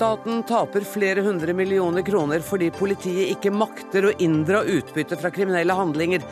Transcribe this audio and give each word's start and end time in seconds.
Staten 0.00 0.42
taper 0.48 0.80
flere 0.80 1.20
hundre 1.20 1.52
millioner 1.52 2.00
kroner 2.00 2.40
fordi 2.40 2.70
politiet 2.72 3.34
ikke 3.34 3.50
makter 3.52 4.06
å 4.08 4.12
inndra 4.24 4.62
utbytte 4.64 5.18
fra 5.20 5.28
kriminelle 5.28 5.74
handlinger. 5.76 6.22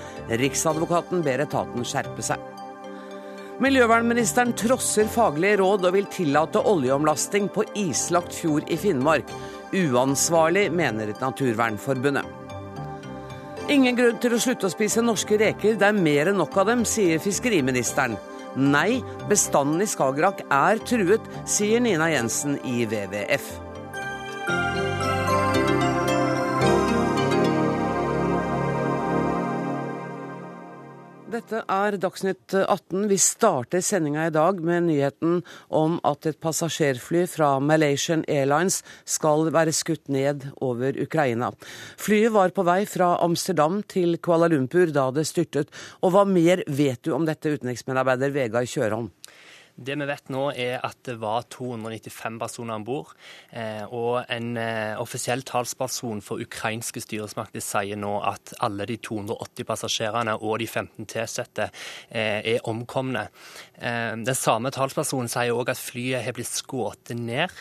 Riksadvokaten 0.41 1.21
ber 1.27 1.43
etaten 1.45 1.85
skjerpe 1.85 2.25
seg. 2.25 2.41
Miljøvernministeren 3.61 4.55
trosser 4.57 5.11
faglige 5.13 5.59
råd 5.61 5.85
og 5.85 5.99
vil 5.99 6.09
tillate 6.15 6.63
oljeomlasting 6.73 7.51
på 7.53 7.67
islagt 7.77 8.33
fjord 8.39 8.73
i 8.73 8.81
Finnmark. 8.81 9.29
Uansvarlig, 9.77 10.71
mener 10.73 11.13
Naturvernforbundet. 11.21 12.25
Ingen 13.69 14.01
grunn 14.01 14.17
til 14.25 14.33
å 14.33 14.41
slutte 14.41 14.71
å 14.71 14.73
spise 14.73 15.05
norske 15.05 15.37
reker, 15.45 15.77
det 15.77 15.93
er 15.93 16.05
mer 16.09 16.33
enn 16.33 16.41
nok 16.41 16.57
av 16.57 16.73
dem, 16.73 16.89
sier 16.89 17.21
fiskeriministeren. 17.21 18.17
Nei, 18.57 19.03
bestanden 19.29 19.83
i 19.85 19.87
Skagerrak 19.87 20.45
er 20.49 20.81
truet, 20.89 21.25
sier 21.47 21.83
Nina 21.85 22.09
Jensen 22.11 22.57
i 22.65 22.85
WWF. 22.89 23.68
Dette 31.39 31.61
er 31.71 31.95
Dagsnytt 32.03 32.51
18. 32.59 33.05
Vi 33.07 33.17
starter 33.23 33.83
sendinga 33.85 34.25
i 34.27 34.33
dag 34.35 34.59
med 34.65 34.89
nyheten 34.89 35.37
om 35.71 36.01
at 36.09 36.27
et 36.27 36.41
passasjerfly 36.43 37.21
fra 37.31 37.53
Malaysian 37.63 38.25
Airlines 38.27 38.81
skal 39.07 39.47
være 39.55 39.75
skutt 39.77 40.11
ned 40.11 40.49
over 40.59 40.99
Ukraina. 40.99 41.53
Flyet 42.01 42.35
var 42.35 42.51
på 42.57 42.65
vei 42.67 42.81
fra 42.91 43.13
Amsterdam 43.23 43.85
til 43.87 44.19
Kuala 44.19 44.51
Lumpur 44.51 44.91
da 44.91 45.13
det 45.15 45.29
styrtet. 45.31 45.71
Og 46.03 46.17
hva 46.17 46.27
mer 46.27 46.65
vet 46.67 47.05
du 47.07 47.15
om 47.15 47.29
dette, 47.29 47.55
utenriksmedarbeider 47.55 48.35
Vegard 48.35 48.67
Kjørholm? 48.75 49.13
Det 49.79 49.95
vi 49.95 50.07
vet 50.09 50.31
nå, 50.35 50.49
er 50.59 50.81
at 50.83 50.99
det 51.07 51.15
var 51.23 51.45
295 51.55 52.39
personer 52.41 52.81
om 52.81 52.85
bord. 52.87 53.13
Eh, 53.55 53.85
og 53.95 54.25
en 54.27 54.57
eh, 54.59 54.99
offisiell 54.99 55.45
talsperson 55.47 56.19
for 56.25 56.43
ukrainske 56.43 56.99
styresmakter 57.05 57.63
sier 57.63 58.01
nå 58.01 58.17
at 58.27 58.57
alle 58.65 58.89
de 58.91 58.97
280 58.99 59.69
passasjerene 59.69 60.35
og 60.43 60.59
de 60.59 60.67
15 60.67 61.07
tilsatte 61.15 61.69
eh, 62.11 62.57
er 62.57 62.67
omkomne. 62.69 63.29
Den 63.79 64.35
samme 64.35 64.73
talspersonen 64.75 65.31
sier 65.31 65.55
òg 65.55 65.71
at 65.71 65.79
flyet 65.79 66.25
har 66.25 66.35
blitt 66.35 66.51
skutt 66.51 67.13
ned. 67.15 67.53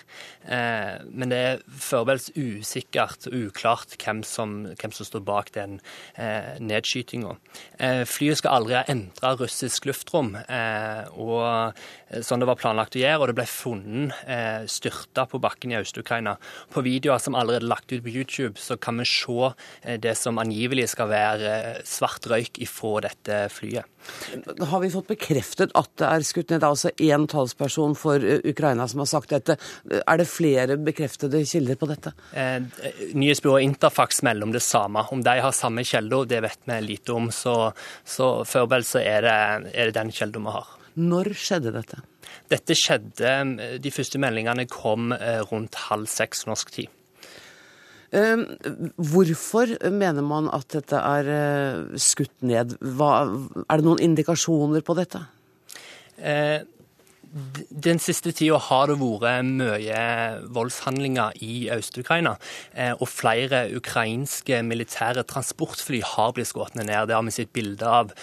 Men 0.47 1.29
det 1.29 1.37
er 1.37 1.61
foreløpig 1.69 2.63
usikkert 2.63 3.27
og 3.29 3.35
uklart 3.37 3.93
hvem 4.01 4.23
som, 4.25 4.55
hvem 4.71 4.95
som, 4.95 5.05
står 5.05 5.21
bak 5.27 5.51
den 5.53 5.77
nedskytinga. 6.17 7.35
Flyet 8.09 8.41
skal 8.41 8.57
aldri 8.57 8.79
ha 8.79 8.83
endra 8.89 9.35
russisk 9.37 9.85
luftrom. 9.91 10.33
og 10.33 11.77
som 12.21 12.39
det 12.39 12.47
var 12.47 12.59
planlagt 12.59 12.95
å 12.95 13.01
gjøre, 13.01 13.19
og 13.19 13.31
det 13.31 13.37
ble 13.39 13.47
funnet 13.49 14.29
eh, 14.29 14.63
styrta 14.71 15.27
på 15.29 15.41
bakken 15.43 15.73
i 15.73 15.79
Øst-Ukraina. 15.79 16.37
På 16.71 16.83
videoer 16.85 17.21
som 17.21 17.35
allerede 17.35 17.65
er 17.65 17.71
lagt 17.73 17.91
ut 17.91 18.03
på 18.05 18.13
YouTube, 18.13 18.55
så 18.61 18.77
kan 18.79 19.01
vi 19.01 19.07
se 19.09 19.51
eh, 19.83 19.99
det 19.99 20.15
som 20.19 20.39
angivelig 20.41 20.89
skal 20.93 21.11
være 21.11 21.53
svart 21.87 22.27
røyk 22.31 22.61
ifra 22.63 23.07
dette 23.09 23.43
flyet. 23.53 23.87
Har 24.69 24.79
vi 24.79 24.91
fått 24.93 25.09
bekreftet 25.09 25.73
at 25.75 25.91
det 25.99 26.07
er 26.07 26.25
skutt 26.25 26.53
ned? 26.53 26.63
Altså 26.63 26.93
én 27.03 27.27
talsperson 27.27 27.95
for 27.97 28.23
Ukraina 28.23 28.87
som 28.87 29.03
har 29.03 29.09
sagt 29.11 29.33
dette. 29.35 29.57
Er 29.99 30.21
det 30.21 30.29
flere 30.31 30.77
bekreftede 30.79 31.43
kilder 31.47 31.79
på 31.79 31.89
dette? 31.91 32.13
Eh, 32.31 32.63
Nyhetsbyrået 33.17 33.67
Interfax 33.67 34.23
melder 34.23 34.47
om 34.47 34.55
det 34.55 34.63
samme. 34.63 35.03
Om 35.11 35.25
de 35.27 35.37
har 35.43 35.55
samme 35.55 35.83
kilder, 35.87 36.27
det 36.29 36.41
vet 36.47 36.59
vi 36.71 36.81
lite 36.85 37.15
om. 37.19 37.31
Så, 37.35 37.57
så 38.07 38.31
foreløpig 38.47 39.03
er 39.03 39.27
det, 39.27 39.37
er 39.73 39.89
det 39.89 39.97
den 39.99 40.13
kilden 40.15 40.47
vi 40.47 40.55
har. 40.55 40.77
Når 40.97 41.33
skjedde 41.37 41.73
dette? 41.75 42.01
Dette 42.49 42.75
skjedde, 42.77 43.33
De 43.81 43.93
første 43.93 44.19
meldingene 44.21 44.65
kom 44.69 45.11
eh, 45.15 45.41
rundt 45.51 45.77
halv 45.87 46.09
seks 46.09 46.47
norsk 46.49 46.71
tid. 46.73 46.93
Ehm, 48.15 48.45
hvorfor 48.95 49.73
mener 49.91 50.23
man 50.23 50.47
at 50.55 50.69
dette 50.71 50.97
er 50.97 51.27
eh, 51.33 51.99
skutt 51.99 52.33
ned? 52.41 52.77
Hva, 52.79 53.27
er 53.67 53.77
det 53.77 53.85
noen 53.87 54.01
indikasjoner 54.03 54.81
på 54.85 54.95
dette? 54.97 55.21
Eh, 56.17 56.63
den 57.69 57.99
siste 58.01 58.31
tida 58.33 58.57
har 58.69 58.87
det 58.89 58.95
vært 58.97 59.45
mye 59.45 59.99
voldshandlinger 60.55 61.35
i 61.43 61.67
Øst-Ukraina. 61.75 62.37
Og 62.95 63.03
flere 63.11 63.65
ukrainske 63.77 64.63
militære 64.65 65.25
transportfly 65.27 65.99
har 66.15 66.31
blitt 66.33 66.49
skutt 66.49 66.79
ned. 66.79 66.87
Det 67.11 67.17
har 67.17 67.27
vi 67.27 67.35
sett 67.35 67.51
bilde 67.53 67.91
av. 67.99 68.15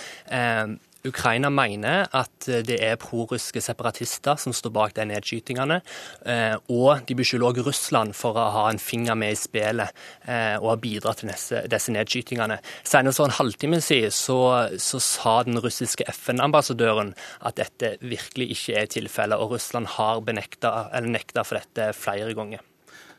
Ukraina 1.04 1.50
mener 1.52 2.08
at 2.16 2.48
det 2.64 2.78
er 2.82 2.96
prorussiske 3.00 3.60
separatister 3.64 4.38
som 4.40 4.54
står 4.56 4.72
bak 4.74 4.94
de 4.96 5.04
nedskytingene. 5.10 5.80
Eh, 6.24 6.56
og 6.72 7.04
de 7.08 7.16
beskylder 7.18 7.50
også 7.50 7.66
Russland 7.68 8.14
for 8.16 8.38
å 8.40 8.46
ha 8.54 8.64
en 8.70 8.80
finger 8.80 9.18
med 9.18 9.34
i 9.34 9.38
spillet 9.38 9.92
eh, 10.24 10.56
og 10.60 10.70
ha 10.72 10.76
bidratt 10.80 11.20
til 11.20 11.32
disse, 11.32 11.92
nedskytingene. 11.92 12.60
Senest 12.88 13.20
for 13.20 13.28
en 13.28 13.38
halvtime 13.38 13.80
siden 13.84 14.14
så, 14.14 14.38
så 14.80 15.00
sa 15.02 15.34
den 15.46 15.60
russiske 15.60 16.06
FN-ambassadøren 16.12 17.12
at 17.44 17.58
dette 17.60 17.96
virkelig 18.04 18.54
ikke 18.56 18.78
er 18.80 18.92
tilfellet, 18.96 19.40
og 19.40 19.56
Russland 19.56 19.92
har 19.98 20.22
benekta, 20.24 20.88
nekta 21.04 21.44
for 21.44 21.60
dette 21.60 21.92
flere 21.98 22.32
ganger. 22.36 22.64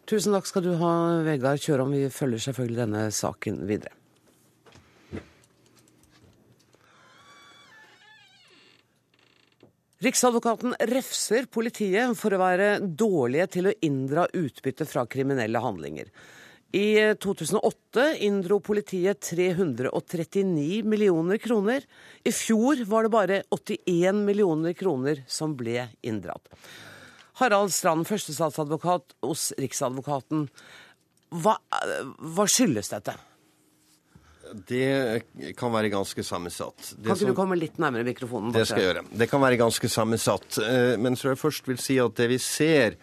Tusen 0.10 0.36
takk 0.36 0.50
skal 0.50 0.66
du 0.66 0.74
ha, 0.82 0.96
Vegard 1.26 1.62
Kjørom. 1.62 1.94
Vi 1.94 2.10
følger 2.14 2.50
selvfølgelig 2.50 2.82
denne 2.84 3.06
saken 3.14 3.64
videre. 3.70 3.94
Riksadvokaten 10.04 10.74
refser 10.92 11.46
politiet 11.48 12.18
for 12.20 12.36
å 12.36 12.40
være 12.42 12.72
dårlige 12.84 13.46
til 13.56 13.70
å 13.70 13.76
inndra 13.86 14.26
utbytte 14.36 14.88
fra 14.90 15.06
kriminelle 15.08 15.62
handlinger. 15.64 16.10
I 16.76 17.16
2008 17.24 18.18
inndro 18.28 18.58
politiet 18.60 19.22
339 19.24 20.82
millioner 20.84 21.40
kroner. 21.40 21.86
I 22.28 22.34
fjor 22.36 22.82
var 22.90 23.06
det 23.06 23.14
bare 23.14 23.38
81 23.56 24.20
millioner 24.28 24.76
kroner 24.76 25.22
som 25.32 25.54
ble 25.56 25.88
inndratt. 26.04 26.52
Harald 27.40 27.72
Strand, 27.76 28.04
førstestatsadvokat 28.08 29.16
hos 29.24 29.54
Riksadvokaten. 29.60 30.50
Hva, 31.36 31.56
hva 32.20 32.48
skyldes 32.52 32.92
dette? 32.92 33.16
Det 34.68 35.56
kan 35.60 35.74
være 35.74 35.92
ganske 35.94 36.24
sammensatt. 36.24 36.94
Det 36.96 37.04
kan 37.04 37.16
ikke 37.16 37.24
som, 37.26 37.34
du 37.34 37.38
komme 37.38 37.58
litt 37.60 37.80
nærmere 37.82 38.06
mikrofonen? 38.08 38.54
Det 38.56 38.64
skal 38.70 38.82
jeg 38.82 38.92
gjøre. 38.92 39.04
Det 39.22 39.28
kan 39.32 39.44
være 39.44 39.60
ganske 39.60 39.90
sammensatt. 39.92 40.60
Eh, 40.64 40.94
men 41.02 41.18
så 41.20 41.34
jeg 41.34 41.42
først 41.42 41.68
vil 41.70 41.82
si 41.82 41.98
at 42.02 42.16
det 42.20 42.30
vi 42.32 42.40
ser, 42.42 42.96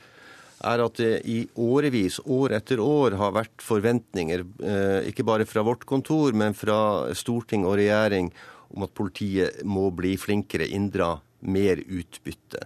er 0.62 0.84
at 0.84 1.00
det 1.00 1.12
i 1.28 1.40
årevis, 1.58 2.20
år 2.22 2.56
etter 2.58 2.80
år, 2.82 3.18
har 3.20 3.34
vært 3.34 3.64
forventninger, 3.64 4.46
eh, 4.62 5.10
ikke 5.10 5.26
bare 5.26 5.48
fra 5.48 5.64
vårt 5.66 5.84
kontor, 5.88 6.32
men 6.32 6.54
fra 6.54 7.12
storting 7.18 7.66
og 7.66 7.76
regjering, 7.82 8.30
om 8.72 8.86
at 8.86 8.94
politiet 8.96 9.60
må 9.68 9.90
bli 9.92 10.14
flinkere, 10.16 10.70
inndra 10.70 11.16
mer 11.42 11.82
utbytte. 11.82 12.64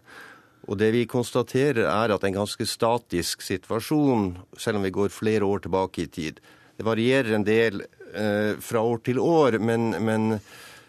Og 0.67 0.79
det 0.79 0.91
vi 0.95 1.07
konstaterer, 1.09 1.87
er 1.87 2.13
at 2.15 2.25
en 2.27 2.37
ganske 2.41 2.67
statisk 2.67 3.43
situasjon, 3.43 4.33
selv 4.59 4.81
om 4.81 4.87
vi 4.87 4.95
går 4.95 5.15
flere 5.15 5.47
år 5.47 5.65
tilbake 5.67 6.05
i 6.05 6.11
tid. 6.11 6.41
Det 6.77 6.85
varierer 6.85 7.37
en 7.37 7.47
del 7.47 7.85
fra 8.63 8.81
år 8.81 9.03
til 9.05 9.19
år, 9.21 9.59
men, 9.61 9.91
men 10.05 10.39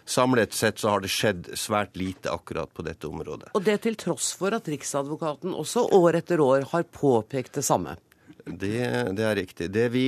samlet 0.08 0.54
sett 0.56 0.80
så 0.80 0.94
har 0.94 1.04
det 1.04 1.10
skjedd 1.12 1.50
svært 1.58 1.98
lite 2.00 2.32
akkurat 2.32 2.72
på 2.74 2.84
dette 2.86 3.08
området. 3.08 3.52
Og 3.54 3.64
det 3.66 3.80
til 3.84 3.98
tross 4.00 4.30
for 4.38 4.56
at 4.56 4.68
Riksadvokaten 4.70 5.52
også 5.52 5.84
år 5.98 6.20
etter 6.22 6.40
år 6.40 6.68
har 6.72 6.88
påpekt 6.88 7.60
det 7.60 7.66
samme? 7.68 7.98
Det, 8.44 8.80
det 9.18 9.26
er 9.28 9.36
riktig. 9.36 9.68
Det 9.74 9.88
vi 9.92 10.06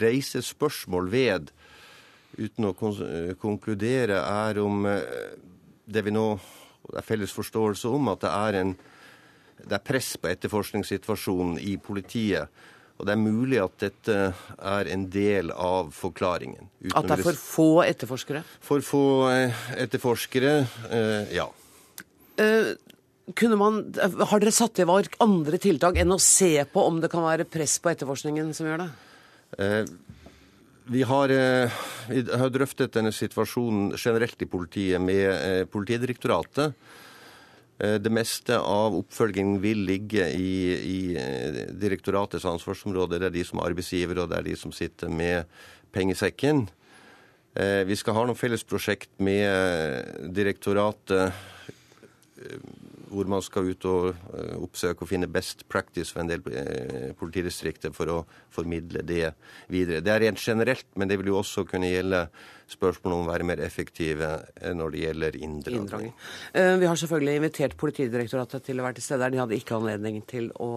reiser 0.00 0.42
spørsmål 0.46 1.10
ved, 1.12 1.52
uten 2.40 2.70
å 2.70 2.74
konkludere, 3.38 4.22
er 4.22 4.58
om 4.62 4.86
eh, 4.88 5.36
det 5.90 6.04
vi 6.06 6.14
nå 6.14 6.26
det 6.90 6.98
er 6.98 7.06
felles 7.06 7.32
forståelse 7.34 7.90
om 7.90 8.10
at 8.10 8.24
det 8.24 8.30
er, 8.30 8.58
en, 8.62 8.72
det 9.62 9.76
er 9.76 9.84
press 9.84 10.14
på 10.18 10.30
etterforskningssituasjonen 10.30 11.58
i 11.62 11.76
politiet. 11.82 12.50
Og 13.00 13.06
det 13.08 13.14
er 13.14 13.20
mulig 13.22 13.56
at 13.62 13.80
dette 13.80 14.16
er 14.60 14.88
en 14.92 15.06
del 15.08 15.48
av 15.54 15.88
forklaringen. 15.96 16.68
At 16.92 17.08
det 17.08 17.16
er 17.16 17.24
for 17.24 17.40
få 17.40 17.68
etterforskere? 17.86 18.42
For 18.64 18.84
få 18.84 19.04
eh, 19.32 19.62
etterforskere, 19.80 20.52
eh, 20.92 21.32
ja. 21.38 21.46
Uh, 22.40 22.76
man, 23.56 23.80
har 23.96 24.42
dere 24.42 24.52
satt 24.52 24.82
i 24.82 24.88
verk 24.88 25.16
andre 25.24 25.60
tiltak 25.60 25.96
enn 26.00 26.12
å 26.12 26.20
se 26.20 26.52
på 26.68 26.84
om 26.84 27.00
det 27.00 27.08
kan 27.12 27.24
være 27.24 27.48
press 27.48 27.78
på 27.80 27.92
etterforskningen 27.94 28.52
som 28.56 28.68
gjør 28.68 28.84
det? 28.84 28.88
Eh, 29.64 29.92
vi 30.90 31.04
har, 31.06 31.32
vi 32.10 32.22
har, 32.26 32.50
drøftet 32.52 32.96
denne 32.96 33.12
situasjonen 33.14 33.94
generelt 33.94 34.40
i 34.42 34.48
politiet 34.50 35.00
med 35.00 35.68
Politidirektoratet. 35.70 36.74
Eh, 37.80 37.96
det 37.96 38.12
meste 38.12 38.58
av 38.60 38.96
oppfølgingen 38.98 39.60
vil 39.62 39.86
ligge 39.88 40.26
i, 40.36 40.56
i, 40.76 40.98
eh, 41.16 41.60
direktoratets 41.80 42.44
ansvarsområde. 42.44 43.18
Det 43.18 43.30
er 43.30 43.36
de 43.38 43.44
som 43.48 43.60
er 43.60 43.70
arbeidsgivere, 43.70 44.24
og 44.24 44.32
det 44.32 44.38
er 44.38 44.48
de 44.50 44.56
som 44.60 44.72
sitter 44.72 45.08
med 45.08 45.48
pengesekken. 45.94 46.66
Eh, 47.56 47.82
vi 47.88 47.96
skal 47.96 48.14
ha 48.18 48.26
noen 48.26 48.38
felles 48.38 48.66
prosjekt 48.68 49.10
med 49.18 50.28
direktoratet 50.36 51.32
hvor 53.10 53.28
man 53.30 53.42
skal 53.44 53.70
ut 53.72 53.86
og 53.90 54.10
uh, 54.12 54.56
oppsøke 54.62 55.04
og 55.04 55.10
finne 55.10 55.28
best 55.30 55.66
practice 55.70 56.14
for 56.14 56.22
en 56.22 56.30
del 56.30 56.44
uh, 56.46 57.10
politidistrikter 57.18 57.94
for 57.96 58.12
å 58.12 58.18
formidle 58.52 59.02
det 59.06 59.32
videre. 59.70 60.02
Det 60.04 60.14
er 60.14 60.24
rent 60.26 60.42
generelt, 60.42 60.86
men 60.94 61.10
det 61.10 61.18
vil 61.20 61.32
jo 61.32 61.40
også 61.40 61.66
kunne 61.68 61.90
gjelde 61.90 62.24
spørsmål 62.70 63.16
om 63.16 63.24
å 63.24 63.30
være 63.32 63.46
mer 63.48 63.60
effektive 63.64 64.28
når 64.78 64.92
det 64.94 65.00
gjelder 65.02 65.38
inndragning. 65.42 66.12
Vi 66.54 66.86
har 66.86 67.00
selvfølgelig 67.00 67.40
invitert 67.40 67.74
Politidirektoratet 67.80 68.62
til 68.68 68.78
å 68.78 68.84
være 68.84 69.00
til 69.00 69.06
stede 69.08 69.26
her. 69.26 69.32
De 69.34 69.40
hadde 69.42 69.56
ikke 69.58 69.74
anledning 69.80 70.20
til 70.30 70.46
å, 70.54 70.68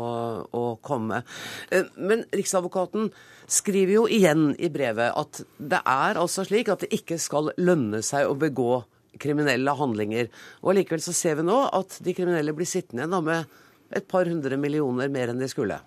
å 0.49 0.63
komme. 0.81 1.21
Men 1.69 2.25
Riksadvokaten 2.33 3.11
skriver 3.45 3.93
jo 3.99 4.07
igjen 4.09 4.55
i 4.57 4.71
brevet 4.73 5.13
at 5.13 5.43
det 5.57 5.83
er 5.85 6.17
altså 6.17 6.47
slik 6.47 6.71
at 6.73 6.81
det 6.81 6.93
ikke 6.97 7.19
skal 7.21 7.53
lønne 7.61 8.01
seg 8.05 8.25
å 8.25 8.37
begå 8.41 8.81
kriminelle 9.21 9.75
handlinger. 9.77 10.29
Og 10.63 10.73
Allikevel 10.73 11.03
så 11.03 11.15
ser 11.15 11.39
vi 11.39 11.47
nå 11.47 11.59
at 11.69 11.99
de 12.03 12.15
kriminelle 12.17 12.55
blir 12.55 12.69
sittende 12.69 13.05
igjen 13.05 13.27
med 13.27 13.59
et 13.93 14.07
par 14.09 14.29
hundre 14.29 14.57
millioner 14.57 15.11
mer 15.13 15.33
enn 15.33 15.41
de 15.41 15.49
skulle. 15.51 15.79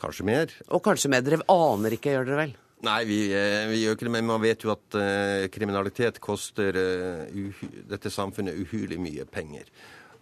Kanskje 0.00 0.26
mer. 0.26 0.52
Og 0.70 0.82
kanskje 0.84 1.10
mer. 1.12 1.24
Dere 1.24 1.42
aner 1.50 1.96
ikke, 1.96 2.14
gjør 2.14 2.28
dere 2.28 2.42
vel? 2.42 2.54
Nei, 2.82 3.00
vi, 3.06 3.18
eh, 3.30 3.64
vi, 3.70 3.82
gjør 3.84 3.94
ikke 3.94 4.06
det, 4.08 4.14
men 4.16 4.26
man 4.26 4.42
vet 4.42 4.64
jo 4.64 4.72
at 4.72 4.96
uh, 4.98 5.46
kriminalitet 5.54 6.18
koster 6.22 6.74
uh, 6.74 7.66
dette 7.86 8.10
samfunnet 8.10 8.58
uhyrlig 8.58 8.98
mye 8.98 9.26
penger. 9.30 9.68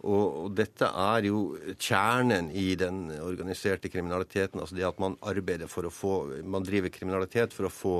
Og, 0.00 0.26
og, 0.44 0.50
dette 0.56 0.88
er 0.88 1.28
jo 1.28 1.40
kjernen 1.80 2.50
i 2.56 2.74
den 2.80 3.06
organiserte 3.20 3.88
kriminaliteten. 3.92 4.60
Altså 4.60 4.76
det 4.76 4.84
at 4.88 5.00
man 5.00 5.16
arbeider 5.28 5.68
for 5.72 5.88
å 5.88 5.92
få 5.92 6.14
Man 6.44 6.64
driver 6.64 6.92
kriminalitet 6.92 7.56
for 7.56 7.68
å 7.68 7.72
få 7.72 7.94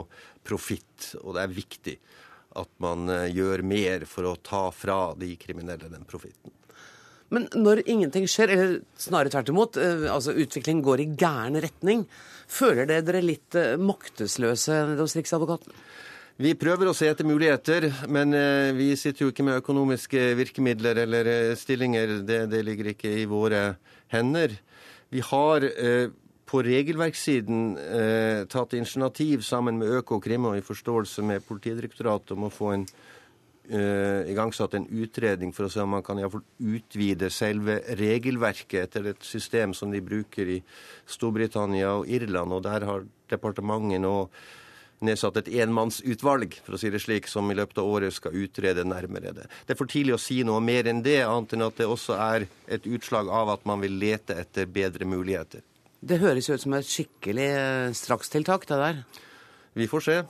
profitt, 0.45 1.15
og 1.21 1.37
det 1.37 1.45
er 1.45 1.57
viktig 1.57 1.97
at 2.59 2.71
man 2.83 3.09
eh, 3.11 3.29
gjør 3.35 3.63
mer 3.67 4.07
for 4.11 4.27
å 4.31 4.39
ta 4.43 4.69
fra 4.75 5.13
de 5.19 5.35
kriminelle 5.41 5.91
den 5.91 6.07
profitten. 6.09 6.53
Men 7.31 7.47
når 7.55 7.85
ingenting 7.87 8.27
skjer, 8.27 8.51
eller 8.51 8.79
snarere 8.99 9.31
tvert 9.31 9.53
imot, 9.53 9.79
eh, 9.79 10.07
altså 10.11 10.35
utviklingen 10.35 10.83
går 10.87 11.05
i 11.05 11.11
gæren 11.15 11.61
retning, 11.63 12.07
føler 12.51 12.89
dere 12.91 13.07
dere 13.07 13.23
litt 13.23 13.59
eh, 13.59 13.77
maktesløse 13.79 14.81
hos 14.99 15.15
Riksadvokaten? 15.19 15.77
Vi 16.41 16.55
prøver 16.57 16.89
å 16.89 16.97
se 16.97 17.11
etter 17.11 17.27
muligheter, 17.29 17.85
men 18.09 18.33
vi 18.73 18.95
sitter 18.97 19.27
jo 19.27 19.29
ikke 19.29 19.45
med 19.45 19.59
økonomiske 19.61 20.23
virkemidler 20.39 21.03
eller 21.03 21.29
stillinger. 21.61 22.15
Det, 22.25 22.39
det 22.49 22.63
ligger 22.65 22.95
ikke 22.95 23.11
i 23.13 23.27
våre 23.29 23.75
hender. 24.09 24.55
Vi 25.13 25.21
har 25.21 25.67
på 26.51 26.63
regelverkssiden 26.67 27.79
eh, 27.79 28.45
tatt 28.51 28.75
initiativ 28.75 29.45
sammen 29.47 29.79
med 29.79 30.01
Økokrim 30.01 30.49
og 30.51 30.59
i 30.59 30.65
forståelse 30.67 31.23
med 31.27 31.47
Politidirektoratet 31.47 32.35
om 32.35 32.49
å 32.49 32.51
få 32.51 32.73
en, 32.75 32.87
eh, 33.71 34.31
igangsatt 34.33 34.75
en 34.75 34.89
utredning 34.91 35.55
for 35.55 35.69
å 35.69 35.71
se 35.71 35.85
om 35.85 35.95
man 35.95 36.03
kan 36.03 36.19
utvide 36.19 37.31
selve 37.31 37.79
regelverket 38.01 38.83
etter 38.83 39.13
et 39.13 39.23
system 39.23 39.75
som 39.75 39.95
de 39.95 40.03
bruker 40.03 40.57
i 40.57 40.59
Storbritannia 41.07 41.95
og 42.01 42.11
Irland. 42.11 42.53
Og 42.53 42.67
der 42.67 42.89
har 42.89 43.07
departementet 43.31 44.03
nå 44.03 44.29
nedsatt 45.07 45.39
et 45.41 45.55
enmannsutvalg 45.63 46.59
for 46.65 46.75
å 46.75 46.83
si 46.83 46.91
det 46.91 47.01
slik, 47.01 47.31
som 47.31 47.47
i 47.51 47.55
løpet 47.55 47.79
av 47.79 47.87
året 47.87 48.13
skal 48.13 48.35
utrede 48.35 48.83
nærmere 48.85 49.33
det. 49.33 49.47
Det 49.67 49.77
er 49.77 49.79
for 49.79 49.87
tidlig 49.87 50.19
å 50.19 50.21
si 50.21 50.43
noe 50.43 50.61
mer 50.61 50.91
enn 50.91 51.01
det, 51.07 51.21
annet 51.23 51.55
enn 51.55 51.69
at 51.71 51.79
det 51.79 51.87
også 51.87 52.19
er 52.19 52.51
et 52.67 52.91
utslag 52.91 53.31
av 53.31 53.55
at 53.55 53.65
man 53.65 53.81
vil 53.81 53.97
lete 54.03 54.35
etter 54.35 54.67
bedre 54.67 55.07
muligheter. 55.07 55.63
Det 56.01 56.21
høres 56.23 56.49
jo 56.49 56.57
ut 56.57 56.63
som 56.63 56.77
et 56.79 56.89
skikkelig 56.89 57.49
eh, 57.53 57.91
strakstiltak, 57.97 58.65
det 58.69 58.79
der. 58.81 59.03
Vi 59.77 59.89
får 59.91 60.07
se. 60.07 60.21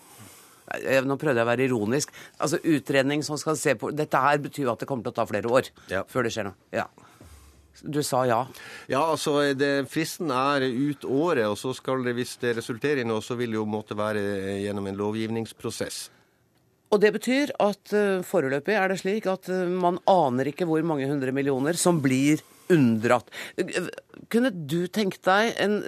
Nå 1.07 1.17
prøvde 1.19 1.41
jeg 1.41 1.47
å 1.47 1.51
være 1.51 1.67
ironisk. 1.67 2.13
Altså 2.39 2.61
Utredning 2.63 3.23
som 3.27 3.39
skal 3.41 3.57
se 3.59 3.75
på 3.79 3.91
Dette 3.95 4.19
her 4.23 4.39
betyr 4.43 4.69
jo 4.69 4.75
at 4.75 4.83
det 4.83 4.87
kommer 4.91 5.07
til 5.07 5.15
å 5.15 5.19
ta 5.19 5.27
flere 5.27 5.51
år 5.51 5.71
ja. 5.91 6.05
før 6.07 6.27
det 6.27 6.35
skjer 6.35 6.51
noe. 6.51 6.59
Ja. 6.75 6.87
Du 7.81 8.03
sa 8.05 8.23
ja? 8.29 8.43
Ja, 8.91 9.01
altså 9.01 9.39
det, 9.57 9.89
fristen 9.91 10.31
er 10.35 10.67
ut 10.67 11.07
året. 11.07 11.47
Og 11.49 11.59
så 11.59 11.73
skal 11.75 12.05
det, 12.07 12.15
hvis 12.19 12.37
det 12.43 12.57
resulterer 12.59 13.03
i 13.03 13.09
noe, 13.09 13.23
så 13.25 13.39
vil 13.39 13.55
det 13.55 13.59
jo 13.59 13.67
måtte 13.71 13.99
være 13.99 14.23
gjennom 14.61 14.91
en 14.91 14.99
lovgivningsprosess. 15.01 16.03
Og 16.91 17.03
det 17.03 17.13
betyr 17.15 17.55
at 17.63 17.95
uh, 17.95 18.23
foreløpig 18.27 18.75
er 18.75 18.91
det 18.91 18.99
slik 19.03 19.29
at 19.31 19.47
man 19.71 20.01
aner 20.11 20.51
ikke 20.51 20.67
hvor 20.67 20.83
mange 20.87 21.07
hundre 21.07 21.35
millioner 21.35 21.79
som 21.79 22.03
blir 22.03 22.43
unndratt. 22.73 23.31
Kunne 24.31 24.53
du 24.55 24.85
tenkt 24.93 25.25
deg 25.27 25.55
en, 25.63 25.79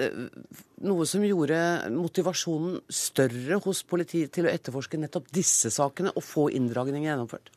noe 0.83 1.07
som 1.09 1.25
gjorde 1.27 1.59
motivasjonen 1.95 2.81
større 2.93 3.59
hos 3.65 3.83
politiet 3.89 4.33
til 4.35 4.49
å 4.49 4.53
etterforske 4.53 5.01
nettopp 5.01 5.31
disse 5.35 5.71
sakene 5.73 6.15
og 6.15 6.25
få 6.27 6.49
inndragning 6.57 7.07
gjennomført? 7.07 7.53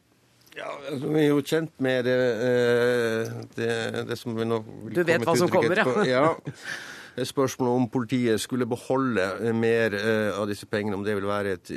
Ja, 0.56 0.72
altså, 0.90 1.10
Vi 1.12 1.20
er 1.20 1.32
jo 1.34 1.42
kjent 1.44 1.74
med 1.84 2.06
det, 2.08 2.20
eh, 2.48 3.32
det, 3.58 3.72
det 4.08 4.18
som 4.18 4.38
vi 4.38 4.46
nå 4.48 4.62
Du 4.94 5.02
vet 5.04 5.26
hva 5.28 5.36
som 5.36 5.52
kommer, 5.52 5.82
ja. 5.84 6.06
ja. 6.16 7.26
Spørsmålet 7.28 7.80
om 7.80 7.90
politiet 7.92 8.42
skulle 8.44 8.68
beholde 8.68 9.24
mer 9.56 9.94
uh, 9.96 10.36
av 10.36 10.50
disse 10.50 10.68
pengene, 10.68 10.98
om 10.98 11.04
det 11.04 11.14
vil 11.16 11.28
være 11.30 11.54
et 11.56 11.70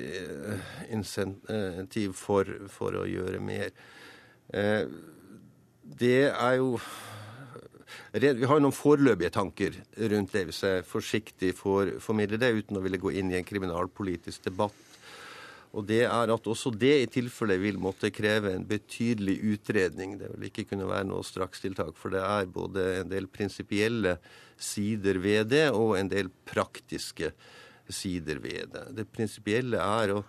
insentiv 0.91 2.17
for, 2.19 2.49
for, 2.67 2.97
å 2.99 3.05
gjøre 3.06 3.39
mer. 3.39 3.71
Det 6.03 6.19
er 6.27 6.56
jo 6.59 6.73
vi 8.12 8.49
har 8.49 8.60
noen 8.60 8.72
foreløpige 8.75 9.31
tanker 9.34 9.75
rundt 10.12 10.32
det, 10.32 10.44
hvis 10.49 10.62
jeg 10.64 10.84
forsiktig 10.88 11.52
får 11.58 11.99
formidle 12.00 12.40
det, 12.40 12.55
uten 12.56 12.78
å 12.81 12.84
ville 12.84 13.00
gå 13.00 13.12
inn 13.20 13.32
i 13.32 13.37
en 13.40 13.49
kriminalpolitisk 13.49 14.49
debatt. 14.49 14.84
Og 15.76 15.84
det 15.84 16.06
er 16.06 16.32
at 16.32 16.49
også 16.49 16.72
det 16.72 16.94
i 17.02 17.08
tilfelle 17.12 17.58
vil 17.60 17.76
måtte 17.81 18.08
kreve 18.14 18.55
en 18.55 18.64
betydelig 18.66 19.37
utredning. 19.52 20.16
Det 20.16 20.31
vil 20.32 20.49
ikke 20.49 20.64
kunne 20.70 20.88
være 20.88 21.10
noe 21.10 21.26
strakstiltak, 21.26 21.93
for 22.00 22.14
det 22.14 22.25
er 22.25 22.49
både 22.49 22.87
en 23.02 23.12
del 23.12 23.28
prinsipielle 23.28 24.16
sider 24.56 25.20
ved 25.20 25.52
det, 25.52 25.66
og 25.76 25.99
en 25.99 26.08
del 26.08 26.32
praktiske 26.49 27.34
sider 27.93 28.40
ved 28.40 28.72
det. 28.72 28.87
Det 28.96 29.08
prinsipielle 29.12 29.84
er 29.84 30.14
jo 30.16 30.25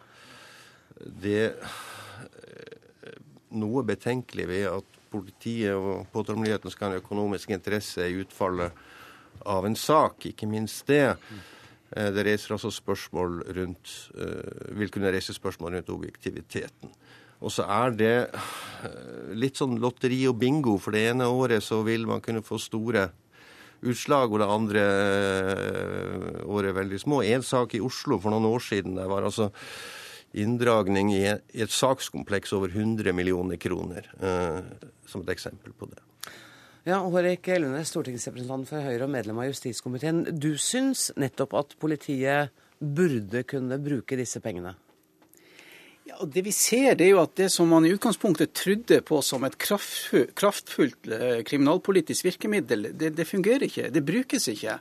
det 1.23 1.53
noe 3.55 3.87
betenkelig 3.87 4.47
ved 4.51 4.67
at 4.69 4.99
politiet 5.11 5.75
og 5.75 6.07
påtalemyndigheten 6.13 6.73
skal 6.73 6.89
ha 6.89 6.97
en 6.97 7.03
økonomisk 7.03 7.53
interesse 7.56 8.06
i 8.06 8.19
utfallet 8.21 8.75
av 9.45 9.65
en 9.67 9.77
sak. 9.77 10.29
Ikke 10.31 10.50
minst 10.50 10.88
det. 10.89 11.15
Eh, 11.91 12.09
det 12.13 12.25
reiser 12.27 12.56
altså 12.56 12.71
spørsmål 12.73 13.41
rundt 13.57 13.94
eh, 14.17 14.75
Vil 14.77 14.91
kunne 14.94 15.11
reise 15.13 15.33
spørsmål 15.33 15.77
rundt 15.77 15.94
objektiviteten. 15.94 16.94
Og 17.39 17.53
så 17.55 17.63
er 17.72 17.95
det 17.95 18.15
eh, 18.27 19.31
litt 19.34 19.60
sånn 19.60 19.79
lotteri 19.81 20.22
og 20.29 20.38
bingo. 20.41 20.77
For 20.81 20.95
det 20.95 21.07
ene 21.13 21.29
året 21.31 21.65
så 21.65 21.81
vil 21.88 22.07
man 22.10 22.22
kunne 22.22 22.45
få 22.45 22.60
store 22.62 23.10
utslag, 23.79 24.27
og 24.27 24.41
det 24.41 24.50
andre 24.51 24.81
året 26.43 26.75
veldig 26.75 26.98
små. 27.00 27.22
En 27.24 27.45
sak 27.48 27.77
i 27.77 27.79
Oslo 27.79 28.17
for 28.19 28.34
noen 28.34 28.50
år 28.50 28.65
siden 28.65 29.00
der 29.00 29.07
var 29.07 29.24
altså 29.24 29.48
inndragning 30.33 31.13
i 31.15 31.24
et 31.29 31.74
sakskompleks 31.74 32.53
over 32.53 32.71
100 32.74 33.13
millioner 33.13 33.57
kroner, 33.62 34.09
eh, 34.19 34.62
som 35.05 35.21
et 35.25 35.33
eksempel 35.36 35.74
på 35.74 35.89
det. 35.89 36.03
Ja, 36.88 37.01
Hårek 37.03 37.48
Elvenes, 37.51 37.91
stortingsrepresentant 37.91 38.69
for 38.69 38.81
Høyre 38.81 39.05
og 39.05 39.13
medlem 39.13 39.41
av 39.41 39.50
justiskomiteen. 39.50 40.24
Du 40.39 40.53
syns 40.57 41.09
nettopp 41.19 41.53
at 41.59 41.75
politiet 41.81 42.53
burde 42.79 43.43
kunne 43.43 43.77
bruke 43.83 44.17
disse 44.17 44.39
pengene? 44.41 44.75
Ja, 46.09 46.15
og 46.24 46.31
Det 46.33 46.41
vi 46.48 46.51
ser, 46.55 46.95
det 46.98 47.05
er 47.05 47.12
jo 47.12 47.21
at 47.21 47.36
det 47.38 47.51
som 47.53 47.69
man 47.69 47.86
i 47.86 47.91
utgangspunktet 47.93 48.55
trodde 48.57 49.01
på 49.05 49.19
som 49.21 49.43
et 49.45 49.57
kraftfullt 49.59 51.12
eh, 51.13 51.41
kriminalpolitisk 51.45 52.25
virkemiddel, 52.25 52.89
det, 52.98 53.12
det 53.17 53.27
fungerer 53.29 53.67
ikke. 53.67 53.91
Det 53.93 54.05
brukes 54.05 54.48
ikke. 54.50 54.79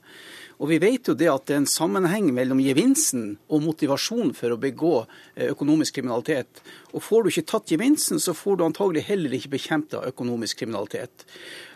Og 0.58 0.72
vi 0.72 0.80
vet 0.82 1.06
jo 1.06 1.14
det 1.14 1.28
at 1.30 1.46
det 1.46 1.54
er 1.54 1.60
en 1.62 1.70
sammenheng 1.70 2.32
mellom 2.34 2.58
gevinsten 2.62 3.36
og 3.46 3.62
motivasjonen 3.62 4.32
for 4.34 4.54
å 4.54 4.60
begå 4.60 4.94
eh, 5.04 5.52
økonomisk 5.52 6.00
kriminalitet. 6.00 6.62
Og 6.90 7.04
får 7.04 7.22
du 7.22 7.30
ikke 7.32 7.46
tatt 7.52 7.72
gevinsten, 7.74 8.18
så 8.18 8.34
får 8.34 8.58
du 8.58 8.66
antagelig 8.66 9.06
heller 9.06 9.36
ikke 9.38 9.54
bekjempet 9.54 10.10
økonomisk 10.10 10.64
kriminalitet. 10.64 11.26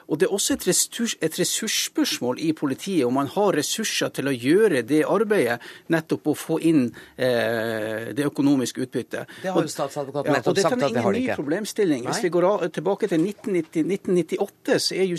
Og 0.08 0.18
Det 0.18 0.28
er 0.28 0.34
også 0.34 0.56
et, 0.56 0.66
ressurs, 0.68 1.14
et, 1.20 1.38
ressursspørsmål 1.38 2.40
i 2.42 2.52
politiet, 2.56 3.04
om 3.06 3.14
man 3.14 3.30
har 3.32 3.56
ressurser 3.56 4.12
til 4.16 4.30
å 4.30 4.34
gjøre 4.34 4.82
det 4.86 5.02
arbeidet, 5.08 5.58
nettopp 5.92 6.32
å 6.32 6.36
få 6.38 6.58
inn 6.60 6.84
eh, 7.16 8.12
det 8.16 8.26
økonomiske 8.26 8.84
utbyttet. 8.86 9.30
Det 9.42 9.52
har 9.52 9.66
jo 9.66 9.72
statsadvokaten 9.72 10.36
nettopp 10.36 10.58
ja, 10.58 10.66
sagt 10.68 10.78
at 10.78 10.80
det 10.82 10.86
har 10.86 10.92
de 10.92 10.92
ikke. 10.92 11.02
Dette 11.02 11.06
er 11.06 11.18
ingen 11.18 11.36
ny 11.36 11.40
problemstilling. 11.42 12.06
Hvis 12.08 12.24
vi 12.26 12.32
går 12.34 12.48
tilbake 12.78 13.10
til 13.12 13.26
1990, 13.26 13.92
1998, 13.98 14.80
så 14.86 14.98
er 14.98 15.10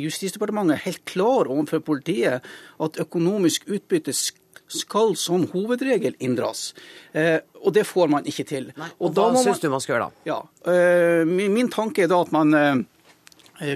Justisdepartementet 0.00 0.84
helt 0.86 1.02
klar 1.08 1.50
overfor 1.50 1.82
politiet 1.84 2.46
at 2.80 3.00
økonomisk 3.02 3.68
utbytte 3.70 4.14
skal 4.70 5.16
som 5.18 5.48
hovedregel 5.50 6.14
inndras. 6.22 6.70
Eh, 7.12 7.40
og 7.60 7.74
det 7.74 7.82
får 7.88 8.10
man 8.12 8.26
ikke 8.28 8.46
til. 8.46 8.70
Nei, 8.78 8.88
og, 9.00 9.10
og 9.10 9.34
Hva 9.34 9.42
syns 9.42 9.62
du 9.62 9.66
man 9.72 9.82
skal 9.82 9.96
gjøre 9.96 10.06
da? 10.06 10.24
Ja, 10.30 10.38
eh, 10.70 11.26
min, 11.28 11.50
min, 11.56 11.70
tanke 11.72 12.06
er 12.06 12.12
da 12.12 12.20
at 12.22 12.30
man 12.34 12.54
Eh, 12.54 12.74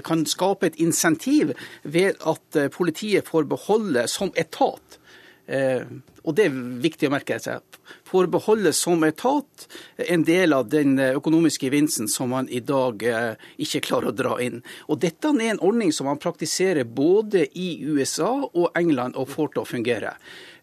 kan 0.05 0.25
skape 0.25 0.71
et 0.71 0.81
insentiv 0.81 1.53
ved 1.83 2.19
at 2.25 2.59
eh, 2.59 2.71
politiet 2.73 3.27
får 3.27 3.47
beholde 3.49 4.07
som 4.11 4.33
etat 4.35 4.99
eh, 5.47 5.85
og 6.25 6.33
det 6.33 6.47
er 6.47 6.55
viktig 6.81 7.05
å 7.05 7.13
merke 7.13 7.37
seg, 7.37 7.61
får 8.09 8.31
beholde 8.33 8.71
som 8.73 9.03
etat 9.05 9.67
en 10.09 10.23
del 10.25 10.55
av 10.57 10.71
den 10.71 10.97
økonomiske 10.97 11.67
gevinsten 11.67 12.09
som 12.09 12.31
man 12.33 12.47
i 12.49 12.63
dag 12.65 13.03
ikke 13.61 13.83
klarer 13.85 14.09
å 14.09 14.15
dra 14.17 14.39
inn. 14.41 14.63
Og 14.89 14.97
Dette 15.03 15.29
er 15.35 15.51
en 15.51 15.61
ordning 15.61 15.93
som 15.93 16.09
man 16.09 16.17
praktiserer 16.17 16.89
både 16.89 17.45
i 17.53 17.67
USA 17.85 18.31
og 18.41 18.71
England 18.73 19.19
og 19.21 19.29
får 19.35 19.53
til 19.53 19.61
å 19.61 19.67
fungere. 19.69 20.15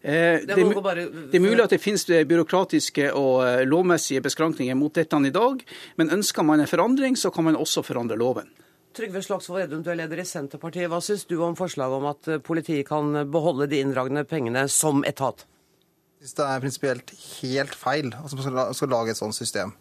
Det 0.03 0.11
er, 0.11 0.43
det 0.43 1.39
er 1.39 1.45
mulig 1.45 1.63
at 1.63 1.71
det 1.71 1.79
finnes 1.79 2.03
byråkratiske 2.03 3.13
og 3.15 3.63
lovmessige 3.63 4.25
beskrankninger 4.25 4.75
mot 4.75 4.91
dette 4.91 5.15
i 5.15 5.31
dag, 5.31 5.63
men 5.95 6.11
ønsker 6.11 6.43
man 6.43 6.59
en 6.59 6.67
forandring, 6.67 7.15
så 7.15 7.31
kan 7.31 7.47
man 7.47 7.55
også 7.55 7.85
forandre 7.87 8.19
loven. 8.19 8.51
Trygve 8.93 9.23
Slagsvold 9.25 9.63
Vedum, 9.63 9.81
du 9.81 9.89
er 9.89 9.97
leder 10.03 10.19
i 10.21 10.25
Senterpartiet. 10.27 10.85
Hva 10.91 10.99
syns 11.01 11.23
du 11.25 11.39
om 11.41 11.55
forslaget 11.57 11.97
om 11.97 12.05
at 12.11 12.27
politiet 12.45 12.85
kan 12.85 13.23
beholde 13.33 13.65
de 13.71 13.79
inndragne 13.81 14.21
pengene 14.29 14.67
som 14.69 15.01
etat? 15.09 15.47
Det 16.23 16.39
er 16.39 16.61
prinsipielt 16.63 17.09
helt 17.41 17.73
feil 17.75 18.13
at 18.13 18.21
altså, 18.21 18.37
man 18.37 18.75
skal 18.77 18.91
lage 18.93 19.11
et 19.11 19.19
sånt 19.19 19.35
system. 19.35 19.73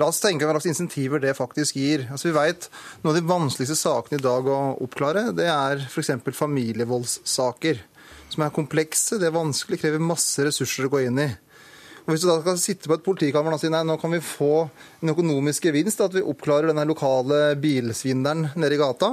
La 0.00 0.06
oss 0.08 0.22
tenke 0.22 0.46
hva 0.46 0.54
slags 0.54 0.70
insentiver 0.70 1.20
det 1.20 1.34
faktisk 1.36 1.76
gir. 1.76 2.06
Altså, 2.08 2.30
vi 2.30 2.36
vet 2.38 2.68
Noen 3.02 3.10
av 3.12 3.18
de 3.18 3.28
vanskeligste 3.28 3.76
sakene 3.76 4.20
i 4.20 4.24
dag 4.24 4.48
å 4.48 4.60
oppklare, 4.86 5.26
det 5.36 5.50
er 5.52 5.82
f.eks. 5.84 6.14
familievoldssaker. 6.38 7.82
Som 8.32 8.46
er 8.46 8.54
komplekse, 8.56 9.18
det 9.20 9.28
er 9.28 9.36
vanskelig, 9.36 9.82
krever 9.82 10.00
masse 10.00 10.46
ressurser 10.46 10.88
å 10.88 10.94
gå 10.94 11.02
inn 11.10 11.20
i. 11.20 11.28
Og 12.02 12.10
Hvis 12.10 12.24
du 12.24 12.28
da 12.28 12.40
skal 12.40 12.58
sitte 12.58 12.90
på 12.90 12.96
et 12.98 13.04
politikammer 13.06 13.54
og 13.54 13.60
si 13.62 13.70
nei, 13.70 13.84
nå 13.86 13.94
kan 14.00 14.10
vi 14.10 14.18
få 14.24 14.66
en 15.02 15.12
økonomisk 15.12 15.68
gevinst, 15.68 16.02
at 16.02 16.16
vi 16.16 16.24
oppklarer 16.26 16.72
denne 16.72 16.86
lokale 16.88 17.54
bilsvindelen 17.62 18.48
nede 18.58 18.74
i 18.74 18.80
gata, 18.80 19.12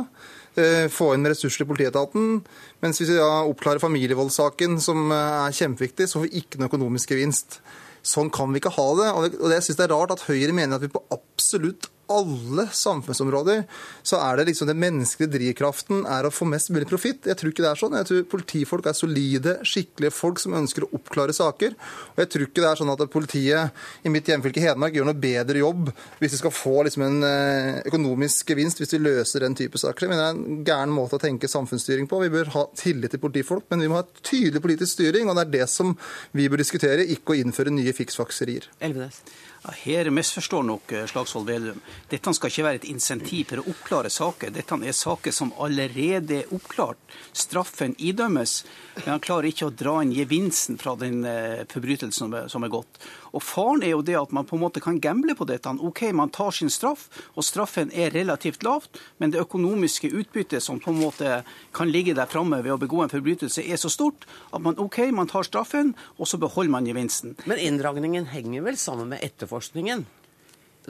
eh, 0.58 0.88
få 0.90 1.12
inn 1.14 1.30
ressurser 1.30 1.62
til 1.62 1.70
politietaten, 1.70 2.40
mens 2.82 2.98
hvis 2.98 3.14
vi 3.14 3.20
da 3.20 3.44
oppklarer 3.46 3.84
familievoldssaken, 3.84 4.80
som 4.82 5.06
eh, 5.14 5.38
er 5.46 5.60
kjempeviktig, 5.60 6.10
så 6.10 6.18
får 6.18 6.28
vi 6.28 6.42
ikke 6.42 6.58
noen 6.58 6.72
økonomisk 6.72 7.14
gevinst. 7.14 7.60
Sånn 8.02 8.32
kan 8.34 8.50
vi 8.50 8.62
ikke 8.62 8.74
ha 8.74 8.88
det. 8.98 9.08
Og 9.38 9.54
jeg 9.54 9.66
syns 9.66 9.78
det 9.78 9.86
er 9.86 9.94
rart 9.94 10.16
at 10.16 10.26
Høyre 10.26 10.56
mener 10.56 10.80
at 10.80 10.86
vi 10.86 10.92
på 10.94 11.04
absolutt 11.14 11.92
alle 12.10 12.66
samfunnsområder 12.74 13.64
så 14.06 14.20
er 14.24 14.40
det 14.40 14.50
liksom 14.50 14.70
den 14.70 14.80
menneskelige 14.82 15.34
drivkraften 15.36 16.04
er 16.10 16.26
å 16.26 16.34
få 16.34 16.48
mest 16.50 16.72
mulig 16.74 16.88
profitt. 16.90 17.28
Jeg 17.30 17.38
tror 17.40 17.54
ikke 17.54 17.66
det 17.66 17.72
er 17.72 17.80
sånn. 17.80 17.98
Jeg 18.00 18.10
tror 18.10 18.28
politifolk 18.34 18.90
er 18.90 18.98
solide, 18.98 19.56
skikkelige 19.68 20.16
folk 20.16 20.42
som 20.42 20.56
ønsker 20.58 20.86
å 20.86 20.92
oppklare 20.98 21.36
saker. 21.36 21.76
Og 22.16 22.24
jeg 22.24 22.32
tror 22.34 22.46
ikke 22.48 22.64
det 22.64 22.70
er 22.72 22.82
sånn 22.82 22.94
at 22.94 23.04
politiet 23.14 24.06
i 24.06 24.14
mitt 24.14 24.30
hjemfylke 24.30 24.64
Hedmark 24.64 24.98
gjør 24.98 25.10
noe 25.10 25.20
bedre 25.20 25.62
jobb 25.62 25.92
hvis 26.20 26.36
de 26.36 26.42
skal 26.42 26.54
få 26.56 26.76
liksom 26.88 27.06
en 27.06 27.28
eh, 27.28 27.82
økonomisk 27.90 28.54
gevinst 28.54 28.82
hvis 28.82 28.96
vi 28.96 29.02
løser 29.04 29.46
den 29.46 29.58
type 29.60 29.80
saker. 29.82 30.08
Jeg 30.08 30.14
mener 30.14 30.24
det 30.24 30.30
er 30.30 30.40
en 30.40 30.64
gæren 30.68 30.96
måte 30.96 31.20
å 31.20 31.24
tenke 31.24 31.52
samfunnsstyring 31.52 32.10
på. 32.10 32.22
Vi 32.26 32.34
bør 32.34 32.54
ha 32.56 32.66
tillit 32.80 33.14
til 33.14 33.24
politifolk, 33.24 33.68
men 33.70 33.86
vi 33.86 33.92
må 33.92 34.00
ha 34.00 34.08
tydelig 34.22 34.64
politisk 34.64 34.98
styring, 34.98 35.30
og 35.30 35.38
det 35.38 35.46
er 35.48 35.54
det 35.60 35.70
som 35.72 35.94
vi 36.36 36.50
bør 36.50 36.64
diskutere, 36.64 37.06
ikke 37.16 37.36
å 37.36 37.40
innføre 37.40 37.74
nye 37.74 37.94
fiksfakserier. 37.96 38.70
Elvenes. 38.86 39.22
Her 39.64 40.10
misforstår 40.10 40.64
nok 40.64 40.92
eh, 40.92 41.06
Slagsvold 41.06 41.48
Vedum. 41.48 41.82
Dette 42.10 42.34
skal 42.36 42.52
ikke 42.52 42.64
være 42.64 42.80
et 42.80 42.88
insentiv 42.88 43.50
for 43.50 43.62
å 43.62 43.74
oppklare 43.74 44.12
saker. 44.14 44.54
Dette 44.56 44.78
er 44.80 44.96
saker 44.96 45.36
som 45.36 45.52
allerede 45.60 46.38
er 46.42 46.54
oppklart. 46.56 47.00
Straffen 47.36 47.96
idømmes, 48.00 48.64
men 49.02 49.10
han 49.16 49.24
klarer 49.24 49.50
ikke 49.52 49.68
å 49.68 49.76
dra 49.76 49.98
inn 50.04 50.16
gevinsten 50.16 50.80
fra 50.80 50.96
den 51.00 51.26
eh, 51.28 51.66
forbrytelsen 51.70 52.36
som 52.50 52.68
er 52.68 52.74
gått. 52.74 53.02
Og 53.34 53.44
Faren 53.44 53.84
er 53.84 53.94
jo 53.94 54.04
det 54.06 54.18
at 54.20 54.32
man 54.36 54.48
på 54.48 54.58
en 54.58 54.64
måte 54.64 54.82
kan 54.84 55.00
gamble 55.02 55.36
på 55.38 55.48
dette. 55.50 55.70
Ok, 55.80 56.02
Man 56.14 56.30
tar 56.30 56.52
sin 56.52 56.70
straff, 56.70 57.08
og 57.36 57.44
straffen 57.44 57.92
er 57.94 58.12
relativt 58.14 58.64
lavt, 58.64 59.00
men 59.18 59.32
det 59.32 59.42
økonomiske 59.42 60.12
utbyttet 60.12 60.64
som 60.64 60.80
på 60.80 60.92
en 60.92 61.00
måte 61.00 61.44
kan 61.74 61.92
ligge 61.92 62.16
der 62.18 62.30
framme 62.30 62.62
ved 62.64 62.74
å 62.74 62.80
begå 62.82 63.04
en 63.04 63.12
forbrytelse, 63.14 63.64
er 63.64 63.78
så 63.78 63.90
stort 63.90 64.26
at 64.54 64.62
man 64.62 64.80
ok, 64.80 65.12
man 65.14 65.28
tar 65.28 65.44
straffen, 65.44 65.96
og 66.18 66.28
så 66.28 66.38
beholder 66.38 66.72
man 66.72 66.88
gevinsten. 66.88 67.36
Men 67.46 67.62
inndragningen 67.62 68.30
henger 68.34 68.66
vel 68.66 68.78
sammen 68.78 69.10
med 69.14 69.24
etterforskningen? 69.24 70.06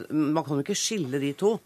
Man 0.09 0.43
kan 0.45 0.55
jo 0.55 0.63
ikke 0.63 0.77
skille 0.77 1.19
de 1.19 1.33
to? 1.33 1.57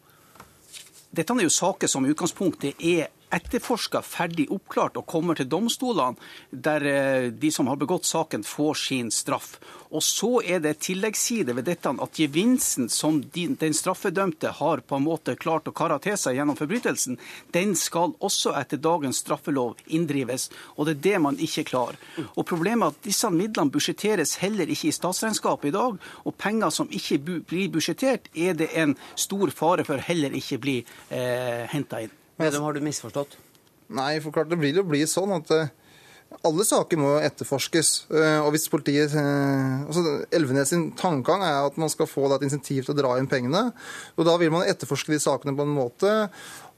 Dette 1.14 1.36
er 1.36 1.46
jo 1.46 1.54
saker 1.54 1.88
som 1.92 2.06
i 2.06 2.10
utgangspunktet 2.10 2.80
er 2.82 3.12
etterforska, 3.34 4.02
ferdig 4.06 4.48
oppklart 4.54 4.98
og 5.00 5.08
kommer 5.10 5.38
til 5.38 5.50
domstolene, 5.50 6.20
der 6.52 6.86
eh, 6.90 7.30
de 7.32 7.52
som 7.52 7.70
har 7.72 7.80
begått 7.82 8.08
saken, 8.08 8.46
får 8.48 8.80
sin 8.86 9.12
straff. 9.12 9.58
Og 9.94 10.02
så 10.04 10.40
er 10.42 10.62
det 10.64 10.80
tilleggsside 10.82 11.54
ved 11.54 11.68
dette 11.70 11.92
at 11.92 12.18
gevinsten 12.18 12.88
som 12.90 13.20
den 13.34 13.76
straffedømte 13.78 14.56
har 14.58 14.82
på 14.82 14.98
en 14.98 15.06
måte 15.06 15.36
klart 15.38 15.70
å 15.70 15.76
kare 15.76 16.00
til 16.02 16.18
seg 16.18 16.40
gjennom 16.40 16.58
forbrytelsen, 16.58 17.20
den 17.54 17.76
skal 17.78 18.16
også 18.18 18.56
etter 18.58 18.82
dagens 18.82 19.22
straffelov 19.22 19.78
inndrives. 19.86 20.50
Og 20.78 20.90
det 20.90 20.96
er 20.98 21.04
det 21.10 21.22
man 21.28 21.38
ikke 21.38 21.68
klarer. 21.70 22.00
Og 22.34 22.48
Problemet 22.50 22.88
er 22.88 22.96
at 22.96 23.06
disse 23.06 23.30
midlene 23.34 23.74
budsjetteres 23.74 24.38
heller 24.42 24.70
ikke 24.70 24.90
i 24.90 24.96
statsregnskapet 24.96 25.70
i 25.70 25.76
dag. 25.76 26.02
Og 26.26 26.38
penger 26.38 26.74
som 26.74 26.90
ikke 26.90 27.20
blir 27.46 27.70
budsjettert, 27.74 28.32
er 28.34 28.58
det 28.58 28.72
en 28.78 28.98
stor 29.16 29.54
fare 29.54 29.86
for 29.86 30.02
heller 30.02 30.34
ikke 30.38 30.62
blir 30.62 30.98
eh, 31.14 31.64
henta 31.70 32.02
inn. 32.06 32.23
Vedum, 32.42 32.66
har 32.66 32.74
du 32.74 32.84
misforstått? 32.86 33.38
Nei, 33.94 34.18
for 34.24 34.34
klart 34.34 34.50
det 34.50 34.58
blir 34.62 34.76
jo 34.80 34.86
bli 34.88 35.04
sånn 35.10 35.36
at 35.36 35.52
eh, 35.54 35.72
alle 36.42 36.66
saker 36.66 37.00
må 37.00 37.12
etterforskes. 37.22 37.92
Eh, 38.10 38.40
og 38.42 38.54
hvis 38.56 38.70
politiet 38.72 39.14
eh, 39.20 39.84
altså 39.86 40.18
Elvenes 40.34 40.74
sin 40.74 40.90
tankegang 40.98 41.46
er 41.46 41.68
at 41.68 41.78
man 41.82 41.92
skal 41.94 42.10
få 42.10 42.26
et 42.32 42.48
insentiv 42.48 42.88
til 42.88 42.96
å 42.96 42.98
dra 42.98 43.16
inn 43.20 43.30
pengene. 43.30 43.68
og 44.18 44.28
Da 44.28 44.38
vil 44.42 44.54
man 44.54 44.66
etterforske 44.68 45.14
de 45.14 45.22
sakene 45.22 45.56
på 45.58 45.68
en 45.68 45.76
måte 45.78 46.14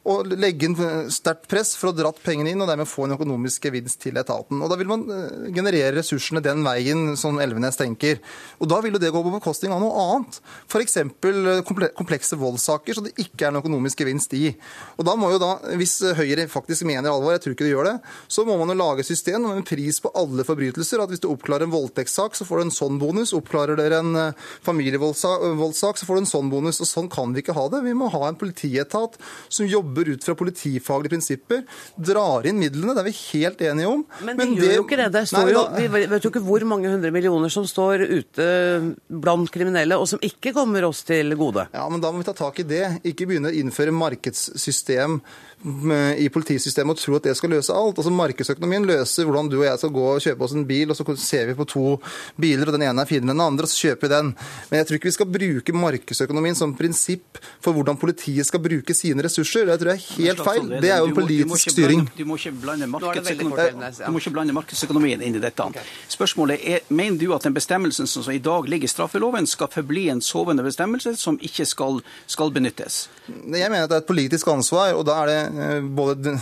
og 0.06 0.30
legge 0.38 0.68
inn 0.68 0.76
sterkt 1.14 1.48
press 1.50 1.74
for 1.80 1.90
å 1.90 1.96
dratt 1.98 2.20
pengene 2.22 2.52
inn 2.54 2.62
og 2.62 2.70
dermed 2.70 2.90
få 2.90 3.08
en 3.08 3.16
økonomisk 3.16 3.66
gevinst 3.66 3.98
til 4.04 4.20
etaten. 4.22 4.62
Og 4.62 4.70
Da 4.70 4.78
vil 4.78 4.90
man 4.90 5.06
eh, 5.10 5.48
generere 5.56 5.96
ressursene 5.98 6.44
den 6.46 6.62
veien 6.66 7.16
som 7.18 7.40
Elvenes 7.42 7.80
tenker. 7.80 8.20
Og 8.62 8.70
Da 8.70 8.82
vil 8.86 8.94
jo 8.94 9.02
det 9.02 9.10
gå 9.14 9.24
på 9.26 9.34
bekostning 9.34 9.74
av 9.74 9.82
noe 9.82 10.04
annet. 10.04 10.38
F.eks. 10.70 10.98
Eh, 11.02 11.64
komplekse 11.98 12.38
voldssaker 12.38 12.98
som 12.98 13.08
det 13.08 13.16
ikke 13.18 13.48
er 13.48 13.54
en 13.54 13.62
økonomisk 13.64 14.04
gevinst 14.04 14.36
i. 14.38 14.52
Og 15.00 15.10
da 15.10 15.16
må 15.18 15.32
jo 15.34 15.42
da, 15.42 15.56
Hvis 15.80 15.98
Høyre 16.18 16.46
faktisk 16.52 16.86
mener 16.86 17.10
alvor, 17.10 17.34
jeg 17.34 17.42
tror 17.42 17.58
ikke 17.58 17.66
de 17.66 17.74
gjør 17.74 17.90
det, 17.90 17.96
så 18.30 18.46
må 18.46 18.60
man 18.62 18.70
jo 18.70 18.78
lage 18.78 19.08
system 19.08 19.48
med 19.48 19.64
en 19.64 19.68
pris 19.68 20.00
på 20.04 20.14
alle 20.14 20.46
forbrytelser. 20.46 21.02
At 21.02 21.10
hvis 21.10 21.24
du 21.24 21.32
oppklarer 21.32 21.66
en 21.66 21.74
voldtektssak, 21.74 22.38
så 22.38 22.46
får 22.46 22.62
du 22.62 22.68
en 22.68 22.76
sånn 22.78 23.02
bonus. 23.02 23.34
Oppklarer 23.34 23.82
dere 23.82 24.04
en 24.06 24.14
eh, 24.22 24.48
familievoldssak, 24.70 25.98
så 25.98 26.06
får 26.06 26.22
du 26.22 26.24
en 26.28 26.34
sånn 26.36 26.54
bonus. 26.54 26.84
Og 26.84 26.92
Sånn 26.96 27.10
kan 27.12 27.34
vi 27.34 27.42
ikke 27.42 27.58
ha 27.58 27.66
det. 27.74 27.82
Vi 27.84 27.98
må 27.98 28.12
ha 28.14 28.28
en 28.30 28.38
politietat 28.40 29.18
som 29.50 29.66
jobber 29.66 29.95
jobber 29.96 30.12
ut 30.12 30.24
fra 30.24 30.36
politifaglige 30.36 31.14
prinsipper, 31.14 31.64
drar 31.96 32.46
inn 32.48 32.60
midlene. 32.60 32.94
Det 32.96 33.04
er 33.04 33.08
vi 33.08 33.16
helt 33.16 33.62
enige 33.62 33.88
om. 33.88 34.04
Men, 34.22 34.38
men 34.38 34.56
de 34.56 34.68
gjør 34.68 34.76
jo 34.80 34.86
ikke 34.86 35.00
det. 35.00 35.10
det 35.14 35.24
nei, 35.36 35.46
jo, 35.54 35.64
vi 35.78 36.06
vet 36.12 36.26
jo 36.26 36.32
ikke 36.34 36.44
hvor 36.46 36.66
mange 36.68 36.92
hundre 36.92 37.12
millioner 37.16 37.54
som 37.54 37.68
står 37.68 38.06
ute 38.10 38.48
blant 39.08 39.52
kriminelle, 39.54 39.98
og 39.98 40.08
som 40.10 40.22
ikke 40.26 40.54
kommer 40.56 40.86
oss 40.90 41.04
til 41.08 41.36
gode. 41.40 41.68
Ja, 41.74 41.88
men 41.90 42.04
Da 42.04 42.12
må 42.12 42.22
vi 42.22 42.28
ta 42.28 42.36
tak 42.36 42.60
i 42.62 42.68
det. 42.68 42.84
Ikke 43.08 43.28
begynne 43.30 43.52
å 43.52 43.56
innføre 43.56 43.96
markedssystem 43.96 45.20
i 46.22 46.28
politisystemet 46.30 46.94
og 46.94 47.00
tro 47.02 47.16
at 47.18 47.26
det 47.26 47.34
skal 47.40 47.54
løse 47.56 47.74
alt. 47.74 47.98
Altså 47.98 48.14
Markedsøkonomien 48.14 48.86
løser 48.86 49.26
hvordan 49.26 49.50
du 49.50 49.58
og 49.62 49.66
jeg 49.66 49.82
skal 49.82 49.94
gå 49.96 50.04
og 50.12 50.22
kjøpe 50.22 50.46
oss 50.46 50.54
en 50.54 50.68
bil, 50.68 50.92
og 50.92 50.98
så 50.98 51.16
ser 51.18 51.50
vi 51.50 51.58
på 51.58 51.66
to 51.70 51.86
biler, 52.42 52.70
og 52.70 52.76
den 52.76 52.86
ene 52.86 53.02
er 53.02 53.10
finere 53.10 53.26
enn 53.26 53.34
den 53.34 53.46
andre, 53.46 53.66
og 53.66 53.72
så 53.72 53.90
kjøper 53.90 54.06
vi 54.06 54.14
den. 54.14 54.34
Men 54.70 54.82
jeg 54.82 54.90
tror 54.90 55.00
ikke 55.00 55.10
vi 55.10 55.16
skal 55.16 55.32
bruke 55.38 55.78
markedsøkonomien 55.86 56.60
som 56.60 56.76
prinsipp 56.78 57.40
for 57.64 57.74
hvordan 57.74 57.98
politiet 58.02 58.46
skal 58.46 58.62
bruke 58.62 58.94
sine 58.98 59.26
ressurser. 59.26 59.66
Det 59.66 59.85
tror 59.86 59.94
jeg 59.94 60.02
er 60.02 60.26
helt 60.26 60.44
feil. 60.50 60.70
Det 60.82 60.92
er 60.92 60.98
jo 61.04 61.10
en 61.12 61.18
politisk 61.18 61.72
styring. 61.76 62.06
Du 62.18 62.26
må 62.28 62.40
ikke 62.42 62.52
blande, 62.66 62.90
markedsøkonomien 64.56 65.22
inn 65.22 65.40
i 65.40 65.44
dette. 65.44 65.70
Spørsmålet 66.12 66.60
er, 66.62 66.86
Mener 66.90 67.20
du 67.22 67.34
at 67.36 67.44
den 67.46 67.54
bestemmelsen 67.56 68.08
som 68.10 68.26
i 68.34 68.42
dag 68.42 68.68
ligger 68.70 68.90
i 68.90 68.92
straffeloven, 68.92 69.48
skal 69.48 69.68
forbli 69.72 70.08
en 70.14 70.22
sovende 70.22 70.64
bestemmelse 70.66 71.16
som 71.20 71.40
ikke 71.42 71.66
skal, 71.66 72.02
skal 72.28 72.52
benyttes? 72.56 73.06
Jeg 73.28 73.70
mener 73.72 73.84
at 73.86 73.92
det 73.92 73.98
er 74.00 74.04
et 74.04 74.10
politisk 74.10 74.48
ansvar, 74.52 74.94
og 74.98 75.06
da 75.08 75.22
er 75.24 75.32
det 75.32 75.42
Eh, 75.56 75.82
både 75.82 76.40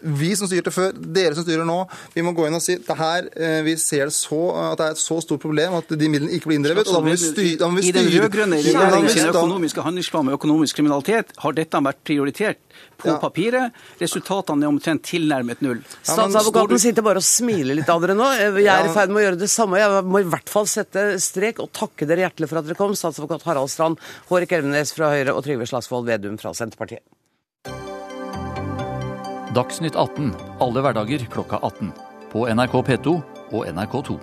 vi 0.00 0.30
som 0.38 0.48
styrte 0.48 0.72
før, 0.74 0.94
dere 0.96 1.36
som 1.36 1.44
styrer 1.44 1.66
nå, 1.68 1.78
vi 2.14 2.24
må 2.24 2.32
gå 2.36 2.46
inn 2.48 2.56
og 2.56 2.62
si 2.64 2.76
det 2.80 2.96
her, 2.96 3.28
eh, 3.36 3.60
vi 3.66 3.76
ser 3.80 4.08
det 4.08 4.16
så, 4.16 4.40
at 4.70 4.80
det 4.80 4.86
er 4.86 4.96
et 4.96 5.02
så 5.02 5.18
stort 5.24 5.42
problem 5.42 5.76
at 5.78 5.92
de 5.92 6.08
midlene 6.08 6.32
ikke 6.36 6.50
blir 6.50 6.60
inndrevet. 6.60 6.88
og 6.88 6.98
da 6.98 7.02
må 7.04 7.12
vi 7.12 7.20
styre, 7.20 7.58
da 7.60 7.68
må 7.68 7.80
vi. 7.80 7.88
I 7.90 7.94
den 7.96 8.08
rød-grønne 8.14 8.60
regjeringens 8.64 9.28
økonomiske 9.32 9.84
handlingsplan 9.86 10.28
med 10.30 10.38
økonomisk 10.38 10.80
kriminalitet 10.80 11.34
har 11.44 11.56
dette 11.56 11.84
vært 11.84 12.02
prioritert 12.06 12.60
på 13.00 13.08
ja. 13.08 13.18
papiret. 13.20 13.76
Resultatene 14.00 14.66
er 14.66 14.72
omtrent 14.72 15.04
tilnærmet 15.08 15.62
null. 15.64 15.80
Statsadvokaten 16.00 16.82
sitter 16.82 17.04
bare 17.06 17.22
og 17.22 17.26
smiler 17.26 17.78
litt 17.78 17.92
av 17.92 18.02
dere 18.04 18.16
nå. 18.18 18.28
Jeg 18.40 18.68
er 18.72 18.88
i 18.88 18.94
ferd 18.94 19.12
med 19.12 19.22
å 19.22 19.26
gjøre 19.28 19.40
det 19.44 19.50
samme. 19.52 19.80
Jeg 19.80 20.04
må 20.08 20.22
i 20.22 20.28
hvert 20.32 20.52
fall 20.52 20.68
sette 20.70 21.06
strek 21.22 21.62
og 21.64 21.72
takke 21.76 22.08
dere 22.08 22.26
hjertelig 22.26 22.50
for 22.50 22.60
at 22.60 22.68
dere 22.68 22.78
kom. 22.78 22.96
Statsadvokat 22.96 23.46
Harald 23.48 23.72
Strand, 23.72 24.00
Hårek 24.30 24.58
Elvenes 24.58 24.94
fra 24.96 25.12
Høyre 25.14 25.36
og 25.36 25.44
Trygve 25.46 25.68
Slagsvold 25.70 26.08
Vedum 26.08 26.40
fra 26.40 26.54
Senterpartiet. 26.56 27.04
Dagsnytt 29.50 29.96
18 29.98 30.30
alle 30.62 30.82
hverdager 30.84 31.24
klokka 31.26 31.58
18. 31.58 31.88
På 32.30 32.44
NRK 32.46 32.74
P2 32.86 33.16
og 33.50 33.64
NRK2. 33.66 34.14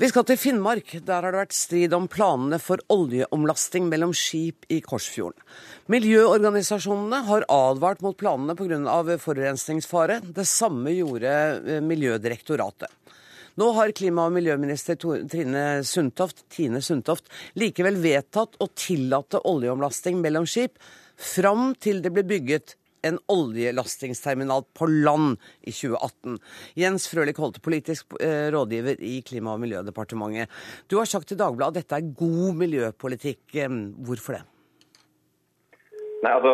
Vi 0.00 0.08
skal 0.10 0.26
til 0.26 0.40
Finnmark. 0.42 0.90
Der 1.06 1.22
har 1.22 1.30
det 1.30 1.44
vært 1.44 1.54
strid 1.54 1.94
om 1.94 2.10
planene 2.10 2.58
for 2.58 2.82
oljeomlasting 2.90 3.86
mellom 3.92 4.10
skip 4.16 4.66
i 4.66 4.80
Korsfjorden. 4.82 5.38
Miljøorganisasjonene 5.94 7.22
har 7.30 7.46
advart 7.46 8.02
mot 8.02 8.18
planene 8.18 8.58
pga. 8.58 9.18
forurensningsfare. 9.22 10.18
Det 10.34 10.48
samme 10.50 10.96
gjorde 10.98 11.30
eh, 11.30 11.84
Miljødirektoratet. 11.84 12.90
Nå 13.58 13.70
har 13.76 13.94
klima- 13.96 14.26
og 14.28 14.34
miljøminister 14.36 14.98
Trine 15.00 15.64
Sundtoft, 15.86 16.44
Tine 16.52 16.82
Sundtoft 16.84 17.30
likevel 17.58 17.98
vedtatt 18.02 18.58
å 18.60 18.68
tillate 18.74 19.42
oljeomlasting 19.48 20.20
mellom 20.22 20.46
skip 20.46 20.78
fram 21.20 21.74
til 21.74 22.00
det 22.04 22.12
blir 22.14 22.28
bygget 22.28 22.76
en 23.02 23.16
oljelastingsterminal 23.32 24.66
på 24.76 24.86
land 24.90 25.38
i 25.64 25.72
2018. 25.72 26.36
Jens 26.80 27.06
Frølich 27.08 27.40
Holte, 27.40 27.62
politisk 27.64 28.16
eh, 28.20 28.50
rådgiver 28.52 29.00
i 29.00 29.20
Klima- 29.26 29.54
og 29.56 29.62
miljødepartementet. 29.64 30.52
Du 30.88 30.98
har 31.00 31.08
sagt 31.08 31.30
til 31.30 31.40
Dagbladet 31.40 31.80
at 31.80 31.88
dette 31.88 32.00
er 32.00 32.12
god 32.18 32.60
miljøpolitikk. 32.60 33.56
Hvorfor 34.04 34.36
det? 34.36 34.42
Nei, 36.20 36.34
altså, 36.36 36.52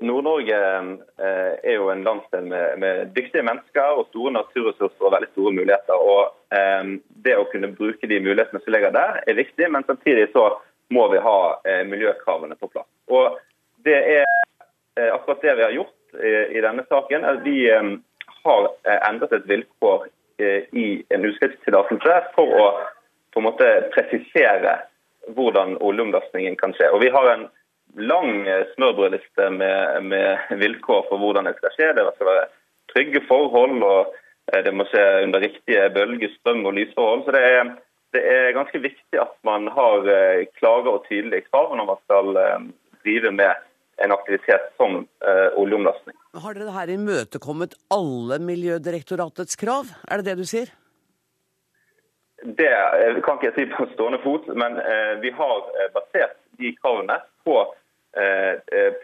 Nord-Norge 0.00 0.56
eh, 0.56 1.52
er 1.62 1.74
jo 1.76 1.88
en 1.90 2.04
landsdel 2.04 2.48
med, 2.50 2.78
med, 2.78 3.12
dyktige 3.16 3.44
mennesker 3.46 3.96
og 3.96 4.08
store 4.10 4.32
naturressurser 4.36 5.08
og 5.08 5.12
veldig 5.14 5.28
store 5.32 5.52
muligheter. 5.56 5.96
og 5.96 6.32
Det 7.24 7.36
å 7.36 7.46
kunne 7.52 7.72
bruke 7.74 8.08
de 8.08 8.20
mulighetene 8.20 8.60
som 8.62 8.74
ligger 8.74 8.94
der, 8.94 9.20
er 9.26 9.38
viktig, 9.38 9.70
men 9.72 9.86
samtidig 9.88 10.28
så 10.34 10.50
må 10.94 11.08
vi 11.12 11.22
ha 11.22 11.38
eh, 11.66 11.84
miljøkravene 11.88 12.58
på 12.60 12.68
plass. 12.72 12.88
Og 13.08 13.38
Det 13.86 13.96
er 13.96 14.26
eh, 14.26 15.12
akkurat 15.14 15.42
det 15.42 15.56
vi 15.56 15.66
har 15.66 15.78
gjort 15.78 15.92
i 16.26 16.60
denne 16.64 16.84
saken. 16.88 17.24
at 17.28 17.42
Vi 17.44 17.68
har 17.68 18.68
endret 19.08 19.32
et 19.36 19.48
vilkår 19.48 20.06
i 20.72 20.86
en 21.12 21.24
utslippstillatelse 21.28 22.14
for 22.36 22.54
å 22.56 22.68
på 23.34 23.42
en 23.42 23.48
måte 23.50 23.66
presisere 23.92 24.78
hvordan 25.36 25.76
oljeomlastningen 25.84 26.56
kan 26.56 26.72
skje. 26.72 26.88
Og 26.88 27.02
Vi 27.04 27.10
har 27.12 27.28
en 27.32 27.44
lang 27.96 28.46
eh, 28.48 28.66
smørbrødliste 28.74 29.50
med, 29.50 30.02
med, 30.02 30.38
vilkår 30.60 31.06
for 31.08 31.20
hvordan 31.20 31.48
det 31.48 31.56
skal 31.58 31.74
skje. 31.74 31.90
Det 31.96 32.06
skal 32.16 32.30
være 32.30 32.46
trygge 32.92 33.22
forhold, 33.28 33.82
og 33.82 34.14
eh, 34.52 34.62
det 34.64 34.74
må 34.74 34.86
skje 34.90 35.04
under 35.24 35.44
riktige 35.44 35.88
bølger, 35.94 36.32
strøm- 36.38 36.66
og 36.66 36.76
lysforhold. 36.76 37.24
Så 37.26 37.36
det 37.36 37.44
er, 37.52 37.70
det 38.16 38.24
er, 38.32 38.56
ganske 38.56 38.82
viktig 38.84 39.20
at 39.20 39.36
man 39.48 39.70
har 39.72 40.10
eh, 40.12 40.46
klare 40.58 40.92
og 40.92 41.06
tydelige 41.08 41.48
krav 41.50 41.72
når 41.76 41.88
man 41.92 42.02
skal 42.04 42.34
drive 43.04 43.32
med 43.32 43.64
en 44.04 44.12
aktivitet 44.12 44.64
som 44.76 45.06
oljeomlastning. 45.56 46.12
Har 46.42 46.52
dere 46.52 46.74
her 46.74 46.90
imøtekommet 46.92 47.78
alle 47.94 48.36
Miljødirektoratets 48.44 49.56
krav, 49.56 49.88
er 50.04 50.20
det 50.20 50.26
det 50.26 50.34
du 50.42 50.44
sier? 50.44 50.68
Det 52.44 52.68
kan 53.24 53.38
ikke 53.38 53.48
jeg 53.48 53.54
si 53.56 53.64
på 53.72 53.86
stående 53.94 54.20
fot, 54.20 54.50
men 54.52 54.76
vi 55.22 55.32
har 55.38 55.70
basert 55.94 56.36
de 56.60 56.74
kravene 56.76 57.16
på 57.48 57.56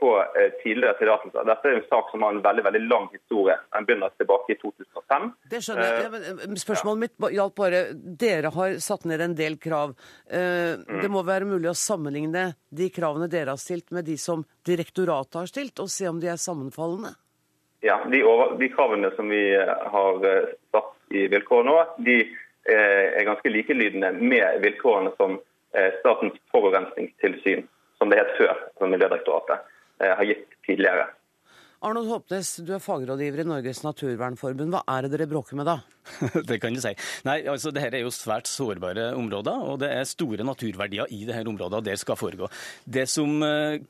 på 0.00 0.19
eh, 0.19 0.50
tidligere 0.62 0.95
tillatelser. 0.99 1.45
Dette 1.45 1.69
er 1.69 1.75
en 1.76 1.88
sak 1.88 2.11
som 2.11 2.23
har 2.25 2.33
en 2.33 2.42
veldig 2.45 2.64
veldig 2.64 2.81
lang 2.81 3.09
historie. 3.12 3.57
Den 3.75 3.85
begynner 3.85 4.12
tilbake 4.16 4.54
i 4.54 4.57
2005. 4.62 5.26
Det 5.52 5.61
skjønner 5.64 5.99
jeg. 5.99 6.61
Spørsmålet 6.62 7.02
mitt 7.02 7.26
gjaldt 7.37 7.57
bare 7.59 7.83
Dere 8.23 8.52
har 8.54 8.76
satt 8.81 9.04
ned 9.11 9.21
en 9.21 9.35
del 9.37 9.59
krav. 9.61 9.92
Det 10.28 11.11
må 11.12 11.25
være 11.26 11.49
mulig 11.50 11.69
å 11.69 11.76
sammenligne 11.76 12.47
de 12.73 12.88
kravene 12.95 13.28
dere 13.28 13.52
har 13.52 13.61
stilt 13.61 13.92
med 13.92 14.09
de 14.09 14.16
som 14.21 14.47
direktoratet 14.64 15.42
har 15.42 15.50
stilt, 15.50 15.83
og 15.83 15.92
se 15.92 16.09
om 16.09 16.21
de 16.23 16.31
er 16.33 16.40
sammenfallende? 16.40 17.12
Ja, 17.85 17.99
de, 18.09 18.23
over, 18.25 18.57
de 18.61 18.71
kravene 18.73 19.11
som 19.16 19.28
vi 19.28 19.42
har 19.59 20.25
satt 20.73 21.12
i 21.12 21.26
vilkår 21.33 21.69
nå, 21.69 21.76
de 22.07 22.19
er 22.73 23.28
ganske 23.28 23.52
likelydende 23.52 24.14
med 24.23 24.62
vilkårene 24.64 25.12
som 25.21 25.37
Statens 26.00 26.37
forurensningstilsyn 26.52 27.64
som 28.02 28.11
det 28.11 28.18
het 28.18 28.37
før, 28.38 28.62
som 28.80 28.90
Miljødirektoratet 28.90 29.59
eh, 30.02 30.14
har 30.18 30.26
gitt 30.26 30.56
tidligere. 30.66 31.11
Arnold 31.82 32.11
Håpnes, 32.12 32.50
du 32.62 32.71
er 32.76 32.82
fagrådgiver 32.82 33.42
i 33.42 33.47
Norges 33.49 33.80
naturvernforbund. 33.82 34.71
Hva 34.71 34.82
er 34.87 35.06
det 35.06 35.16
dere 35.16 35.26
bråker 35.30 35.59
med 35.59 35.66
da? 35.66 35.80
det 36.50 36.61
kan 36.62 36.75
du 36.75 36.82
si. 36.82 36.92
Nei, 37.26 37.40
altså 37.50 37.73
Dette 37.75 37.99
er 37.99 38.04
jo 38.04 38.12
svært 38.14 38.50
sårbare 38.50 39.09
områder, 39.18 39.64
og 39.66 39.81
det 39.83 39.90
er 39.90 40.07
store 40.07 40.46
naturverdier 40.46 41.11
i 41.11 41.24
dette 41.26 41.42
området, 41.50 41.81
og 41.81 41.88
det 41.90 41.98
skal 42.03 42.18
foregå. 42.18 42.50
Det 42.87 43.09
som 43.11 43.35
eh, 43.46 43.83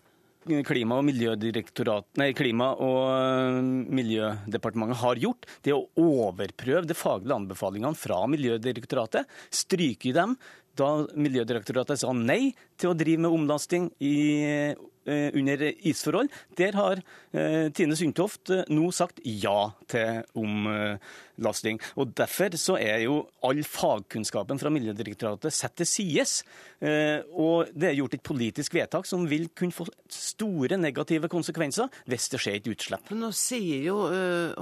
Klima- 0.43 0.99
og, 0.99 2.07
nei, 2.19 2.33
Klima 2.35 2.73
og 2.83 3.03
eh, 3.13 3.59
miljødepartementet 3.95 4.99
har 5.03 5.21
gjort, 5.23 5.47
det 5.63 5.75
å 5.77 5.85
overprøve 6.03 6.87
de 6.89 6.97
faglige 6.99 7.37
anbefalingene 7.37 7.99
fra 7.99 8.25
Miljødirektoratet. 8.31 9.31
Stryke 9.55 10.15
dem 10.17 10.35
da 10.79 11.05
Miljødirektoratet 11.15 12.01
sa 12.01 12.15
nei 12.17 12.55
til 12.81 12.91
å 12.91 12.97
drive 12.97 13.23
med 13.23 13.37
omlasting 13.37 13.91
i, 14.01 14.73
under 15.09 15.62
isforhold, 15.88 16.31
der 16.59 16.77
har 16.79 17.03
eh, 17.33 17.69
Tine 17.75 17.97
Sundtoft 17.99 18.53
eh, 18.55 18.65
nå 18.71 18.91
sagt 18.95 19.21
ja 19.25 19.73
til 19.91 20.23
omlasting. 20.38 21.81
Og 21.99 22.12
Derfor 22.17 22.57
så 22.61 22.77
er 22.79 23.05
jo 23.07 23.23
all 23.43 23.62
fagkunnskapen 23.67 24.61
fra 24.62 24.71
Miljødirektoratet 24.73 25.55
satt 25.55 25.77
til 25.81 25.88
sides. 25.88 26.43
Og 26.83 27.71
det 27.75 27.88
er 27.88 27.97
gjort 27.99 28.17
et 28.17 28.25
politisk 28.27 28.75
vedtak 28.75 29.07
som 29.07 29.25
vil 29.31 29.49
kunne 29.57 29.75
få 29.75 29.87
store 30.11 30.79
negative 30.81 31.31
konsekvenser 31.31 31.91
hvis 32.11 32.29
det 32.33 32.41
skjer 32.43 32.59
et 32.59 32.71
utslipp. 32.75 33.11
Men 33.11 33.27
nå 33.27 33.33
sier 33.37 33.87
jo 33.87 33.99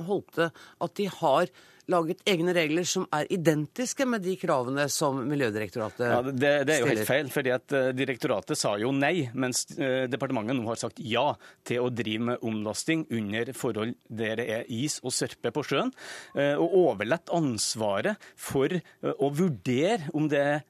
Holte 0.06 0.50
at 0.84 0.96
de 1.00 1.08
har 1.20 1.52
laget 1.90 2.22
egne 2.28 2.54
regler 2.56 2.86
som 2.88 3.06
er 3.14 3.28
identiske 3.32 4.06
med 4.08 4.24
de 4.24 4.36
kravene 4.40 4.86
som 4.92 5.20
Miljødirektoratet 5.30 6.06
ja, 6.06 6.20
det, 6.24 6.52
det, 6.68 6.76
er 6.76 6.84
jo 6.84 6.90
helt 6.92 7.08
feil, 7.08 7.30
fordi 7.32 7.52
at 7.54 7.76
eh, 7.76 7.90
Direktoratet 7.96 8.58
sa 8.58 8.76
jo 8.80 8.92
nei, 8.94 9.28
mens 9.34 9.66
eh, 9.76 10.06
departementet 10.10 10.58
nå 10.58 10.66
har 10.68 10.80
sagt 10.80 11.02
ja 11.02 11.32
til 11.66 11.84
å 11.84 11.92
drive 11.92 12.30
med 12.32 12.46
omlasting 12.46 13.06
under 13.10 13.52
forhold 13.56 13.96
der 14.08 14.38
det 14.40 14.48
er 14.54 14.68
is 14.72 15.00
og 15.04 15.14
sørpe 15.14 15.52
på 15.54 15.64
sjøen, 15.66 15.92
eh, 16.38 16.54
og 16.54 16.76
overlatt 16.84 17.32
ansvaret 17.34 18.20
for 18.38 18.72
å 19.00 19.30
vurdere 19.34 20.10
om 20.16 20.28
det 20.30 20.40
er 20.40 20.60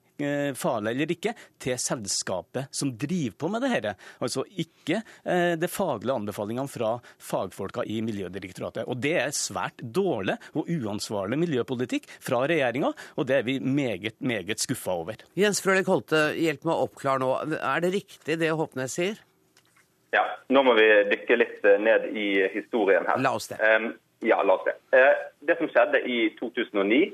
farlig 0.59 0.95
eller 0.95 1.15
ikke, 1.15 1.35
til 1.61 1.79
selskapet 1.81 2.71
som 2.75 2.93
driver 2.99 3.37
på 3.41 3.51
med 3.53 3.65
det 3.65 3.73
dette. 3.75 3.95
Altså 4.23 4.45
ikke 4.61 5.01
de 5.61 5.69
faglige 5.71 6.17
anbefalingene 6.17 6.71
fra 6.71 6.93
fagfolka 7.23 7.85
i 7.87 8.01
Miljødirektoratet. 8.05 8.87
Og 8.91 9.01
Det 9.01 9.15
er 9.21 9.35
svært 9.37 9.81
dårlig 9.81 10.37
og 10.55 10.69
uansvarlig 10.71 11.39
miljøpolitikk 11.41 12.09
fra 12.23 12.43
regjeringa, 12.51 12.93
og 13.17 13.27
det 13.29 13.41
er 13.41 13.47
vi 13.47 13.59
meget, 13.61 14.21
meget 14.21 14.61
skuffa 14.63 14.95
over. 15.03 15.25
Jens 15.39 15.63
Frølik 15.65 15.89
Holte, 15.91 16.31
hjelp 16.37 16.67
meg 16.69 16.77
å 16.77 16.87
oppklare 16.89 17.23
nå. 17.23 17.33
Er 17.59 17.83
det 17.85 17.95
riktig 17.97 18.39
det 18.41 18.53
Håpnes 18.57 18.97
sier? 18.99 19.19
Ja, 20.15 20.25
nå 20.51 20.63
må 20.67 20.75
vi 20.79 20.87
dykke 21.13 21.39
litt 21.39 21.67
eh, 21.67 21.79
ned 21.83 22.09
i 22.19 22.29
historien 22.55 23.07
her. 23.07 23.21
La 23.23 23.35
oss 23.39 23.51
det. 23.53 23.61
Ja, 24.27 24.41
la 24.43 24.59
oss 24.59 24.67
det. 24.67 24.77
Det 25.47 25.57
som 25.61 25.71
skjedde 25.71 26.03
i 26.05 26.19
2009 26.41 27.05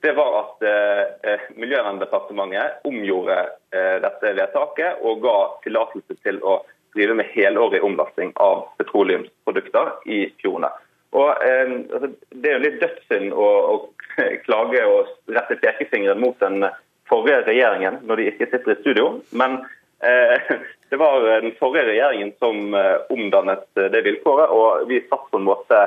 det 0.00 0.12
var 0.12 0.34
at 0.40 0.62
eh, 0.62 1.32
eh, 1.32 1.46
Miljøverndepartementet 1.58 2.86
omgjorde 2.86 3.38
eh, 3.74 3.96
dette 4.02 4.34
vedtaket 4.36 5.00
og 5.02 5.22
ga 5.24 5.38
tillatelse 5.64 6.18
til 6.22 6.38
å 6.46 6.60
drive 6.94 7.16
med 7.18 7.30
helårig 7.34 7.82
omlasting 7.84 8.30
av 8.42 8.68
petroleumsprodukter 8.78 9.90
i 10.06 10.20
fjordene. 10.38 10.70
Og, 11.16 11.30
eh, 11.44 11.74
altså, 11.94 12.12
det 12.30 12.50
er 12.50 12.58
jo 12.58 12.64
litt 12.66 12.80
dødssynd 12.82 13.34
å, 13.34 13.48
å, 13.72 13.76
klage 14.46 14.84
og 14.86 15.34
rette 15.34 15.58
pekefingeren 15.62 16.22
mot 16.22 16.38
den 16.42 16.68
forrige 17.08 17.46
regjeringen 17.48 18.02
når 18.06 18.20
de 18.20 18.30
ikke 18.30 18.50
sitter 18.52 18.74
i 18.74 18.80
studio, 18.82 19.12
men 19.40 19.62
eh, 20.04 20.50
det 20.92 21.00
var 21.00 21.26
den 21.26 21.56
forrige 21.58 21.88
regjeringen 21.90 22.34
som 22.38 22.76
eh, 22.76 22.98
omdannet 23.14 23.66
det 23.74 24.04
vilkåret, 24.06 24.52
og 24.52 24.86
vi 24.90 25.02
satt 25.08 25.26
på 25.32 25.42
en 25.42 25.50
måte 25.50 25.86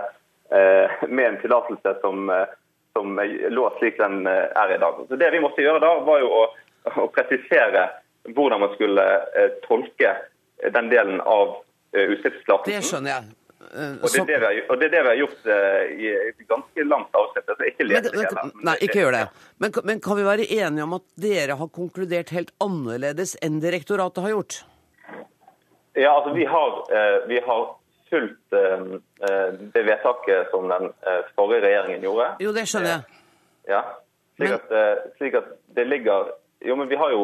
med 0.52 1.24
en 1.24 1.38
tillatelse 1.40 1.94
som 2.02 2.26
som 2.94 3.20
lå 3.50 3.74
slik 3.80 3.98
den 3.98 4.28
eh, 4.28 4.48
er 4.64 4.76
i 4.76 4.78
dag. 4.78 5.06
Så 5.08 5.16
Det 5.16 5.32
vi 5.32 5.40
måtte 5.40 5.64
gjøre 5.64 5.82
da, 5.84 5.92
var 6.06 6.22
jo 6.24 6.32
å, 6.32 6.46
å 7.04 7.08
presisere 7.16 7.88
hvordan 8.36 8.64
man 8.64 8.74
skulle 8.76 9.06
eh, 9.38 9.54
tolke 9.68 10.16
den 10.74 10.90
delen 10.92 11.22
av 11.22 11.62
eh, 11.96 12.12
utslippstillatelsen. 12.16 12.74
Det 12.76 12.90
skjønner 12.90 13.16
jeg. 13.16 13.38
Og 13.72 14.08
det, 14.10 14.24
det 14.28 14.38
har, 14.42 14.56
og 14.74 14.80
det, 14.82 14.88
er 14.88 14.92
det 14.92 15.02
vi 15.06 15.08
har 15.08 15.18
gjort 15.20 15.44
i 15.94 16.08
et 16.12 16.40
ganske 16.50 16.84
langt 16.84 17.14
avsnitt. 17.16 17.46
Altså 17.46 17.68
ikke 17.70 17.86
les 17.86 18.02
det 18.04 18.12
hele. 18.18 18.44
Nei, 18.68 18.74
ikke 18.84 18.98
gjør 18.98 19.16
det. 19.16 19.22
Men, 19.64 19.76
men, 19.88 20.02
kan 20.04 20.18
vi 20.18 20.26
være 20.26 20.48
enige 20.50 20.88
om 20.88 20.96
at 20.98 21.06
dere 21.24 21.56
har 21.60 21.70
konkludert 21.72 22.34
helt 22.36 22.50
annerledes 22.60 23.36
enn 23.46 23.62
direktoratet 23.64 24.26
har 24.26 24.34
gjort? 24.34 24.58
Ja, 25.94 26.18
altså 26.18 26.34
vi 26.36 26.50
har, 26.50 26.82
vi 27.30 27.40
har 27.46 27.64
fulgt 28.12 28.56
uh, 28.56 28.98
det 29.74 29.84
vedtaket 29.88 30.52
som 30.52 30.70
den 30.72 30.92
uh, 30.92 31.22
forrige 31.36 31.66
regjeringen 31.66 32.06
gjorde. 32.06 32.28
Jo, 32.44 32.54
det 32.56 32.68
skjønner 32.70 32.94
jeg. 32.94 33.20
Ja, 33.70 33.82
slik 34.38 34.56
at, 34.58 34.72
slik 35.20 35.38
at, 35.38 35.52
det 35.76 35.86
ligger 35.88 36.32
Jo, 36.66 36.76
men 36.78 36.90
vi 36.90 36.98
har 36.98 37.12
jo 37.14 37.22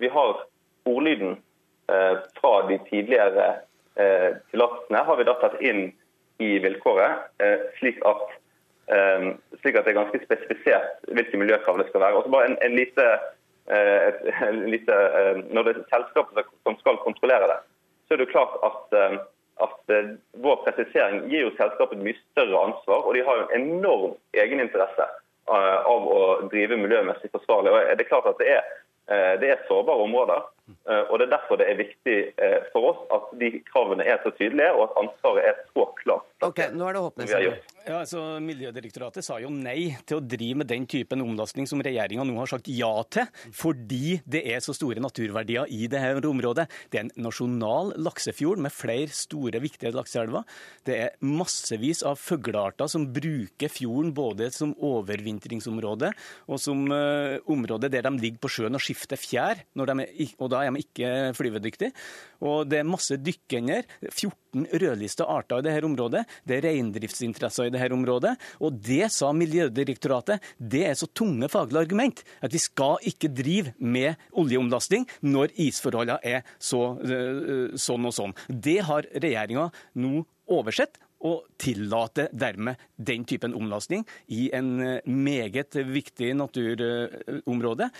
Vi 0.00 0.08
har 0.08 0.42
ordlyden 0.88 1.38
fra 2.38 2.52
de 2.68 2.78
tidligere 2.88 3.46
tillatelsene 4.50 5.02
har 5.08 5.16
vi 5.16 5.24
da 5.28 5.34
tatt 5.40 5.56
inn 5.60 5.82
i 6.40 6.50
vilkåret, 6.64 7.32
slik 7.80 8.00
at 8.08 8.36
eh, 8.90 9.28
slik 9.60 9.76
at 9.76 9.86
det 9.86 9.92
er 9.92 10.00
ganske 10.00 10.20
spesifisert 10.24 11.06
hvilke 11.16 11.40
miljøkrav 11.40 11.78
det 11.80 11.88
skal 11.90 12.04
være. 12.04 12.18
Og 12.18 12.24
så 12.24 12.34
bare 12.34 12.50
en, 12.50 12.56
en 12.66 12.76
lite, 12.76 13.06
eh, 13.70 14.08
et, 14.08 14.24
en 14.48 14.64
lite 14.70 14.96
eh, 15.20 15.42
Når 15.54 15.68
det 15.68 15.76
er 15.76 15.84
selskapet 15.94 16.50
som 16.66 16.78
skal 16.80 17.00
kontrollere 17.04 17.50
det, 17.52 17.60
så 18.06 18.16
er 18.16 18.22
det 18.22 18.32
klart 18.32 18.58
at, 18.68 18.98
eh, 18.98 19.18
at 19.64 19.94
eh, 19.94 20.14
vår 20.44 20.62
presisering 20.66 21.26
gir 21.30 21.46
jo 21.46 21.52
selskapet 21.56 22.00
mye 22.02 22.18
større 22.32 22.64
ansvar, 22.68 23.04
og 23.06 23.14
de 23.16 23.24
har 23.26 23.40
jo 23.40 23.48
en 23.48 23.66
enorm 23.66 24.14
egeninteresse 24.44 25.06
eh, 25.08 25.78
av 25.92 26.08
å 26.16 26.22
drive 26.52 26.78
miljømessig 26.80 27.30
forsvarlig. 27.34 27.72
Og 27.72 27.92
det 27.92 28.06
er 28.06 28.10
klart 28.10 28.30
at 28.32 28.40
det 28.42 28.50
er, 28.56 28.72
eh, 29.12 29.34
det 29.42 29.52
er 29.52 29.66
sårbare 29.68 30.06
områder. 30.08 30.48
Eh, 30.88 31.04
og 31.10 31.18
Det 31.18 31.26
er 31.26 31.34
derfor 31.36 31.60
det 31.60 31.68
er 31.70 31.78
viktig 31.80 32.18
eh, 32.36 32.58
for 32.72 32.92
oss 32.92 33.02
at 33.14 33.30
de 33.40 33.52
kravene 33.68 34.06
er 34.06 34.20
så 34.24 34.32
tydelige, 34.36 34.72
og 34.76 34.88
at 34.88 34.98
ansvaret 35.04 35.50
er 35.52 35.60
så 35.72 35.86
klart. 36.02 36.28
Ok, 36.42 36.64
nå 36.74 36.88
er 36.88 36.98
det 36.98 37.28
gjort. 37.30 37.72
Ja, 37.82 37.96
altså 37.98 38.20
Miljødirektoratet 38.42 39.26
sa 39.26 39.40
jo 39.42 39.48
nei 39.50 39.92
til 40.06 40.20
å 40.20 40.22
drive 40.22 40.60
med 40.60 40.68
den 40.70 40.84
typen 40.90 41.22
omlasting 41.24 41.66
som 41.66 41.82
regjeringa 41.82 42.22
nå 42.26 42.36
har 42.38 42.50
sagt 42.50 42.70
ja 42.70 42.90
til, 43.10 43.26
fordi 43.58 44.20
det 44.22 44.44
er 44.54 44.62
så 44.62 44.74
store 44.76 45.02
naturverdier 45.02 45.66
i 45.70 45.88
dette 45.90 46.28
området. 46.30 46.68
Det 46.90 47.00
er 47.00 47.06
en 47.08 47.26
nasjonal 47.26 47.92
laksefjord 47.98 48.62
med 48.62 48.74
flere 48.74 49.10
store, 49.14 49.58
viktige 49.62 49.94
lakseelver. 49.96 50.46
Det 50.86 50.98
er 51.08 51.16
massevis 51.26 52.04
av 52.06 52.20
fuglearter 52.22 52.90
som 52.90 53.08
bruker 53.14 53.72
fjorden 53.72 54.14
både 54.14 54.52
som 54.54 54.76
overvintringsområde 54.78 56.12
og 56.46 56.62
som 56.62 56.84
uh, 56.90 57.38
område 57.50 57.90
der 57.92 58.06
de 58.06 58.14
ligger 58.22 58.42
på 58.42 58.52
sjøen 58.56 58.78
og 58.78 58.82
skifter 58.84 59.18
fjær, 59.18 59.64
når 59.78 59.90
de 59.90 60.06
er, 60.06 60.34
og 60.38 60.52
da 60.54 60.61
er 60.64 60.72
de 60.74 60.82
ikke 60.84 61.10
flyvedyktige. 61.36 61.92
Og 62.42 62.66
det 62.68 62.80
er 62.80 62.88
masse 62.88 63.18
dykkender. 63.20 63.86
14 64.10 64.66
rødlista 64.82 65.26
arter 65.30 65.62
i 65.62 65.66
dette 65.66 65.86
området. 65.86 66.24
Det 66.46 66.58
er 66.58 66.66
reindriftsinteresser 66.68 67.68
i 67.68 67.74
dette 67.74 67.94
området. 67.94 68.34
Og 68.60 68.74
det 68.82 69.10
sa 69.14 69.30
Miljødirektoratet, 69.36 70.42
det 70.58 70.84
er 70.90 70.98
så 70.98 71.08
tunge 71.14 71.48
faglige 71.52 71.86
argument 71.86 72.24
at 72.42 72.52
vi 72.52 72.60
skal 72.62 72.98
ikke 73.08 73.30
drive 73.32 73.74
med 73.78 74.18
oljeomlasting 74.38 75.06
når 75.22 75.54
isforholdene 75.66 76.18
er 76.22 76.42
så, 76.58 76.96
øh, 76.98 77.78
sånn 77.78 78.10
og 78.10 78.16
sånn. 78.16 78.36
Det 78.48 78.80
har 78.88 79.08
regjeringa 79.14 79.70
nå 80.02 80.26
oversett 80.52 80.98
og 81.22 81.46
tillater 81.60 82.30
dermed 82.34 82.80
den 82.98 83.24
typen 83.28 83.54
omlastning 83.54 84.04
i 84.34 84.48
en 84.54 84.72
øh, 84.80 85.06
meget 85.06 85.78
viktig 85.86 86.32
naturområde 86.38 87.90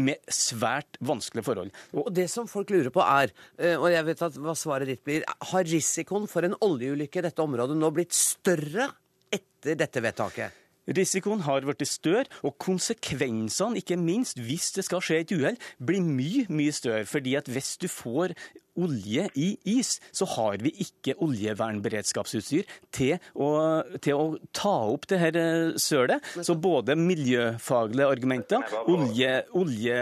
med 0.00 0.32
svært 0.32 0.96
vanskelige 1.04 1.46
forhold. 1.46 1.72
Og 1.96 2.08
det 2.14 2.28
som 2.32 2.48
folk 2.50 2.72
lurer 2.72 2.92
på 2.94 3.02
er, 3.04 3.32
eh, 3.58 3.76
og 3.76 3.90
jeg 3.92 4.06
vet 4.08 4.24
at 4.28 4.38
hva 4.40 4.56
svaret 4.56 4.88
ditt 4.88 5.04
blir, 5.04 5.26
har 5.52 5.68
risikoen 5.68 6.28
for 6.30 6.46
en 6.46 6.56
oljeulykke 6.60 7.20
i 7.20 7.28
dette 7.28 7.44
området 7.44 7.76
nå 7.76 7.92
blitt 7.92 8.16
større 8.16 8.88
etter 9.32 9.76
dette 9.78 10.02
vedtaket? 10.04 10.58
Risikoen 10.82 11.44
har 11.46 11.62
blitt 11.62 11.86
større, 11.86 12.26
og 12.42 12.56
konsekvensene, 12.58 13.78
ikke 13.78 13.96
minst 14.00 14.40
hvis 14.42 14.72
det 14.74 14.82
skal 14.88 15.02
skje 15.04 15.20
et 15.22 15.34
uhell, 15.36 15.58
blir 15.78 16.02
mye 16.02 16.48
mye 16.50 16.72
større. 16.74 17.06
fordi 17.06 17.36
at 17.36 17.46
hvis 17.46 17.76
du 17.78 17.86
får 17.88 18.34
olje 18.78 19.26
i 19.38 19.48
is, 19.78 19.96
så 20.14 20.26
har 20.36 20.62
vi 20.62 20.72
ikke 20.84 21.16
oljevernberedskapsutstyr 21.24 22.68
til 22.94 23.16
å, 23.34 23.50
til 24.02 24.14
å 24.16 24.24
ta 24.54 24.74
opp 24.92 25.08
det 25.10 25.18
her 25.20 25.38
eh, 25.38 25.74
sølet. 25.80 26.24
Så 26.44 26.56
både 26.60 26.96
miljøfaglige 26.98 28.08
argumenter, 28.08 28.64
olje, 28.88 29.34
olje, 29.58 29.98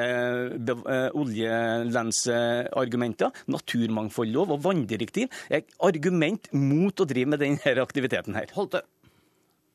eh, 2.30 3.26
naturmangfoldlov 3.50 4.54
og 4.56 4.64
vanndirektiv 4.64 5.42
er 5.50 5.66
argument 5.86 6.50
mot 6.54 6.94
å 7.00 7.08
drive 7.08 7.34
med 7.34 7.42
denne 7.42 7.76
aktiviteten 7.82 8.36
her. 8.38 8.50
Holte. 8.56 8.84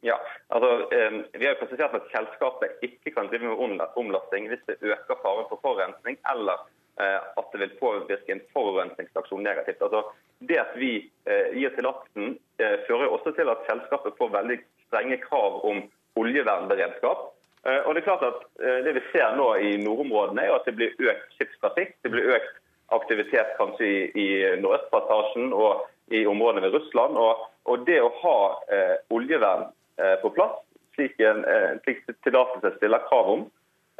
Ja, 0.05 0.15
altså 0.53 0.69
eh, 0.93 1.21
Vi 1.33 1.45
har 1.45 1.55
jo 1.55 1.61
presisert 1.63 1.95
at 1.97 2.09
selskapet 2.13 2.83
ikke 2.85 3.15
kan 3.15 3.29
drive 3.31 3.49
med 3.49 3.85
omlasting 3.97 4.49
hvis 4.51 4.65
det 4.69 4.77
øker 4.83 5.21
faren 5.23 5.47
for 5.49 5.61
forurensning 5.63 6.19
eller 6.31 6.61
at 6.95 7.51
det 7.51 7.59
vil 7.59 7.73
påvirke 7.79 8.31
en 8.31 8.43
forurensningsaksjon 8.53 9.43
negativt. 9.43 9.81
Altså, 9.83 10.03
det 10.39 10.59
at 10.59 10.75
vi 10.79 10.93
eh, 11.27 11.51
gir 11.55 11.73
tillatelsen, 11.75 12.37
eh, 12.59 12.77
fører 12.87 13.11
også 13.11 13.33
til 13.35 13.51
at 13.51 13.63
selskapet 13.67 14.15
får 14.17 14.31
veldig 14.35 14.59
strenge 14.87 15.17
krav 15.23 15.59
om 15.67 15.81
oljevernberedskap. 16.19 17.25
Eh, 17.65 17.81
og 17.85 17.95
Det 17.95 18.01
er 18.01 18.09
klart 18.09 18.27
at 18.27 18.43
eh, 18.61 18.79
det 18.85 18.95
vi 18.97 19.03
ser 19.11 19.35
nå 19.39 19.49
i 19.55 19.75
nordområdene, 19.81 20.43
er 20.43 20.55
at 20.55 20.67
det 20.67 20.75
blir 20.77 20.95
økt 20.99 21.35
skipstrafikk. 21.37 21.95
Det 22.03 22.11
blir 22.13 22.31
økt 22.37 22.61
aktivitet 22.95 23.55
kanskje 23.57 23.85
i, 23.87 23.99
i 24.13 24.27
Nordøstpassasjen 24.61 25.53
og 25.53 25.85
i 26.13 26.25
områdene 26.29 26.67
ved 26.67 26.77
Russland. 26.77 27.17
Og, 27.17 27.47
og 27.65 27.85
det 27.87 27.99
å 28.03 28.13
ha 28.21 28.37
eh, 28.69 28.95
oljevern 29.15 29.69
eh, 29.97 30.17
på 30.21 30.31
plass, 30.35 30.59
slik 30.95 31.17
en 31.19 31.41
eh, 31.49 31.71
slik 31.83 32.05
tillatelse 32.27 32.75
stiller 32.77 33.07
krav 33.09 33.31
om, 33.33 33.47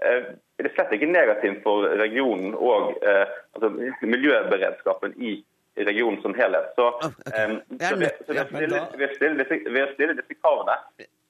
eh, 0.04 0.32
er 0.58 0.68
det 0.68 0.72
slett 0.76 0.94
ikke 0.96 1.12
negativt 1.12 1.64
for 1.66 1.88
regionen 2.00 2.56
og 2.56 2.96
eh, 3.04 3.26
altså, 3.58 3.72
miljøberedskapen 4.02 5.16
i 5.20 5.38
regionen 5.76 6.22
som 6.24 6.36
helhet. 6.38 6.72
Så, 6.76 6.88
er 7.32 7.58
så, 7.90 7.96
ved, 8.00 8.22
ved, 8.28 8.40
å 8.40 8.48
stille, 8.52 8.84
ved, 8.96 9.10
å 9.10 9.16
stille 9.18 9.44
disse, 9.44 9.60
ved 9.68 9.82
å 9.84 9.90
stille 9.94 10.16
disse 10.20 10.38
kravene, 10.40 10.78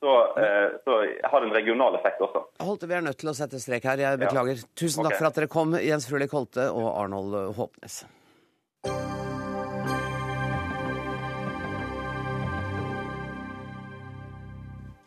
så, 0.03 0.17
eh, 0.41 0.67
så 0.85 0.99
har 1.23 1.41
det 1.41 1.49
en 1.49 1.55
regional 1.55 1.97
effekt 1.97 2.21
også. 2.21 2.43
Holte, 2.65 2.89
vi 2.91 2.97
er 2.97 3.07
nødt 3.07 3.21
til 3.21 3.31
å 3.31 3.37
sette 3.37 3.61
strek 3.61 3.87
her. 3.89 4.03
Jeg 4.05 4.21
beklager. 4.21 4.61
Tusen 4.77 5.01
takk 5.01 5.15
okay. 5.15 5.21
for 5.23 5.31
at 5.31 5.39
dere 5.41 5.49
kom, 5.51 5.73
Jens 5.81 6.05
Frulik 6.09 6.35
Holte 6.35 6.69
og 6.69 6.91
Arnold 6.93 7.57
Håpnes. 7.57 8.03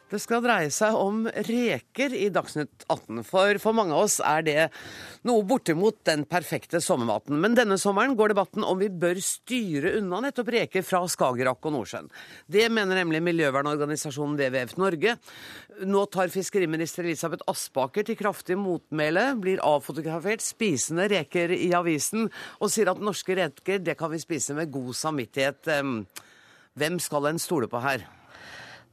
Det 0.08 0.16
skal 0.22 0.40
dreie 0.40 0.70
seg 0.72 0.94
om 0.96 1.26
reker 1.44 2.14
i 2.16 2.30
Dagsnytt 2.32 2.86
18. 2.88 3.18
For 3.28 3.58
for 3.60 3.76
mange 3.76 3.92
av 3.92 4.06
oss 4.06 4.14
er 4.24 4.46
det 4.46 4.62
noe 5.28 5.44
bortimot 5.44 5.98
den 6.08 6.22
perfekte 6.28 6.80
sommermaten. 6.80 7.36
Men 7.36 7.52
denne 7.58 7.76
sommeren 7.76 8.16
går 8.16 8.32
debatten 8.32 8.64
om 8.64 8.80
vi 8.80 8.88
bør 8.88 9.20
styre 9.20 9.92
unna 9.98 10.22
nettopp 10.24 10.48
reker 10.54 10.86
fra 10.86 11.02
Skagerrak 11.12 11.60
og 11.60 11.76
Nordsjøen. 11.76 12.08
Det 12.48 12.64
mener 12.72 13.02
nemlig 13.02 13.20
miljøvernorganisasjonen 13.28 14.40
WWF 14.40 14.76
Norge. 14.80 15.18
Nå 15.84 16.08
tar 16.08 16.32
fiskeriminister 16.32 17.04
Elisabeth 17.04 17.44
Aspaker 17.52 18.08
til 18.08 18.16
kraftig 18.16 18.56
motmæle, 18.56 19.34
blir 19.36 19.60
avfotografert 19.60 20.40
spisende 20.40 21.10
reker 21.12 21.52
i 21.52 21.68
avisen, 21.76 22.30
og 22.64 22.72
sier 22.72 22.88
at 22.94 23.04
norske 23.04 23.36
reker 23.36 23.84
det 23.84 24.00
kan 24.00 24.14
vi 24.14 24.24
spise 24.24 24.56
med 24.56 24.72
god 24.72 24.94
samvittighet. 24.96 25.68
Hvem 26.78 27.02
skal 27.02 27.28
en 27.28 27.42
stole 27.42 27.68
på 27.68 27.84
her? 27.84 28.08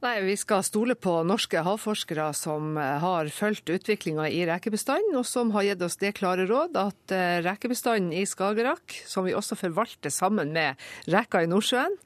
Nei, 0.04 0.20
Vi 0.20 0.34
skal 0.36 0.60
stole 0.60 0.92
på 0.94 1.12
norske 1.24 1.62
havforskere 1.64 2.26
som 2.36 2.76
eh, 2.76 2.98
har 3.00 3.30
fulgt 3.32 3.70
utviklinga 3.72 4.26
i 4.28 4.42
rekebestanden, 4.44 5.16
og 5.16 5.24
som 5.24 5.54
har 5.54 5.64
gitt 5.64 5.84
oss 5.86 5.96
det 6.02 6.12
klare 6.18 6.44
råd 6.50 6.76
at 6.76 7.14
eh, 7.16 7.38
rekebestanden 7.46 8.12
i 8.12 8.26
Skagerrak, 8.28 8.92
som 9.08 9.24
vi 9.24 9.32
også 9.32 9.56
forvalter 9.56 10.12
sammen 10.12 10.52
med 10.52 10.76
reka 11.08 11.40
i 11.40 11.48
Nordsjøen, 11.48 11.96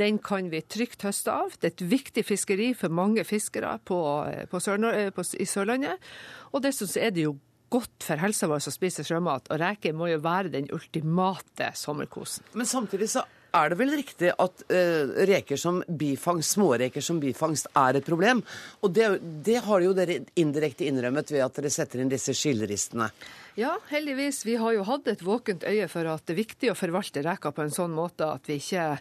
den 0.00 0.20
kan 0.20 0.52
vi 0.52 0.60
trygt 0.60 1.06
høste 1.08 1.32
av. 1.32 1.56
Det 1.56 1.70
er 1.70 1.74
et 1.78 1.86
viktig 1.96 2.26
fiskeri 2.28 2.70
for 2.76 2.92
mange 2.92 3.24
fiskere 3.24 3.72
på, 3.88 4.00
eh, 4.28 4.44
på 4.44 4.60
Sør 4.60 4.84
på, 5.16 5.24
i 5.40 5.48
Sørlandet. 5.48 6.12
Og 6.52 6.60
dessuten 6.66 6.92
så 6.92 7.06
er 7.08 7.16
det 7.16 7.24
jo 7.24 7.38
godt 7.72 8.04
for 8.04 8.20
helsa 8.20 8.50
vår 8.50 8.68
å 8.68 8.74
spise 8.74 9.06
sjømat, 9.06 9.48
og 9.48 9.64
reker 9.64 9.96
må 9.96 10.12
jo 10.12 10.20
være 10.20 10.52
den 10.52 10.68
ultimate 10.76 11.72
sommerkosen. 11.78 12.44
Men 12.52 12.68
samtidig 12.68 13.08
så 13.14 13.24
er 13.56 13.72
det 13.72 13.78
vel 13.80 13.92
riktig 13.98 14.32
at 14.32 14.64
uh, 14.70 15.12
reker 15.28 15.60
som 15.60 15.80
bifangst, 15.86 16.56
småreker 16.56 17.04
som 17.04 17.20
bifangst, 17.22 17.70
er 17.78 17.98
et 17.98 18.06
problem. 18.06 18.42
Og 18.84 18.94
det, 18.96 19.08
det 19.46 19.60
har 19.66 19.84
jo 19.84 19.94
dere 19.96 20.20
indirekte 20.40 20.86
innrømmet 20.88 21.32
ved 21.34 21.44
at 21.46 21.58
dere 21.58 21.72
setter 21.72 22.02
inn 22.02 22.12
disse 22.12 22.34
skilleristene. 22.36 23.10
Ja, 23.58 23.74
heldigvis. 23.90 24.44
Vi 24.46 24.56
har 24.60 24.76
jo 24.76 24.86
hatt 24.88 25.08
et 25.10 25.24
våkent 25.26 25.66
øye 25.66 25.88
for 25.90 26.06
at 26.08 26.24
det 26.26 26.36
er 26.36 26.42
viktig 26.44 26.70
å 26.72 26.78
forvalte 26.78 27.24
reka 27.26 27.52
på 27.54 27.66
en 27.66 27.74
sånn 27.74 27.94
måte 27.96 28.28
at 28.30 28.46
vi 28.48 28.60
ikke 28.60 28.94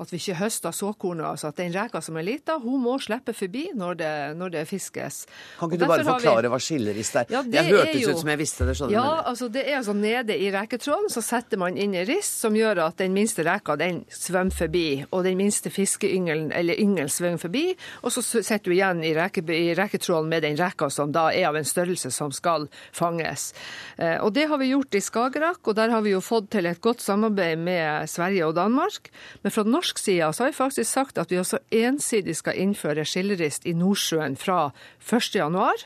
at 0.00 0.10
vi 0.10 0.16
ikke 0.18 0.34
høster 0.40 0.72
såkornet. 0.74 1.24
Altså 1.26 1.48
at 1.48 1.56
den 1.56 1.72
reka 1.74 2.00
som 2.02 2.16
er 2.16 2.22
lita, 2.26 2.58
hun 2.58 2.80
må 2.82 2.96
slippe 3.00 3.34
forbi 3.34 3.68
når 3.74 3.94
det, 4.00 4.12
når 4.36 4.50
det 4.50 4.64
fiskes. 4.68 5.24
Kan 5.58 5.70
ikke 5.70 5.78
du 5.78 5.86
bare 5.86 6.04
forklare 6.04 6.42
vi- 6.42 6.48
hva 6.48 6.58
skillerist 6.60 7.16
er? 7.16 7.26
Ja, 7.30 7.42
det 7.42 7.54
jeg 7.54 7.72
hørtes 7.72 8.00
jo- 8.02 8.10
ut 8.10 8.18
som 8.18 8.28
jeg 8.28 8.38
visste 8.38 8.66
det. 8.66 8.90
Ja, 8.90 9.22
altså 9.26 9.48
det 9.52 9.66
er 9.68 9.76
altså 9.78 9.94
nede 9.94 10.34
i 10.38 10.50
reketråden 10.50 11.10
så 11.10 11.22
setter 11.22 11.56
man 11.58 11.76
inn 11.76 11.94
en 11.94 12.06
rist 12.06 12.40
som 12.40 12.54
gjør 12.54 12.86
at 12.86 12.96
den 12.96 13.12
minste 13.14 13.44
reka 13.44 13.76
den 13.76 14.04
svømmer 14.10 14.52
forbi, 14.52 15.04
og 15.12 15.24
den 15.24 15.36
minste 15.36 15.70
fiskeyngelen 15.70 16.50
eller 16.52 16.74
yngelen 16.74 17.08
svømmer 17.08 17.38
forbi, 17.38 17.76
og 18.02 18.10
så 18.10 18.22
sitter 18.22 18.64
du 18.64 18.70
igjen 18.72 19.04
i, 19.04 19.14
reke, 19.14 19.42
i 19.54 19.74
reketråden 19.74 20.28
med 20.28 20.42
den 20.42 20.56
reka 20.56 20.90
som 20.90 21.12
da 21.12 21.28
er 21.30 21.46
av 21.48 21.56
en 21.56 21.64
størrelse 21.64 22.10
som 22.10 22.32
skal 22.32 22.68
fanges. 22.92 23.52
Eh, 23.98 24.18
og 24.24 24.32
det 24.34 24.48
har 24.48 24.58
vi 24.58 24.70
gjort 24.72 24.94
i 24.94 25.00
Skagerrak, 25.00 25.60
og 25.68 25.74
der 25.76 25.90
har 25.90 26.00
vi 26.02 26.10
jo 26.10 26.20
fått 26.20 26.50
til 26.50 26.66
et 26.66 26.80
godt 26.80 27.00
samarbeid 27.00 27.58
med 27.58 28.08
Sverige 28.08 28.46
og 28.46 28.54
Danmark. 28.56 29.10
Men 29.42 29.52
fra 29.52 29.62
norsk 29.62 29.83
norsk 29.84 29.98
side 29.98 30.24
har 30.24 30.46
vi 30.46 30.56
faktisk 30.56 30.90
sagt 30.90 31.18
at 31.18 31.30
vi 31.30 31.38
også 31.38 31.58
ensidig 31.70 32.36
skal 32.38 32.56
innføre 32.56 33.04
skillerist 33.04 33.66
i 33.68 33.74
Nordsjøen 33.76 34.36
fra 34.36 34.70
1.1. 35.04 35.84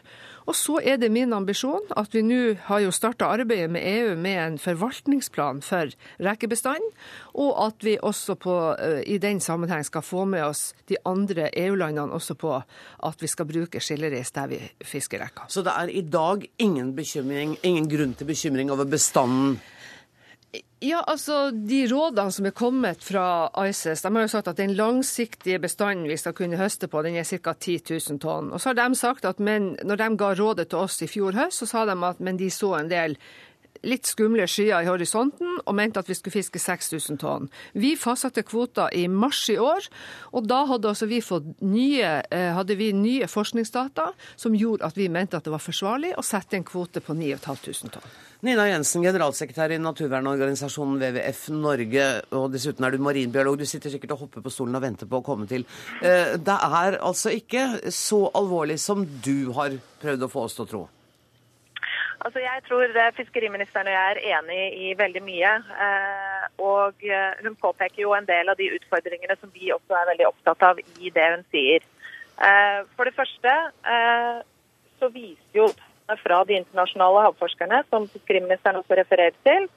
Og 0.48 0.54
så 0.56 0.78
er 0.80 0.96
det 0.96 1.10
min 1.12 1.32
ambisjon 1.34 1.90
at 1.98 2.14
vi 2.14 2.22
nå 2.22 2.54
har 2.68 2.80
jo 2.80 2.92
starta 2.94 3.26
arbeidet 3.34 3.68
med 3.74 3.82
EU 3.84 4.14
med 4.16 4.38
en 4.38 4.58
forvaltningsplan 4.58 5.60
for 5.66 5.90
rekebestanden, 6.24 6.86
og 7.34 7.50
at 7.66 7.84
vi 7.84 7.98
også 8.00 8.36
på, 8.38 8.54
eh, 8.78 9.02
i 9.04 9.18
den 9.18 9.40
sammenheng 9.40 9.84
skal 9.84 10.02
få 10.02 10.24
med 10.24 10.46
oss 10.46 10.74
de 10.88 10.96
andre 11.04 11.50
EU-landene 11.52 12.14
også 12.14 12.34
på 12.38 12.54
at 12.54 13.20
vi 13.20 13.28
skal 13.28 13.50
bruke 13.50 13.80
skillerist 13.80 14.34
der 14.34 14.46
vi 14.46 14.60
fisker 14.84 15.20
reker. 15.20 15.50
Så 15.50 15.62
det 15.66 15.74
er 15.74 15.90
i 15.90 16.00
dag 16.00 16.46
ingen, 16.58 16.94
ingen 17.62 17.90
grunn 17.90 18.14
til 18.14 18.26
bekymring 18.30 18.70
over 18.70 18.84
bestanden? 18.84 19.58
Ja, 20.80 21.02
altså 21.10 21.50
De 21.50 21.82
rådene 21.90 22.32
som 22.32 22.46
er 22.46 22.54
kommet 22.56 23.02
fra 23.04 23.50
ICES, 23.66 24.04
de 24.04 24.12
har 24.14 24.24
jo 24.24 24.30
sagt 24.32 24.48
at 24.48 24.60
den 24.60 24.76
langsiktige 24.78 25.58
bestanden 25.58 26.06
vi 26.08 26.16
skal 26.16 26.32
kunne 26.38 26.56
høste 26.56 26.88
på, 26.88 27.02
den 27.02 27.18
er 27.18 27.26
ca. 27.26 27.52
10 27.52 27.80
000 27.90 28.20
tonn. 28.22 28.52
Og 28.52 28.60
så 28.60 28.70
har 28.70 28.78
de 28.78 28.94
sagt 28.96 29.26
at 29.28 29.42
men, 29.42 29.74
når 29.84 30.00
de 30.00 30.08
ga 30.16 30.32
rådet 30.38 30.68
til 30.70 30.78
oss 30.78 31.02
i 31.02 31.10
fjor 31.10 31.36
høst, 31.36 31.60
så 31.60 31.66
sa 31.66 31.84
de 31.84 31.98
at 32.06 32.20
men 32.20 32.38
de 32.38 32.48
så 32.50 32.76
en 32.78 32.88
del 32.88 33.18
litt 33.86 34.08
skumle 34.10 34.46
skyer 34.50 34.82
i 34.82 34.88
horisonten 34.88 35.58
og 35.64 35.74
mente 35.76 36.00
at 36.00 36.08
vi 36.08 36.16
skulle 36.18 36.34
fiske 36.34 36.62
6000 36.62 37.20
tonn. 37.22 37.50
Vi 37.74 37.92
fastsatte 37.98 38.42
kvoter 38.46 38.94
i 38.96 39.06
mars 39.10 39.44
i 39.52 39.58
år, 39.58 39.86
og 40.32 40.48
da 40.50 40.64
hadde 40.70 40.94
altså 40.94 41.06
vi 41.10 41.20
nye, 41.60 42.22
eh, 42.30 42.54
hadde 42.54 42.78
vi 42.78 42.92
nye 42.92 43.26
forskningsdata 43.26 44.12
som 44.36 44.56
gjorde 44.56 44.86
at 44.86 44.96
vi 44.96 45.08
mente 45.08 45.36
at 45.36 45.44
det 45.44 45.54
var 45.54 45.62
forsvarlig 45.62 46.14
å 46.16 46.26
sette 46.26 46.56
en 46.56 46.64
kvote 46.64 47.00
på 47.00 47.14
9500 47.14 47.98
tonn. 47.98 48.27
Nina 48.46 48.68
Jensen, 48.68 49.02
generalsekretær 49.02 49.72
i 49.74 49.80
naturvernorganisasjonen 49.82 51.00
WWF 51.00 51.40
Norge, 51.58 52.04
og 52.38 52.52
dessuten 52.52 52.84
er 52.86 52.94
du 52.94 53.02
marinbiolog. 53.02 53.56
Du 53.58 53.66
sitter 53.66 53.90
sikkert 53.90 54.12
og 54.14 54.20
hopper 54.20 54.44
på 54.44 54.52
stolen 54.54 54.78
og 54.78 54.84
venter 54.84 55.08
på 55.10 55.18
å 55.18 55.24
komme 55.26 55.48
til. 55.50 55.64
Eh, 55.98 56.36
det 56.38 56.54
er 56.54 57.00
altså 57.02 57.32
ikke 57.34 57.90
så 57.90 58.28
alvorlig 58.38 58.76
som 58.78 59.02
du 59.26 59.50
har 59.56 59.74
prøvd 60.04 60.22
å 60.22 60.30
få 60.30 60.44
oss 60.46 60.54
til 60.54 60.68
å 60.68 60.70
tro? 60.70 60.84
Altså, 62.22 62.38
jeg 62.44 62.62
tror 62.68 62.86
eh, 62.86 63.10
fiskeriministeren 63.18 63.90
og 63.90 63.96
jeg 63.96 64.14
er 64.14 64.22
enig 64.36 64.62
i 64.86 64.94
veldig 65.02 65.24
mye. 65.26 65.56
Eh, 65.88 66.46
og 66.62 67.02
hun 67.42 67.58
påpeker 67.58 68.04
jo 68.04 68.14
en 68.14 68.30
del 68.30 68.54
av 68.54 68.62
de 68.62 68.70
utfordringene 68.78 69.34
som 69.42 69.50
vi 69.50 69.74
også 69.74 69.98
er 69.98 70.12
veldig 70.12 70.30
opptatt 70.30 70.62
av 70.70 70.78
i 70.78 71.10
det 71.10 71.26
hun 71.34 71.44
sier. 71.50 71.90
For 72.38 73.02
det 73.02 73.18
første 73.18 73.52
så 74.98 75.08
viser 75.10 75.58
jo 75.58 75.66
fra 76.22 76.42
de 76.48 76.56
internasjonale 76.58 77.26
havforskerne, 77.28 77.82
som 77.90 78.08
fiskeriministeren 78.08 78.80
også 78.80 78.98
refererer 78.98 79.36
til, 79.46 79.68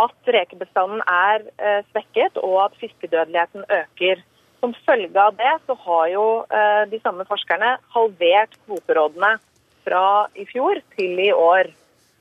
at 0.00 0.30
rekebestanden 0.36 1.02
er 1.06 1.44
eh, 1.58 1.82
svekket 1.92 2.38
og 2.42 2.56
at 2.64 2.78
fiskedødeligheten 2.80 3.66
øker. 3.70 4.22
Som 4.60 4.74
følge 4.86 5.20
av 5.20 5.36
det 5.38 5.54
så 5.66 5.76
har 5.86 6.06
jo 6.14 6.26
eh, 6.48 6.82
de 6.90 7.00
samme 7.04 7.26
forskerne 7.28 7.76
halvert 7.94 8.56
kvoterådene 8.66 9.36
fra 9.84 10.04
i 10.34 10.46
fjor 10.48 10.80
til 10.96 11.20
i 11.20 11.30
år. 11.32 11.70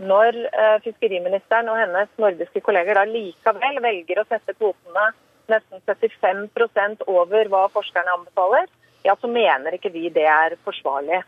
Når 0.04 0.38
eh, 0.46 0.78
fiskeriministeren 0.86 1.70
og 1.72 1.80
hennes 1.80 2.12
nordiske 2.22 2.62
kolleger 2.66 3.00
da 3.00 3.06
likevel 3.10 3.82
velger 3.82 4.22
å 4.22 4.28
sette 4.30 4.58
kvotene 4.58 5.12
nesten 5.52 5.82
75 5.88 7.04
over 7.08 7.50
hva 7.52 7.66
forskerne 7.74 8.18
anbefaler, 8.18 8.68
ja, 9.04 9.16
så 9.20 9.28
mener 9.28 9.76
ikke 9.76 9.92
vi 9.92 10.08
det 10.14 10.28
er 10.30 10.56
forsvarlig. 10.64 11.24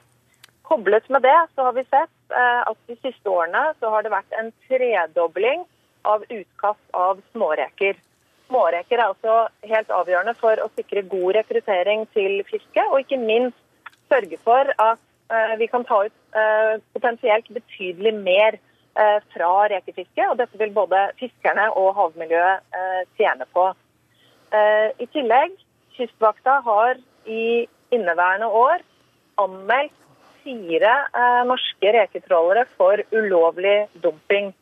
Koblet 0.66 1.10
med 1.14 1.26
det 1.26 1.38
så 1.54 1.68
har 1.68 1.76
vi 1.76 1.84
sett 1.90 2.12
at 2.34 2.78
de 2.90 2.96
siste 3.04 3.30
årene 3.30 3.74
så 3.80 3.92
har 3.94 4.04
det 4.04 4.14
vært 4.14 4.36
en 4.40 4.52
tredobling 4.68 5.66
av 6.06 6.24
utkast 6.30 6.98
av 6.98 7.22
småreker. 7.34 7.98
Småreker 8.48 8.98
er 8.98 9.08
altså 9.08 9.36
helt 9.66 9.92
avgjørende 9.94 10.36
for 10.38 10.62
å 10.62 10.70
sikre 10.78 11.06
god 11.10 11.36
rekruttering 11.40 12.06
til 12.14 12.42
fiske, 12.50 12.84
og 12.92 13.02
ikke 13.02 13.22
minst 13.22 13.58
sørge 14.12 14.38
for 14.46 14.70
at 14.70 15.02
eh, 15.34 15.56
vi 15.62 15.70
kan 15.72 15.86
ta 15.86 16.04
ut 16.06 16.38
eh, 16.38 16.76
potensielt 16.98 17.50
betydelig 17.50 18.16
mer 18.22 18.62
fra 19.34 19.50
rekefiske. 19.68 20.24
Og 20.32 20.38
dette 20.40 20.56
vil 20.56 20.70
både 20.72 21.02
fiskerne 21.20 21.66
og 21.76 21.90
havmiljøet 21.98 22.78
tjene 23.20 23.44
på. 23.52 23.66
I 24.56 25.08
tillegg, 25.12 25.58
Kystvakta 25.98 26.62
har 26.64 27.02
i 27.28 27.66
inneværende 27.92 28.48
år 28.48 28.86
anmeldt 29.44 30.05
fire 30.46 30.94
eh, 31.22 31.42
norske 31.50 31.94
reketrålere 31.98 32.66
for 32.78 33.02
ulovlig 33.12 33.78
dumping. 34.04 34.54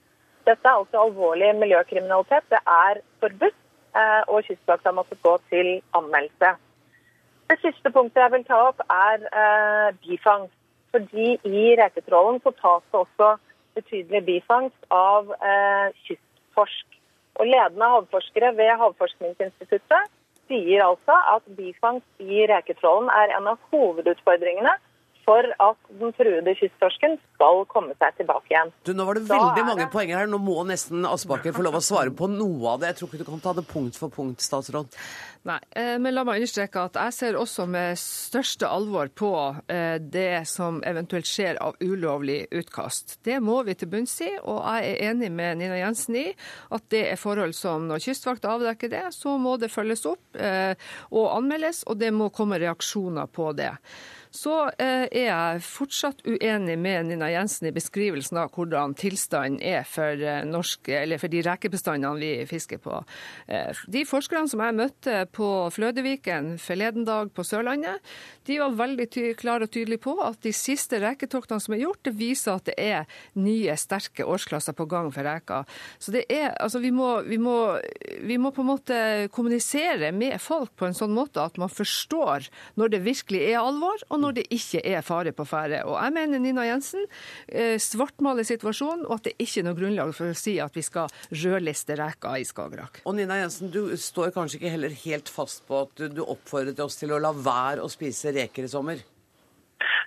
Dette 0.47 0.67
er 0.67 0.79
altså 0.79 1.05
alvorlig 1.05 1.53
miljøkriminalitet. 1.59 2.47
Det 2.51 2.59
er 2.67 3.01
forbudt, 3.23 3.59
eh, 3.95 4.21
og 4.27 4.43
Kystvakta 4.47 4.89
har 4.89 4.99
måttet 4.99 5.21
gå 5.23 5.37
til 5.51 5.73
anmeldelse. 5.99 6.55
Det 7.49 7.59
siste 7.61 7.91
punktet 7.91 8.23
jeg 8.23 8.31
vil 8.33 8.45
ta 8.47 8.59
opp, 8.69 8.83
er 8.89 9.27
eh, 9.43 9.89
bifangst. 10.03 10.57
Fordi 10.93 11.29
i 11.49 11.61
reketrålen 11.79 12.37
så 12.43 12.51
tas 12.61 12.83
det 12.91 12.99
også 12.99 13.29
betydelig 13.73 14.21
bifangst 14.27 14.89
av 14.93 15.31
eh, 15.33 15.87
kysttorsk. 16.05 16.99
Og 17.41 17.49
Ledende 17.49 17.87
havforskere 17.95 18.51
ved 18.59 18.75
Havforskningsinstituttet 18.77 20.11
sier 20.47 20.83
altså 20.85 21.15
at 21.33 21.47
bifangst 21.57 22.21
i 22.21 22.43
reketrålen 22.51 23.09
er 23.09 23.33
en 23.37 23.49
av 23.55 23.61
hovedutfordringene 23.71 24.75
for 25.25 25.47
at 25.47 25.91
den 25.99 26.13
truede 26.17 26.55
kysttorsken 26.59 27.17
skal 27.33 27.63
komme 27.71 27.95
seg 27.99 28.15
tilbake 28.19 28.51
igjen. 28.51 28.73
Du, 28.85 28.93
Nå 28.97 29.05
var 29.07 29.19
det 29.19 29.27
veldig 29.29 29.65
mange 29.67 29.87
poenger 29.93 30.21
her. 30.21 30.31
Nå 30.31 30.39
må 30.43 30.59
nesten 30.67 31.05
Aspaker 31.07 31.55
få 31.55 31.65
lov 31.65 31.79
å 31.79 31.83
svare 31.83 32.13
på 32.15 32.29
noe 32.31 32.73
av 32.73 32.81
det. 32.81 32.93
Jeg 32.93 33.01
tror 33.01 33.11
ikke 33.11 33.23
du 33.23 33.29
kan 33.31 33.43
ta 33.43 33.55
det 33.57 33.65
punkt 33.69 33.99
for 33.99 34.13
punkt, 34.13 34.43
statsråd. 34.43 34.91
Nei, 35.47 35.59
eh, 35.75 35.95
men 35.99 36.15
la 36.15 36.23
meg 36.27 36.39
understreke 36.39 36.85
at 36.87 36.99
jeg 36.99 37.15
ser 37.17 37.37
også 37.39 37.65
med 37.67 37.99
største 37.99 38.69
alvor 38.71 39.11
på 39.11 39.31
eh, 39.67 39.97
det 39.99 40.45
som 40.47 40.79
eventuelt 40.87 41.27
skjer 41.27 41.59
av 41.63 41.75
ulovlig 41.83 42.45
utkast. 42.55 43.17
Det 43.27 43.41
må 43.43 43.59
vi 43.67 43.75
til 43.75 43.91
bunns 43.91 44.15
i, 44.23 44.31
og 44.39 44.61
jeg 44.63 44.93
er 44.93 45.11
enig 45.11 45.31
med 45.35 45.59
Nina 45.59 45.81
Jensen 45.81 46.19
i 46.19 46.25
at 46.73 46.87
det 46.93 47.05
er 47.11 47.19
forhold 47.19 47.55
som 47.57 47.89
når 47.89 48.05
Kystvakta 48.07 48.55
avdekker 48.55 48.91
det, 48.93 49.05
så 49.15 49.35
må 49.41 49.57
det 49.59 49.71
følges 49.73 50.05
opp 50.07 50.39
eh, 50.39 50.79
og 51.11 51.31
anmeldes, 51.35 51.83
og 51.91 51.99
det 51.99 52.13
må 52.15 52.31
komme 52.31 52.61
reaksjoner 52.63 53.27
på 53.33 53.51
det 53.57 53.73
så 54.33 54.53
eh, 54.81 55.05
er 55.13 55.27
jeg 55.27 55.61
fortsatt 55.67 56.23
uenig 56.25 56.73
med 56.81 57.11
Nina 57.11 57.29
Jensen 57.29 57.67
i 57.69 57.73
beskrivelsen 57.75 58.39
av 58.41 58.49
hvordan 58.55 58.95
tilstanden 58.97 59.59
er 59.61 59.85
for, 59.85 60.17
eh, 60.17 60.41
norske, 60.49 61.03
for 61.21 61.29
de 61.29 61.43
rekebestandene 61.45 62.17
vi 62.17 62.31
fisker 62.49 62.81
på. 62.81 63.03
Eh, 63.45 63.69
de 63.93 64.01
forskerne 64.09 64.49
som 64.49 64.63
jeg 64.65 64.77
møtte 64.79 65.17
på 65.37 65.49
Flødeviken 65.75 66.55
forleden 66.61 67.05
dag 67.05 67.29
på 67.33 67.45
Sørlandet, 67.45 68.01
de 68.49 68.57
var 68.57 68.73
veldig 68.79 69.07
klare 69.37 69.67
og 69.67 69.73
tydelige 69.75 70.01
på 70.01 70.15
at 70.25 70.41
de 70.41 70.51
siste 70.55 70.97
reketoktene 71.03 71.61
som 71.61 71.77
er 71.77 71.83
gjort, 71.85 72.01
det 72.09 72.15
viser 72.17 72.57
at 72.57 72.65
det 72.71 72.77
er 72.81 73.05
nye, 73.37 73.77
sterke 73.77 74.25
årsklasser 74.25 74.73
på 74.73 74.89
gang 74.89 75.11
for 75.13 75.29
reker. 75.29 75.69
Så 76.01 76.15
det 76.15 76.25
er, 76.33 76.55
altså 76.57 76.81
vi 76.81 76.89
må, 76.89 77.19
vi, 77.29 77.37
må, 77.37 77.77
vi 78.25 78.39
må 78.41 78.49
på 78.49 78.65
en 78.65 78.71
måte 78.71 78.99
kommunisere 79.33 80.09
med 80.11 80.41
folk 80.41 80.73
på 80.79 80.89
en 80.89 80.97
sånn 80.97 81.13
måte 81.13 81.45
at 81.45 81.61
man 81.61 81.69
forstår 81.69 82.49
når 82.81 82.95
det 82.95 83.03
virkelig 83.05 83.45
er 83.53 83.61
alvor. 83.61 84.01
og 84.09 84.22
når 84.23 84.37
det 84.39 84.45
ikke 84.53 84.81
er 84.93 85.05
fare 85.05 85.33
på 85.35 85.45
ferde. 85.47 85.83
Og 85.87 85.97
jeg 85.99 86.15
mener 86.15 86.41
Nina 86.43 86.65
Jensen 86.67 87.05
eh, 87.47 87.77
svartmaler 87.81 88.47
situasjonen, 88.47 89.05
og 89.07 89.19
at 89.19 89.29
det 89.29 89.35
ikke 89.37 89.61
er 89.61 89.69
noe 89.69 89.79
grunnlag 89.79 90.13
for 90.17 90.31
å 90.31 90.37
si 90.37 90.57
at 90.63 90.75
vi 90.77 90.85
skal 90.85 91.11
rødliste 91.31 91.97
reker 91.99 92.41
i 92.41 92.47
Skagerrak. 92.47 93.03
Og 93.05 93.17
Nina 93.19 93.41
Jensen, 93.41 93.71
du 93.73 93.95
står 93.99 94.33
kanskje 94.35 94.61
ikke 94.61 94.75
heller 94.75 95.01
helt 95.05 95.31
fast 95.31 95.65
på 95.67 95.85
at 95.85 96.05
du 96.13 96.23
oppfordret 96.25 96.79
oss 96.83 96.99
til 97.01 97.13
å 97.13 97.21
la 97.21 97.33
være 97.35 97.83
å 97.83 97.91
spise 97.91 98.33
reker 98.35 98.67
i 98.67 98.71
sommer? 98.71 99.03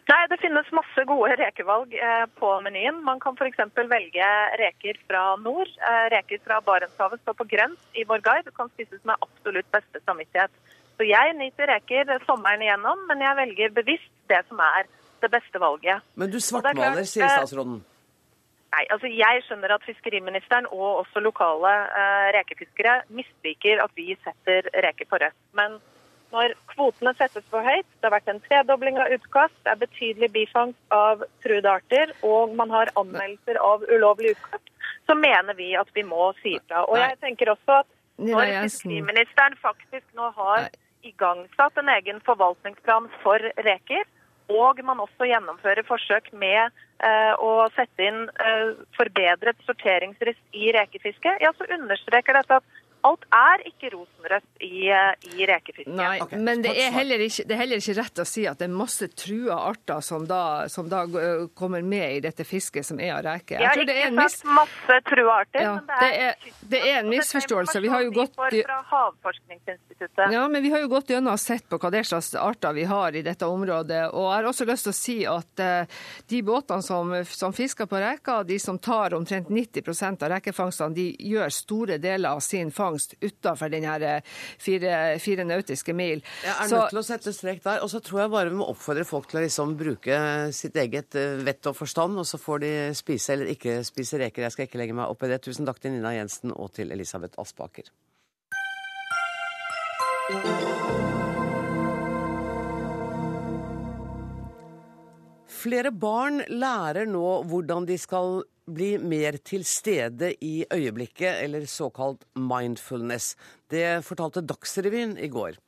Nei, 0.07 0.21
det 0.31 0.39
finnes 0.39 0.69
masse 0.75 1.03
gode 1.09 1.35
rekevalg 1.41 1.95
eh, 1.99 2.27
på 2.39 2.49
menyen. 2.63 3.01
Man 3.07 3.19
kan 3.23 3.35
f.eks. 3.35 3.59
velge 3.91 4.29
reker 4.61 5.01
fra 5.09 5.23
nord. 5.43 5.73
Eh, 5.83 6.05
reker 6.15 6.39
fra 6.45 6.61
Barentshavet 6.63 7.23
står 7.25 7.35
på 7.41 7.49
grønt 7.51 7.99
i 7.99 8.05
vår 8.07 8.23
guide. 8.23 8.55
Kan 8.55 8.71
spises 8.75 9.03
med 9.09 9.19
absolutt 9.19 9.67
beste 9.75 10.03
samvittighet. 10.05 10.55
Så 10.97 11.05
jeg 11.05 11.35
nyter 11.37 11.69
reker 11.71 12.15
sommeren 12.25 12.63
igjennom, 12.65 13.03
men 13.09 13.25
jeg 13.25 13.39
velger 13.41 13.75
bevisst 13.77 14.13
det 14.33 14.41
som 14.49 14.61
er 14.65 14.87
det 15.21 15.31
beste 15.33 15.61
valget. 15.61 16.05
Men 16.15 16.33
du 16.33 16.39
svartmaler, 16.41 17.05
sier 17.09 17.27
eh, 17.27 17.35
statsråden. 17.37 17.83
Nei, 18.77 18.85
altså 18.93 19.09
Jeg 19.09 19.43
skjønner 19.47 19.73
at 19.77 19.85
fiskeriministeren 19.89 20.67
og 20.69 21.03
også 21.03 21.23
lokale 21.25 21.73
eh, 22.01 22.31
rekefiskere 22.37 23.03
misliker 23.09 23.83
at 23.85 23.93
vi 23.97 24.17
setter 24.25 24.69
reker 24.85 25.09
på 25.09 25.21
rødt. 25.23 25.39
Men 25.57 25.79
når 26.35 26.57
kvotene 26.73 27.13
settes 27.17 27.45
for 27.53 27.65
høyt, 27.65 27.87
det 27.87 28.09
har 28.09 28.17
vært 28.17 28.31
en 28.33 28.43
tredobling 28.49 28.99
av 29.01 29.13
utkast, 29.15 29.57
det 29.65 29.73
er 29.73 29.83
betydelig 29.85 30.31
bifangst 30.35 30.97
av 30.97 31.23
truede 31.45 31.71
arter, 31.71 32.13
og 32.27 32.57
man 32.59 32.73
har 32.75 32.91
anmeldelser 32.99 33.61
av 33.63 33.85
ulovlig 33.87 34.35
utkast, 34.35 34.73
så 35.07 35.15
mener 35.15 35.55
vi 35.57 35.71
at 35.79 35.93
vi 35.95 36.03
må 36.07 36.33
si 36.43 36.57
fra. 36.67 36.83
Og 36.91 36.99
jeg 36.99 37.21
tenker 37.23 37.53
også 37.55 37.79
at 37.85 37.93
når 38.17 38.53
fiskeriministeren 38.65 39.57
faktisk 39.63 40.07
nå 40.19 40.33
har 40.37 40.67
igangsatt 41.09 41.79
en 41.81 41.91
egen 41.97 42.21
forvaltningsplan 42.27 43.09
for 43.23 43.43
reker. 43.67 44.05
Og 44.53 44.79
man 44.87 45.01
også 45.03 45.27
gjennomfører 45.27 45.83
forsøk 45.89 46.29
med 46.39 46.71
eh, 47.03 47.33
å 47.43 47.67
sette 47.75 48.05
inn 48.07 48.29
eh, 48.31 48.77
forbedret 48.95 49.59
sorteringsrist 49.67 50.43
i 50.55 50.71
rekefisket. 50.77 51.43
Ja, 51.43 51.51
så 51.59 51.67
understreker 51.79 52.39
dette 52.39 52.61
at 52.61 52.76
alt 53.07 53.27
er 53.35 53.65
ikke 53.71 53.91
rosenrødt 53.95 54.63
i, 54.67 54.87
i 55.37 55.47
rekefisket. 55.49 55.93
Nei, 55.97 56.17
okay. 56.25 56.41
men 56.43 56.63
det 56.65 56.73
er, 56.75 56.91
heller 56.97 57.23
ikke, 57.27 57.47
det 57.47 57.57
er 57.57 57.63
heller 57.63 57.83
ikke 57.83 57.97
rett 58.01 58.23
å 58.23 58.27
si 58.29 58.47
at 58.51 58.59
det 58.61 58.69
er 58.69 58.75
masse 58.75 59.09
trua 59.15 59.59
arter 59.71 60.03
som 60.05 60.27
da, 60.29 60.43
som 60.73 60.89
da 60.91 61.05
øh, 61.07 61.47
kommer 61.57 61.85
med 61.87 62.19
i 62.19 62.21
dette 62.25 62.45
fisket 62.49 62.87
som 62.89 63.01
er 63.01 63.15
av 63.19 63.23
reke. 63.27 63.55
Jeg 63.57 63.63
Jeg 63.63 63.69
har 63.71 63.79
tror 63.79 63.89
det 63.91 63.97
er 63.97 64.03
ikke 64.03 64.13
en 64.13 64.19
mis... 64.21 64.37
sagt 64.41 64.53
masse 64.59 64.99
trua 65.11 65.39
arter, 65.45 65.63
Ja, 65.67 65.75
men 65.77 65.87
det 65.87 66.01
det 66.07 66.11
er, 66.17 66.29
er- 66.29 66.69
det 66.75 66.81
er 66.83 66.99
en 67.01 67.11
misforståelse. 67.13 67.81
Vi 67.85 67.89
har 67.93 68.03
jo 68.03 68.11
gått 68.17 68.35
fra 68.37 68.79
Havforskningsinstituttet. 68.91 70.33
Ja, 70.33 70.49
men 70.49 70.63
vi 70.63 70.71
har 70.71 70.81
jo 70.83 70.89
gått 70.89 71.11
gjennom 71.11 71.35
og 71.37 71.41
sett 71.43 71.69
på 71.69 71.79
hva 71.79 71.91
det 71.93 72.01
er 72.03 72.09
slags 72.09 72.33
arter 72.39 72.73
vi 72.77 72.85
har 72.89 73.15
i 73.17 73.23
dette 73.27 73.47
området. 73.47 74.03
Og 74.13 74.27
jeg 74.27 74.35
har 74.39 74.49
også 74.51 74.67
lyst 74.69 74.87
til 74.89 74.95
å 74.95 74.97
si 74.97 75.17
at 75.29 75.63
uh, 75.63 76.01
de 76.31 76.43
båtene 76.47 76.83
som, 76.83 77.13
som 77.29 77.53
fisker 77.57 77.87
på 77.91 78.01
reker, 78.03 78.45
de 78.49 78.59
som 78.63 78.79
tar 78.79 79.15
omtrent 79.15 79.49
90% 79.53 80.23
av 80.27 80.33
rekefangstene, 80.37 80.95
de 80.97 81.07
gjør 81.33 81.53
store 81.55 81.99
deler 82.03 82.31
av 82.31 82.41
sin 82.45 82.71
fangst 82.75 82.96
utenfor 83.23 83.71
denne 83.73 83.95
eh, 84.03 84.21
fire, 84.59 85.19
fire 85.23 85.45
nautiske 85.45 85.95
mil. 85.95 86.23
Jeg 86.45 86.55
er 86.55 86.69
Så- 86.69 86.77
nødt 86.81 86.91
til 86.91 86.99
å 86.99 87.05
sette 87.05 87.33
strek 87.33 87.63
der. 87.63 87.83
Og 87.83 87.91
så 87.91 88.01
tror 88.03 88.21
jeg 88.25 88.31
bare 88.31 88.51
vi 88.51 88.57
må 88.57 88.69
oppfordre 88.73 89.05
folk 89.05 89.29
til 89.31 89.41
å 89.41 89.45
liksom 89.45 89.77
bruke 89.77 90.53
sitt 90.53 90.75
eget 90.77 91.15
eh, 91.15 91.37
vett 91.47 91.67
og 91.67 91.77
forstand, 91.77 92.19
og 92.19 92.25
så 92.27 92.39
får 92.39 92.61
de 92.61 92.73
spise 92.95 93.33
eller 93.37 93.47
ikke 93.55 93.79
spise 93.85 94.19
reker. 94.19 94.43
Jeg 94.43 94.53
skal 94.53 94.67
ikke 94.67 94.79
legge 94.83 94.95
meg 94.95 95.09
opp 95.11 95.23
i 95.23 95.29
det. 95.29 95.43
Tusen 95.43 95.67
takk 95.67 95.81
til 95.81 95.93
Nina 95.93 96.15
Jensen 96.17 96.53
og 96.57 96.73
til 96.73 96.91
Elisabeth 96.93 97.39
Aspaker. 97.39 97.85
Flere 105.67 105.91
barn 105.91 106.45
lærer 106.47 107.09
nå 107.11 107.25
hvordan 107.51 107.87
de 107.89 107.97
skal 107.99 108.45
bli 108.71 108.93
mer 109.03 109.35
til 109.47 109.65
stede 109.67 110.29
i 110.43 110.61
øyeblikket, 110.71 111.41
eller 111.43 111.67
såkalt 111.71 112.23
mindfulness. 112.39 113.33
Det 113.71 114.05
fortalte 114.07 114.45
Dagsrevyen 114.47 115.17
i 115.19 115.27
går. 115.31 115.59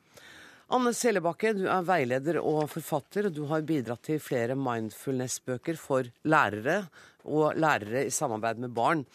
Anne 0.71 0.93
Selebakke, 0.95 1.51
du 1.57 1.65
er 1.67 1.83
veileder 1.89 2.39
og 2.43 2.69
forfatter, 2.71 3.27
og 3.27 3.35
du 3.35 3.45
har 3.51 3.65
bidratt 3.67 4.05
til 4.07 4.21
flere 4.23 4.55
mindfulness-bøker 4.59 5.79
for 5.81 6.07
lærere 6.29 6.83
og 7.27 7.57
lærere 7.59 8.05
i 8.07 8.15
samarbeid 8.15 8.63
med 8.63 8.75
barn. 8.77 9.07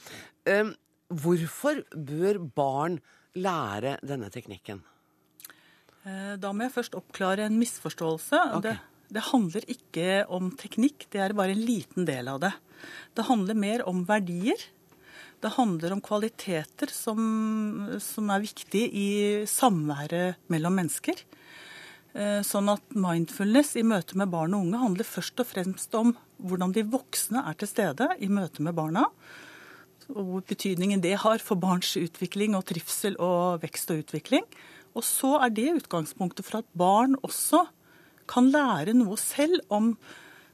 Eh, 0.45 0.73
Hvorfor 1.13 1.83
bør 1.93 2.39
barn 2.57 2.97
lære 3.37 3.99
denne 4.03 4.31
teknikken? 4.33 4.81
Eh, 6.03 6.35
Da 6.41 6.51
må 6.51 6.65
jeg 6.65 6.73
først 6.75 6.95
oppklare 6.97 7.45
en 7.45 7.59
misforståelse. 7.61 8.39
Ok. 8.57 8.63
Det, 8.65 8.79
det 9.13 9.27
handler 9.29 9.65
ikke 9.69 10.23
om 10.33 10.51
teknikk, 10.57 11.07
det 11.13 11.21
er 11.21 11.35
bare 11.37 11.53
en 11.53 11.65
liten 11.65 12.07
del 12.07 12.31
av 12.31 12.41
det. 12.43 12.53
Det 13.15 13.27
handler 13.27 13.59
mer 13.59 13.83
om 13.89 14.03
verdier. 14.07 14.59
Det 15.43 15.51
handler 15.57 15.93
om 15.93 16.01
kvaliteter 16.03 16.91
som, 16.93 17.19
som 17.99 18.31
er 18.31 18.43
viktige 18.45 18.89
i 18.89 19.07
samværet 19.49 20.39
mellom 20.51 20.77
mennesker. 20.79 21.19
Eh, 22.13 22.41
Sånn 22.45 22.71
at 22.71 22.95
mindfulness 22.95 23.73
i 23.79 23.85
møte 23.85 24.17
med 24.19 24.31
barn 24.33 24.55
og 24.55 24.67
unge 24.67 24.81
handler 24.81 25.07
først 25.07 25.41
og 25.43 25.49
fremst 25.49 25.95
om 25.99 26.13
hvordan 26.43 26.73
de 26.75 26.85
voksne 26.87 27.43
er 27.49 27.57
til 27.59 27.69
stede 27.69 28.07
i 28.23 28.29
møte 28.31 28.63
med 28.65 28.77
barna. 28.77 29.07
Og 30.13 30.43
betydningen 30.47 31.01
det 31.03 31.15
har 31.23 31.43
for 31.43 31.59
barns 31.59 31.93
utvikling 31.99 32.57
og 32.57 32.67
trivsel 32.69 33.15
og 33.23 33.63
vekst 33.63 33.91
og 33.93 34.03
utvikling. 34.03 34.47
Og 34.93 35.05
så 35.07 35.37
er 35.41 35.53
det 35.53 35.71
utgangspunktet 35.79 36.45
for 36.45 36.61
at 36.61 36.69
barn 36.77 37.17
også 37.23 37.65
kan 38.29 38.51
lære 38.53 38.95
noe 38.97 39.17
selv 39.19 39.61
om 39.73 39.93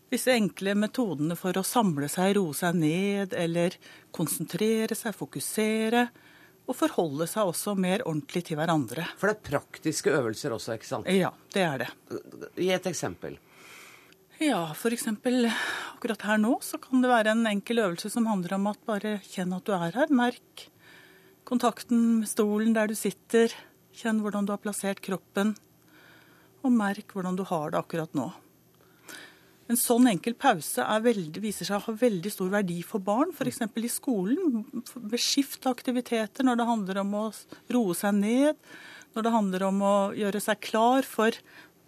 disse 0.09 0.33
enkle 0.33 0.73
metodene 0.77 1.37
for 1.37 1.57
å 1.57 1.65
samle 1.65 2.09
seg, 2.09 2.33
roe 2.39 2.55
seg 2.57 2.77
ned, 2.79 3.35
eller 3.37 3.75
konsentrere 4.15 4.97
seg, 4.97 5.13
fokusere. 5.17 6.07
Og 6.69 6.77
forholde 6.77 7.25
seg 7.25 7.49
også 7.49 7.73
mer 7.73 8.03
ordentlig 8.05 8.43
til 8.45 8.59
hverandre. 8.59 9.07
For 9.17 9.29
det 9.29 9.39
er 9.39 9.45
praktiske 9.47 10.11
øvelser 10.13 10.53
også, 10.53 10.75
ikke 10.77 10.89
sant? 10.89 11.07
Ja, 11.09 11.31
det 11.53 11.63
er 11.65 11.81
det. 11.81 11.87
Gi 12.61 12.69
et 12.75 12.89
eksempel. 12.89 13.39
Ja, 14.39 14.69
f.eks. 14.71 15.07
akkurat 15.09 16.21
her 16.23 16.37
nå 16.39 16.53
så 16.63 16.77
kan 16.79 17.01
det 17.03 17.09
være 17.11 17.33
en 17.33 17.49
enkel 17.49 17.81
øvelse 17.83 18.11
som 18.13 18.29
handler 18.29 18.53
om 18.55 18.69
at 18.71 18.85
bare 18.87 19.17
kjenn 19.25 19.55
at 19.57 19.65
du 19.67 19.73
er 19.75 19.97
her. 19.97 20.13
Merk 20.13 20.69
kontakten 21.49 22.21
med 22.21 22.29
stolen 22.29 22.77
der 22.77 22.87
du 22.87 22.95
sitter. 22.95 23.51
Kjenn 23.99 24.21
hvordan 24.23 24.45
du 24.47 24.53
har 24.53 24.61
plassert 24.61 25.01
kroppen. 25.03 25.55
Og 26.63 26.71
merk 26.75 27.13
hvordan 27.15 27.37
du 27.39 27.43
har 27.47 27.71
det 27.71 27.79
akkurat 27.79 28.13
nå. 28.17 28.29
En 29.69 29.77
sånn 29.77 30.07
enkel 30.09 30.33
pause 30.33 30.81
er 30.81 31.01
veldig, 31.05 31.41
viser 31.43 31.67
seg 31.67 31.77
å 31.77 31.83
ha 31.85 31.93
veldig 31.93 32.31
stor 32.33 32.49
verdi 32.49 32.79
for 32.81 32.99
barn, 33.05 33.29
f.eks. 33.35 33.61
i 33.77 33.91
skolen. 33.93 34.63
Ved 34.95 35.21
skift 35.21 35.67
av 35.69 35.75
aktiviteter 35.77 36.43
når 36.47 36.57
det 36.57 36.65
handler 36.71 36.97
om 37.03 37.13
å 37.19 37.25
roe 37.75 37.93
seg 37.93 38.17
ned, 38.17 38.57
når 39.13 39.27
det 39.27 39.31
handler 39.35 39.63
om 39.69 39.83
å 39.85 39.93
gjøre 40.17 40.41
seg 40.41 40.59
klar 40.65 41.05
for 41.05 41.37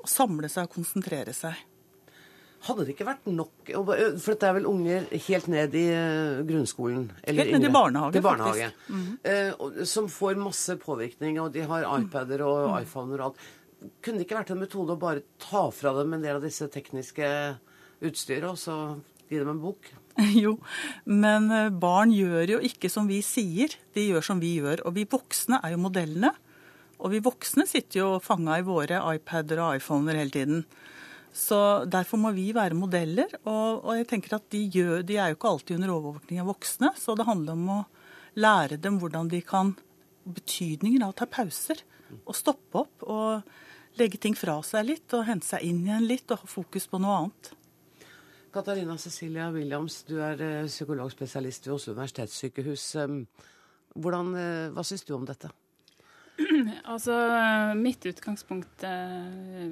å 0.01 0.07
samle 0.10 0.47
seg 0.49 0.69
og 0.69 0.75
konsentrere 0.77 1.34
seg. 1.34 1.57
Hadde 2.62 2.84
det 2.86 2.93
ikke 2.93 3.07
vært 3.07 3.25
nok 3.25 3.69
For 3.73 4.36
dette 4.36 4.45
er 4.45 4.53
vel 4.53 4.67
unger 4.69 5.07
helt 5.25 5.47
ned 5.49 5.73
i 5.73 5.86
grunnskolen? 6.45 7.07
eller 7.23 7.47
Helt 7.47 7.55
ned 7.57 7.65
i 7.65 7.71
barnehage, 7.73 8.21
barnehage. 8.21 8.67
faktisk. 8.69 8.89
Mm 8.93 9.17
-hmm. 9.23 9.86
som 9.86 10.07
får 10.10 10.36
masse 10.38 10.75
påvirkning, 10.77 11.39
og 11.41 11.51
de 11.51 11.62
har 11.62 11.81
iPader 11.99 12.41
og 12.45 12.69
Mhm. 12.69 12.81
iPhoner 12.84 13.19
og 13.19 13.25
alt. 13.25 13.38
Kunne 14.01 14.19
det 14.19 14.27
ikke 14.27 14.37
vært 14.37 14.53
en 14.53 14.61
metode 14.61 14.93
å 14.93 15.01
bare 15.01 15.23
ta 15.41 15.65
fra 15.73 15.93
dem 15.97 16.13
en 16.13 16.21
del 16.21 16.37
av 16.37 16.45
disse 16.45 16.67
tekniske 16.69 17.27
utstyret, 18.05 18.49
og 18.51 18.59
så 18.61 18.75
gi 19.29 19.39
dem 19.39 19.55
en 19.55 19.63
bok? 19.63 19.89
Jo, 20.43 20.57
men 21.07 21.49
eh, 21.55 21.71
barn 21.73 22.11
gjør 22.13 22.57
jo 22.57 22.61
ikke 22.67 22.91
som 22.91 23.07
vi 23.09 23.21
sier, 23.25 23.73
de 23.95 24.09
gjør 24.11 24.25
som 24.27 24.41
vi 24.43 24.57
gjør. 24.59 24.83
Og 24.85 24.95
vi 24.97 25.07
voksne 25.09 25.61
er 25.63 25.73
jo 25.73 25.83
modellene. 25.85 26.33
Og 27.01 27.13
vi 27.15 27.21
voksne 27.23 27.65
sitter 27.65 28.03
jo 28.03 28.09
fanga 28.21 28.59
i 28.59 28.65
våre 28.65 28.99
iPader 29.15 29.63
og 29.63 29.79
iPhoner 29.79 30.19
hele 30.19 30.33
tiden. 30.35 30.65
Så 31.33 31.87
derfor 31.89 32.19
må 32.21 32.33
vi 32.35 32.51
være 32.53 32.77
modeller. 32.77 33.31
Og, 33.45 33.81
og 33.81 33.95
jeg 33.97 34.09
tenker 34.11 34.35
at 34.37 34.45
de, 34.53 34.65
gjør, 34.75 34.99
de 35.07 35.17
er 35.17 35.31
jo 35.31 35.39
ikke 35.39 35.53
alltid 35.55 35.79
under 35.79 35.95
overvåkning 35.95 36.43
av 36.43 36.51
voksne, 36.51 36.91
så 36.99 37.15
det 37.17 37.25
handler 37.25 37.57
om 37.57 37.71
å 37.79 37.79
lære 38.37 38.77
dem 38.83 38.99
hvordan 39.01 39.31
de 39.31 39.41
kan 39.45 39.73
Betydningen 40.21 41.01
av 41.01 41.15
å 41.15 41.17
ta 41.17 41.25
pauser. 41.25 41.79
Og 42.29 42.35
stoppe 42.37 42.83
opp 42.83 43.05
og 43.09 43.47
legge 43.99 44.19
ting 44.21 44.36
fra 44.38 44.60
seg 44.65 44.88
litt 44.88 45.17
og 45.17 45.25
hente 45.27 45.47
seg 45.47 45.65
inn 45.67 45.82
igjen 45.86 46.08
litt 46.08 46.32
og 46.32 46.43
ha 46.43 46.49
fokus 46.49 46.88
på 46.91 46.99
noe 47.01 47.23
annet. 47.23 47.51
Katarina 48.51 48.97
Cecilia 48.99 49.47
Williams, 49.51 50.01
du 50.04 50.17
er 50.19 50.41
eh, 50.43 50.67
psykologspesialist 50.67 51.67
ved 51.67 51.75
Oslo 51.77 51.95
universitetssykehus. 51.95 52.86
Eh, 52.99 53.47
Hvordan, 53.91 54.30
eh, 54.39 54.69
hva 54.71 54.84
syns 54.88 55.04
du 55.08 55.13
om 55.15 55.25
dette? 55.27 55.49
Altså, 56.93 57.15
Mitt 57.77 58.06
utgangspunkt 58.08 58.84
eh, 58.88 59.67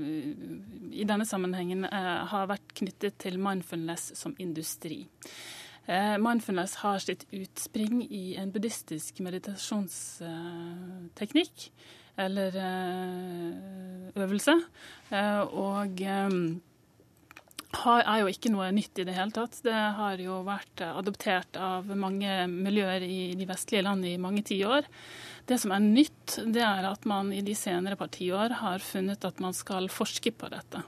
i 0.92 1.06
denne 1.08 1.26
sammenhengen 1.28 1.86
eh, 1.88 2.18
har 2.32 2.50
vært 2.52 2.76
knyttet 2.80 3.14
til 3.24 3.40
mindfulness 3.42 4.04
som 4.20 4.36
industri. 4.40 5.06
Eh, 5.90 6.18
mindfulness 6.22 6.76
har 6.84 7.00
sitt 7.04 7.24
utspring 7.34 8.04
i 8.06 8.36
en 8.38 8.52
buddhistisk 8.54 9.20
meditasjonsteknikk, 9.26 11.72
eller 12.20 12.58
eh, 12.60 14.18
øvelse. 14.20 14.56
Eh, 15.10 15.40
og 15.48 16.02
eh, 16.04 16.38
er 17.88 18.20
jo 18.22 18.30
ikke 18.32 18.52
noe 18.54 18.70
nytt 18.76 19.02
i 19.02 19.08
det 19.08 19.16
hele 19.18 19.34
tatt. 19.36 19.62
Det 19.66 19.74
har 19.74 20.22
jo 20.22 20.42
vært 20.48 20.84
adoptert 20.90 21.60
av 21.62 21.90
mange 21.96 22.44
miljøer 22.52 23.06
i 23.06 23.34
de 23.40 23.50
vestlige 23.50 23.86
land 23.86 24.08
i 24.08 24.18
mange 24.22 24.44
tiår. 24.46 24.88
Det 25.50 25.58
som 25.58 25.74
er 25.74 25.82
nytt, 25.82 26.40
det 26.54 26.62
er 26.62 26.86
at 26.86 27.06
man 27.10 27.32
i 27.34 27.42
de 27.46 27.56
senere 27.58 27.98
par 27.98 28.12
tiår 28.14 28.60
har 28.60 28.84
funnet 28.86 29.26
at 29.26 29.40
man 29.42 29.56
skal 29.58 29.90
forske 29.90 30.34
på 30.38 30.50
dette. 30.52 30.84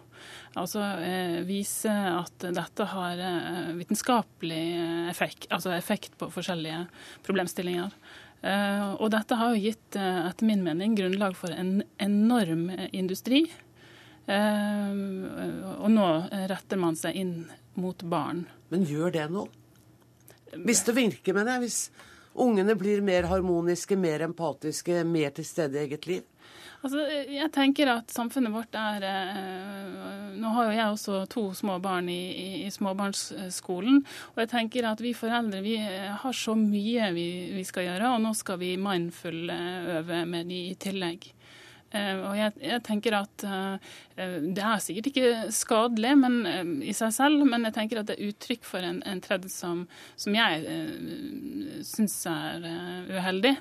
Altså 0.60 0.84
eh, 1.02 1.40
vise 1.48 1.92
at 1.92 2.44
dette 2.44 2.88
har 2.92 3.22
eh, 3.26 3.72
vitenskapelig 3.78 4.66
effekt, 5.10 5.48
altså 5.50 5.74
effekt 5.74 6.18
på 6.20 6.30
forskjellige 6.34 6.84
problemstillinger. 7.26 7.96
Eh, 8.42 8.86
og 8.98 9.12
dette 9.14 9.38
har 9.38 9.54
jo 9.54 9.62
gitt, 9.62 9.96
eh, 9.96 10.22
etter 10.26 10.48
min 10.50 10.64
mening, 10.66 10.96
grunnlag 10.98 11.36
for 11.38 11.54
en 11.54 11.84
enorm 12.02 12.70
eh, 12.74 12.88
industri. 12.92 13.46
Og 14.32 15.88
nå 15.92 16.06
retter 16.48 16.80
man 16.80 16.96
seg 16.96 17.18
inn 17.20 17.34
mot 17.76 18.04
barn. 18.08 18.46
Men 18.72 18.86
gjør 18.88 19.12
det 19.12 19.26
noe? 19.34 19.50
Hvis 20.54 20.86
det 20.88 20.96
virker 20.96 21.36
med 21.36 21.50
jeg. 21.50 21.60
hvis 21.60 21.80
ungene 22.36 22.78
blir 22.80 23.02
mer 23.02 23.28
harmoniske, 23.28 23.98
mer 23.98 24.24
empatiske, 24.30 25.04
mer 25.04 25.34
til 25.36 25.46
stede 25.46 25.76
i 25.76 25.84
eget 25.84 26.08
liv? 26.08 26.24
Altså, 26.82 27.04
jeg 27.30 27.50
tenker 27.54 27.92
at 27.94 28.10
samfunnet 28.10 28.54
vårt 28.54 28.74
er 28.78 29.04
eh, 29.06 30.32
Nå 30.42 30.54
har 30.56 30.70
jo 30.70 30.74
jeg 30.74 30.94
også 30.96 31.20
to 31.30 31.44
små 31.54 31.76
barn 31.84 32.08
i, 32.10 32.22
i, 32.34 32.48
i 32.66 32.72
småbarnsskolen. 32.74 34.00
Og 34.34 34.42
jeg 34.42 34.50
tenker 34.50 34.88
at 34.90 35.04
vi 35.04 35.12
foreldre 35.14 35.62
vi 35.62 35.76
eh, 35.78 36.10
har 36.24 36.34
så 36.34 36.56
mye 36.58 37.12
vi, 37.14 37.28
vi 37.54 37.66
skal 37.68 37.86
gjøre, 37.86 38.16
og 38.16 38.24
nå 38.26 38.34
skal 38.38 38.58
vi 38.64 38.74
mindful 38.82 39.54
eh, 39.54 39.92
øve 40.00 40.24
med 40.26 40.50
de 40.50 40.64
i 40.72 40.80
tillegg. 40.82 41.30
Eh, 41.92 42.18
og 42.24 42.38
jeg, 42.40 42.56
jeg 42.64 42.84
tenker 42.88 43.18
at 43.18 43.44
eh, 43.44 43.96
Det 44.56 44.64
er 44.64 44.80
sikkert 44.80 45.10
ikke 45.10 45.32
skadelig 45.52 46.14
men, 46.22 46.38
eh, 46.48 46.74
i 46.88 46.96
seg 46.96 47.12
selv, 47.14 47.44
men 47.46 47.68
jeg 47.68 47.76
tenker 47.76 48.00
at 48.02 48.10
det 48.10 48.18
er 48.18 48.32
uttrykk 48.32 48.66
for 48.68 48.88
en, 48.88 49.02
en 49.06 49.22
trend 49.24 49.50
som, 49.52 49.84
som 50.16 50.38
jeg 50.38 50.64
uh, 50.66 51.80
syns 51.86 52.16
er 52.32 52.68
eh, 52.72 53.12
uheldig. 53.20 53.56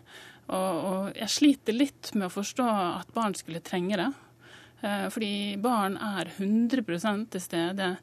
Og, 0.50 0.82
og 0.90 1.18
jeg 1.18 1.30
sliter 1.30 1.76
litt 1.76 2.10
med 2.16 2.26
å 2.26 2.34
forstå 2.34 2.66
at 2.66 3.14
barn 3.14 3.36
skulle 3.38 3.62
trenge 3.64 3.98
det. 4.00 4.10
Eh, 4.82 5.06
fordi 5.12 5.32
barn 5.62 5.96
er 6.00 6.32
100 6.36 7.26
til 7.30 7.44
stede 7.44 7.94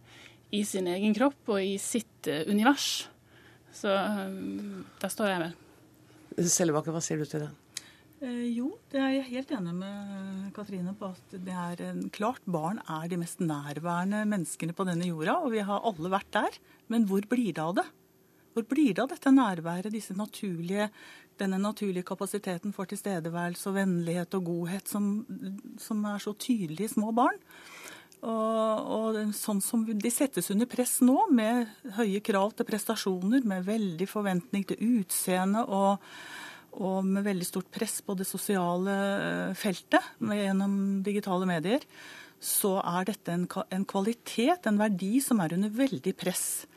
i 0.56 0.64
sin 0.64 0.88
egen 0.88 1.16
kropp 1.18 1.54
og 1.56 1.62
i 1.64 1.76
sitt 1.82 2.30
eh, 2.32 2.46
univers. 2.48 3.08
Så 3.78 3.94
der 3.94 5.12
står 5.12 5.32
jeg 5.34 5.42
vel. 5.44 5.56
Sellebakke, 6.48 6.94
hva 6.94 7.02
sier 7.04 7.20
du 7.20 7.28
til 7.30 7.44
det? 7.46 7.52
Eh, 8.18 8.48
jo, 8.56 8.72
det 8.90 9.02
er 9.02 9.12
jeg 9.14 9.30
helt 9.30 9.52
enig 9.54 9.76
med 9.78 10.48
Katrine 10.56 10.96
på 10.98 11.12
at 11.14 11.36
det 11.38 11.54
er 11.54 11.84
en, 11.92 12.08
klart 12.14 12.42
barn 12.50 12.80
er 12.90 13.06
de 13.12 13.20
mest 13.22 13.44
nærværende 13.44 14.24
menneskene 14.30 14.74
på 14.74 14.88
denne 14.88 15.10
jorda, 15.10 15.38
og 15.44 15.54
vi 15.54 15.62
har 15.66 15.86
alle 15.86 16.14
vært 16.14 16.32
der. 16.34 16.58
Men 16.94 17.06
hvor 17.10 17.26
blir 17.30 17.52
det 17.52 17.62
av 17.62 17.76
det? 17.78 17.86
Hvor 18.58 18.66
blir 18.66 18.96
det 18.98 19.04
av 19.04 19.12
dette 19.12 19.34
nærværet, 19.34 19.94
disse 19.94 20.16
naturlige, 20.18 20.90
denne 21.40 21.60
naturlige 21.62 22.08
kapasiteten 22.08 22.74
for 22.76 22.90
tilstedeværelse 22.90 23.70
og 23.70 23.78
vennlighet 23.78 24.38
og 24.38 24.48
godhet 24.52 24.90
som, 24.90 25.12
som 25.82 26.06
er 26.10 26.24
så 26.24 26.34
tydelig 26.34 26.88
i 26.88 26.94
små 26.96 27.14
barn? 27.16 27.40
Og, 28.18 28.88
og, 28.98 29.18
sånn 29.38 29.60
som 29.62 29.84
De 29.86 30.10
settes 30.10 30.50
under 30.50 30.66
press 30.70 30.96
nå, 31.06 31.16
med 31.38 31.68
høye 32.00 32.22
krav 32.26 32.56
til 32.58 32.66
prestasjoner, 32.66 33.46
med 33.46 33.68
veldig 33.68 34.08
forventning 34.10 34.66
til 34.68 34.98
utseende 34.98 35.66
og 35.68 36.04
og 36.78 37.06
med 37.08 37.26
veldig 37.26 37.46
stort 37.48 37.70
press 37.74 38.02
på 38.06 38.14
det 38.18 38.28
sosiale 38.30 38.94
eh, 38.94 39.54
feltet 39.58 40.04
gjennom 40.22 41.02
digitale 41.06 41.48
medier, 41.50 41.82
så 42.38 42.76
er 42.84 43.08
dette 43.08 43.34
en, 43.34 43.48
en, 43.74 43.86
kvalitet, 43.90 44.68
en 44.70 44.78
verdi, 44.78 45.18
som 45.24 45.42
er 45.42 45.56
under 45.58 45.74
veldig 45.74 46.14
press 46.20 46.68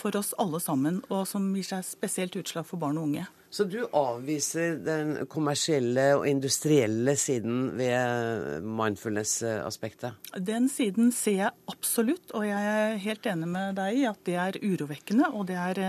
for 0.00 0.16
oss 0.18 0.32
alle 0.40 0.62
sammen, 0.62 1.02
og 1.12 1.26
som 1.28 1.52
gir 1.56 1.66
seg 1.66 1.84
spesielt 1.86 2.38
utslag 2.40 2.66
for 2.68 2.80
barn 2.80 2.98
og 3.00 3.10
unge. 3.10 3.28
Så 3.50 3.64
du 3.66 3.80
avviser 3.98 4.76
den 4.86 5.24
kommersielle 5.30 6.04
og 6.20 6.26
industrielle 6.30 7.16
siden 7.18 7.72
ved 7.74 8.62
mindfulness-aspektet? 8.62 10.30
Den 10.38 10.68
siden 10.70 11.10
ser 11.10 11.34
jeg 11.34 11.72
absolutt, 11.72 12.30
og 12.30 12.46
jeg 12.46 12.68
er 12.76 13.00
helt 13.02 13.26
enig 13.26 13.48
med 13.50 13.74
deg 13.80 13.98
i 13.98 14.04
at 14.06 14.22
det 14.28 14.36
er 14.38 14.60
urovekkende. 14.62 15.32
Og 15.34 15.48
det 15.50 15.58
er, 15.58 15.82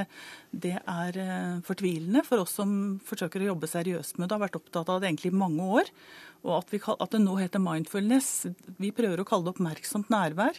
det 0.49 0.73
er 0.79 1.21
eh, 1.21 1.61
fortvilende 1.67 2.25
for 2.25 2.41
oss 2.41 2.57
som 2.57 2.73
forsøker 3.05 3.45
å 3.45 3.51
jobbe 3.51 3.69
seriøst 3.69 4.17
med 4.17 4.25
det, 4.25 4.39
har 4.39 4.45
vært 4.47 4.57
opptatt 4.57 4.89
av 4.89 5.03
det 5.03 5.11
egentlig 5.11 5.29
i 5.29 5.41
mange 5.43 5.69
år. 5.83 5.93
Og 6.41 6.57
at, 6.63 6.73
vi, 6.73 6.81
at 6.81 7.13
det 7.13 7.21
nå 7.21 7.37
heter 7.37 7.61
mindfulness. 7.61 8.31
Vi 8.81 8.89
prøver 8.89 9.21
å 9.21 9.27
kalle 9.29 9.45
det 9.45 9.53
oppmerksomt 9.53 10.09
nærvær 10.09 10.57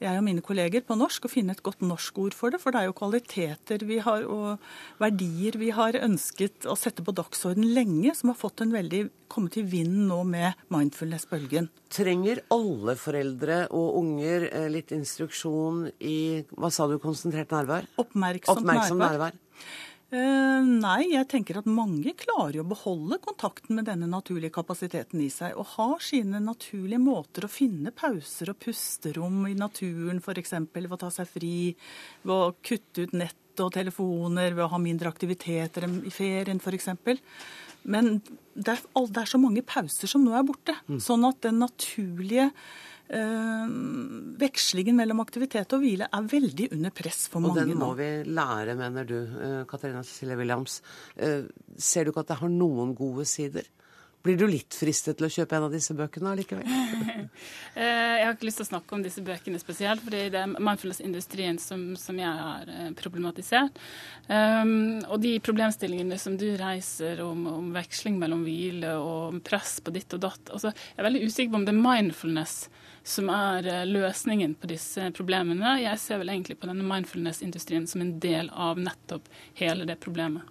jeg 0.00 0.16
og 0.16 0.24
mine 0.24 0.42
kolleger 0.44 0.84
på 0.86 0.96
norsk 0.98 1.26
og 1.26 1.32
finne 1.32 1.54
et 1.54 1.62
godt 1.64 1.82
norsk 1.84 2.18
ord 2.22 2.36
for 2.36 2.52
det. 2.52 2.60
For 2.62 2.72
det 2.72 2.80
er 2.82 2.88
jo 2.88 2.96
kvaliteter 2.96 3.84
vi 3.88 3.98
har 4.04 4.24
og 4.24 4.62
verdier 5.00 5.58
vi 5.60 5.70
har 5.76 5.98
ønsket 6.00 6.66
å 6.70 6.76
sette 6.78 7.04
på 7.04 7.14
dagsorden 7.16 7.68
lenge, 7.74 8.14
som 8.16 8.32
har 8.32 8.38
fått 8.40 8.64
en 8.64 8.72
veldig 8.74 9.04
kommet 9.30 9.60
i 9.60 9.64
vinden 9.66 10.08
nå 10.10 10.22
med 10.26 10.64
mindfulness-bølgen. 10.72 11.68
Trenger 11.92 12.42
alle 12.54 12.96
foreldre 12.98 13.62
og 13.76 14.00
unger 14.00 14.48
eh, 14.48 14.66
litt 14.72 14.90
instruksjon 14.96 15.86
i 16.00 16.42
hva 16.56 16.72
sa 16.74 16.88
du, 16.90 16.96
konsentrert 17.02 17.52
nærvær? 17.54 17.86
Oppmerksomt, 18.00 18.64
Oppmerksomt 18.64 19.04
nærvær. 19.04 19.36
nærvær. 19.36 19.86
Uh, 20.10 20.58
nei, 20.66 21.12
jeg 21.12 21.28
tenker 21.30 21.60
at 21.60 21.68
mange 21.70 22.10
klarer 22.18 22.64
å 22.64 22.66
beholde 22.66 23.20
kontakten 23.22 23.78
med 23.78 23.86
denne 23.86 24.08
naturlige 24.10 24.56
kapasiteten 24.56 25.22
i 25.22 25.28
seg, 25.30 25.54
og 25.54 25.68
har 25.76 26.02
sine 26.02 26.40
naturlige 26.42 26.98
måter 26.98 27.46
å 27.46 27.52
finne 27.52 27.92
pauser 27.94 28.50
og 28.50 28.58
pusterom 28.58 29.44
i 29.46 29.54
naturen 29.54 30.18
f.eks. 30.18 30.56
ved 30.74 30.90
å 30.90 30.98
ta 30.98 31.12
seg 31.14 31.30
fri, 31.30 31.54
ved 32.24 32.34
å 32.34 32.50
kutte 32.58 33.06
ut 33.06 33.14
nett 33.14 33.62
og 33.62 33.70
telefoner, 33.76 34.50
ved 34.56 34.66
å 34.66 34.72
ha 34.74 34.82
mindre 34.82 35.14
aktiviteter 35.14 35.86
i 35.86 36.14
ferien 36.14 36.58
f.eks. 36.58 36.90
Men 37.86 38.16
det 38.18 38.74
er, 38.74 38.82
det 38.82 39.22
er, 39.22 39.30
så 39.30 39.38
mange 39.38 39.62
pauser 39.62 40.10
som 40.10 40.26
nå 40.26 40.34
er 40.34 40.46
borte. 40.48 40.74
Mm. 40.90 40.98
Sånn 41.06 41.22
at 41.28 41.38
den 41.46 41.62
naturlige 41.62 42.50
Eh, 42.50 42.89
vekslingen 43.10 44.94
mellom 44.98 45.22
aktivitet 45.24 45.74
og 45.74 45.82
hvile 45.82 46.06
er 46.06 46.30
veldig 46.30 46.70
under 46.76 46.94
press 46.94 47.26
for 47.30 47.42
mange 47.42 47.64
nå. 47.64 47.66
Og 47.66 47.72
den 47.72 47.82
må 47.82 47.90
vi 47.98 48.10
lære, 48.30 48.76
mener 48.78 49.08
du, 49.08 49.18
eh, 49.24 49.58
Katarina 49.66 50.04
Cecilie 50.06 50.38
Williams. 50.38 50.80
Eh, 51.16 51.42
ser 51.76 52.04
du 52.04 52.12
ikke 52.12 52.24
at 52.24 52.28
det 52.34 52.40
har 52.40 52.48
noen 52.48 52.94
gode 52.94 53.26
sider? 53.26 53.66
Blir 54.20 54.36
du 54.36 54.44
litt 54.46 54.76
fristet 54.76 55.16
til 55.16 55.24
å 55.26 55.32
kjøpe 55.32 55.56
en 55.56 55.64
av 55.64 55.72
disse 55.72 55.94
bøkene 55.96 56.34
allikevel? 56.34 56.66
jeg 57.74 58.26
har 58.26 58.34
ikke 58.34 58.44
lyst 58.44 58.60
til 58.60 58.66
å 58.66 58.68
snakke 58.74 58.94
om 58.94 59.02
disse 59.02 59.22
bøkene 59.24 59.58
spesielt, 59.62 60.02
fordi 60.04 60.26
det 60.34 60.42
er 60.42 60.52
mindfulness-industrien 60.60 61.56
som, 61.58 61.86
som, 61.96 62.18
jeg 62.20 62.28
har 62.28 62.92
problematisert. 63.00 63.80
Um, 64.28 65.00
og 65.08 65.22
de 65.24 65.38
problemstillingene 65.40 66.20
som 66.20 66.36
du 66.36 66.50
reiser 66.60 67.24
om, 67.24 67.48
om, 67.48 67.72
veksling 67.72 68.20
mellom 68.20 68.44
hvile 68.44 68.92
og 69.00 69.40
press 69.46 69.78
på 69.80 69.94
ditt 69.96 70.12
og 70.12 70.20
datt 70.28 70.52
altså, 70.52 70.74
Jeg 70.76 71.00
er 71.00 71.08
veldig 71.08 71.24
usikker 71.24 71.54
på 71.54 71.62
om 71.62 71.64
det 71.64 71.72
er 71.72 71.80
mindfulness 71.80 72.58
som 73.02 73.30
er 73.32 73.66
eh, 73.66 73.86
løsningen 73.88 74.54
på 74.60 74.70
disse 74.70 75.10
problemene. 75.16 75.76
Jeg 75.82 75.98
ser 76.02 76.22
vel 76.22 76.32
egentlig 76.34 76.58
på 76.60 76.70
denne 76.70 76.86
mindfulness-industrien 76.86 77.86
som 77.90 78.04
en 78.04 78.16
del 78.22 78.50
av 78.52 78.80
nettopp 78.80 79.28
hele 79.60 79.88
det 79.88 80.00
problemet. 80.04 80.48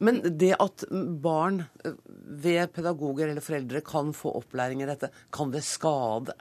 Men 0.00 0.22
det 0.24 0.54
at 0.56 0.86
barn 1.20 1.64
eh, 1.84 1.98
ved 2.24 2.72
pedagoger 2.72 3.28
eller 3.28 3.44
foreldre 3.44 3.84
kan 3.84 4.14
få 4.16 4.32
opplæring 4.40 4.82
i 4.82 4.88
dette, 4.88 5.12
kan 5.30 5.52
det 5.52 5.62
skade? 5.66 6.36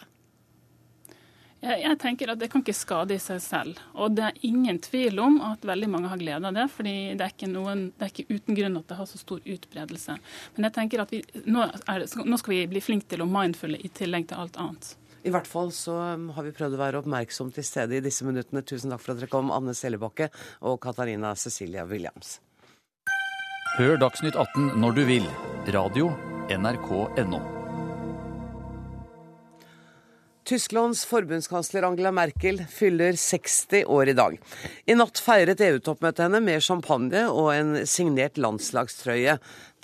Jeg, 1.59 1.97
tenker 1.99 2.31
at 2.31 2.39
Det 2.39 2.47
kan 2.47 2.61
ikke 2.63 2.77
skade 2.77 3.17
i 3.17 3.19
seg 3.19 3.41
selv. 3.43 3.79
Og 3.99 4.13
det 4.15 4.23
er 4.29 4.45
ingen 4.47 4.77
tvil 4.79 5.19
om 5.19 5.41
at 5.43 5.65
veldig 5.67 5.89
mange 5.91 6.07
har 6.07 6.21
glede 6.21 6.47
av 6.47 6.55
det. 6.55 6.69
fordi 6.71 6.93
det 7.19 7.25
er, 7.25 7.33
ikke 7.35 7.51
noen, 7.51 7.89
det 7.97 8.07
er 8.07 8.13
ikke 8.13 8.37
uten 8.37 8.55
grunn 8.55 8.79
at 8.79 8.87
det 8.87 8.99
har 9.01 9.09
så 9.09 9.19
stor 9.19 9.43
utbredelse. 9.43 10.15
Men 10.55 10.69
jeg 10.69 10.75
tenker 10.77 11.03
at 11.03 11.11
vi, 11.11 11.19
nå, 11.51 11.67
er, 11.67 12.07
nå 12.23 12.39
skal 12.39 12.55
vi 12.55 12.63
bli 12.71 12.83
flinke 12.83 13.11
til 13.11 13.25
å 13.25 13.27
mindfulle 13.27 13.81
i 13.83 13.91
tillegg 13.91 14.29
til 14.31 14.39
alt 14.39 14.55
annet. 14.55 14.93
I 15.23 15.31
hvert 15.33 15.47
fall 15.49 15.73
så 15.75 15.95
har 16.35 16.45
vi 16.45 16.53
prøvd 16.55 16.77
å 16.77 16.79
være 16.79 17.01
oppmerksom 17.01 17.51
til 17.55 17.65
stede 17.67 17.97
i 17.97 18.03
disse 18.03 18.27
minuttene. 18.27 18.63
Tusen 18.63 18.93
takk 18.93 19.03
for 19.03 19.13
at 19.13 19.21
dere 19.21 19.31
kom, 19.31 19.51
Anne 19.51 19.75
Sellebakke 19.75 20.29
og 20.63 20.79
Katarina 20.83 21.33
Cecilia 21.35 21.85
Williams. 21.89 22.37
Hør 23.77 23.99
Dagsnytt 24.01 24.35
18 24.39 24.75
når 24.79 24.97
du 24.97 25.05
vil. 25.07 25.31
Radio 25.75 26.11
NRK.no. 26.49 27.39
Tysklands 30.49 31.03
forbundskansler 31.05 31.85
Angela 31.85 32.09
Merkel 32.15 32.63
fyller 32.73 33.13
60 33.13 33.83
år 33.85 34.09
i 34.09 34.15
dag. 34.17 34.37
I 34.89 34.95
natt 34.97 35.21
feiret 35.21 35.61
EU-toppmøtet 35.61 36.23
henne 36.25 36.39
med 36.41 36.63
champagne 36.65 37.27
og 37.29 37.51
en 37.53 37.75
signert 37.85 38.39
landslagstrøye 38.41 39.35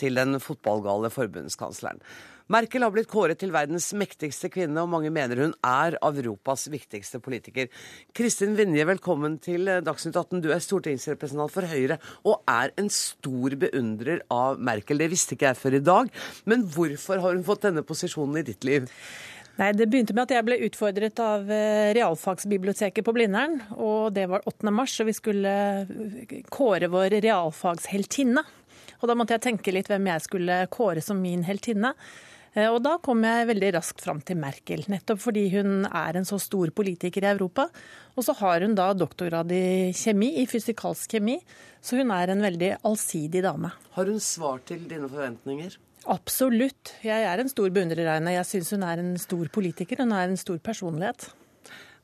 til 0.01 0.17
den 0.17 0.39
fotballgale 0.41 1.11
forbundskansleren. 1.13 2.01
Merkel 2.45 2.83
har 2.85 2.91
blitt 2.93 3.07
kåret 3.09 3.39
til 3.41 3.49
verdens 3.49 3.87
mektigste 3.97 4.51
kvinne, 4.53 4.77
og 4.77 4.91
mange 4.91 5.09
mener 5.09 5.39
hun 5.41 5.53
er 5.65 5.95
Europas 5.97 6.67
viktigste 6.69 7.17
politiker. 7.17 7.71
Kristin 8.13 8.53
Vinje, 8.53 8.83
velkommen 8.85 9.39
til 9.41 9.65
Dagsnytt 9.65 10.13
18. 10.13 10.43
Du 10.43 10.51
er 10.53 10.61
stortingsrepresentant 10.61 11.49
for 11.49 11.65
Høyre 11.65 11.97
og 12.21 12.43
er 12.45 12.69
en 12.77 12.91
stor 12.93 13.55
beundrer 13.63 14.21
av 14.29 14.61
Merkel. 14.61 15.01
Det 15.01 15.07
visste 15.15 15.33
ikke 15.33 15.47
jeg 15.49 15.57
før 15.57 15.77
i 15.79 15.81
dag, 15.87 16.11
men 16.45 16.67
hvorfor 16.75 17.23
har 17.23 17.33
hun 17.33 17.47
fått 17.47 17.65
denne 17.65 17.81
posisjonen 17.87 18.37
i 18.43 18.45
ditt 18.51 18.69
liv? 18.69 18.85
Nei, 19.57 19.71
Det 19.73 19.89
begynte 19.89 20.13
med 20.13 20.27
at 20.27 20.35
jeg 20.35 20.45
ble 20.45 20.59
utfordret 20.67 21.23
av 21.25 21.49
eh, 21.49 21.95
realfagsbiblioteket 21.97 23.07
på 23.07 23.15
Blindern. 23.15 23.57
og 23.73 24.13
Det 24.13 24.27
var 24.29 24.45
8. 24.45 24.69
mars, 24.69 24.99
og 25.01 25.09
vi 25.09 25.17
skulle 25.17 25.55
kåre 26.53 26.93
vår 26.93 27.17
realfagsheltinne. 27.25 28.45
Og 29.01 29.09
Da 29.09 29.17
måtte 29.17 29.33
jeg 29.33 29.47
tenke 29.49 29.73
litt 29.73 29.89
hvem 29.89 30.13
jeg 30.13 30.27
skulle 30.29 30.61
kåre 30.69 31.01
som 31.01 31.17
min 31.17 31.41
heltinne. 31.47 31.95
Eh, 32.55 32.69
og 32.71 32.79
da 32.85 32.95
kom 33.03 33.23
jeg 33.27 33.49
veldig 33.51 33.71
raskt 33.75 34.03
fram 34.05 34.21
til 34.25 34.39
Merkel, 34.39 34.85
nettopp 34.91 35.21
fordi 35.27 35.45
hun 35.53 35.87
er 35.89 36.19
en 36.19 36.27
så 36.27 36.39
stor 36.41 36.71
politiker 36.75 37.27
i 37.27 37.31
Europa. 37.33 37.67
Og 38.15 38.27
så 38.27 38.35
har 38.39 38.63
hun 38.63 38.77
da 38.77 38.91
doktorgrad 38.95 39.51
i 39.51 39.91
kjemi, 39.95 40.31
i 40.41 40.47
fysikalsk 40.49 41.17
kjemi, 41.17 41.39
så 41.83 41.99
hun 41.99 42.13
er 42.15 42.31
en 42.31 42.43
veldig 42.45 42.71
allsidig 42.87 43.43
dame. 43.45 43.73
Har 43.97 44.11
hun 44.11 44.21
svar 44.23 44.63
til 44.67 44.87
dine 44.87 45.11
forventninger? 45.11 45.75
Absolutt. 46.11 46.93
Jeg 47.03 47.25
er 47.25 47.41
en 47.41 47.49
stor 47.49 47.71
beundrer 47.73 48.05
av 48.05 48.19
henne. 48.19 48.35
Jeg 48.37 48.47
syns 48.47 48.75
hun 48.75 48.85
er 48.85 49.01
en 49.01 49.15
stor 49.17 49.49
politiker. 49.53 50.03
Hun 50.03 50.13
er 50.13 50.29
en 50.29 50.37
stor 50.37 50.59
personlighet. 50.61 51.31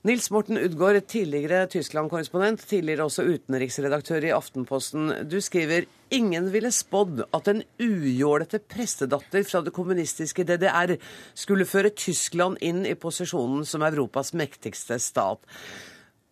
Nils 0.01 0.31
Morten 0.33 0.57
Udgaard, 0.57 1.03
tidligere 1.05 1.67
Tyskland-korrespondent, 1.69 2.63
tidligere 2.65 3.05
også 3.05 3.21
utenriksredaktør 3.21 4.23
i 4.25 4.31
Aftenposten. 4.33 5.11
Du 5.29 5.35
skriver 5.45 5.85
ingen 6.09 6.47
ville 6.49 6.71
spådd 6.73 7.21
at 7.37 7.49
en 7.51 7.61
ujålete 7.77 8.63
prestedatter 8.65 9.45
fra 9.45 9.61
det 9.61 9.75
kommunistiske 9.75 10.41
DDR 10.49 10.95
skulle 11.37 11.69
føre 11.69 11.93
Tyskland 11.93 12.57
inn 12.65 12.81
i 12.89 12.95
posisjonen 12.97 13.61
som 13.61 13.85
Europas 13.85 14.33
mektigste 14.33 14.97
stat. 14.97 15.45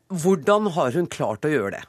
Hvordan 0.09 0.71
har 0.73 0.97
hun 0.97 1.05
klart 1.05 1.45
å 1.45 1.53
gjøre 1.53 1.75
det? 1.77 1.85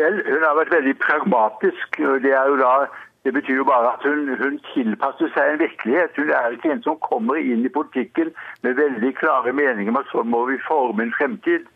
Vel, 0.00 0.22
Hun 0.24 0.40
har 0.46 0.56
vært 0.56 0.72
veldig 0.72 0.96
pragmatisk. 1.04 2.00
og 2.00 2.22
Det 2.24 2.32
er 2.32 2.48
jo 2.48 2.56
da 2.56 2.88
det 3.28 3.34
betyr 3.34 3.56
jo 3.60 3.64
bare 3.64 3.88
at 3.92 4.02
hun, 4.08 4.28
hun, 4.42 4.54
tilpasser 4.72 5.28
seg 5.34 5.50
en 5.52 5.58
virkelighet. 5.60 6.16
Hun 6.16 6.30
er 6.32 6.54
ikke 6.54 6.70
en 6.72 6.80
som 6.86 6.96
kommer 7.04 7.36
inn 7.36 7.66
i 7.66 7.72
politikken 7.74 8.30
med 8.64 8.78
veldig 8.78 9.10
klare 9.20 9.52
meninger 9.52 9.92
om 9.92 9.98
at 10.00 10.08
sånn 10.08 10.30
må 10.32 10.46
vi 10.48 10.56
forme 10.64 11.04
en 11.04 11.12
fremtid, 11.12 11.66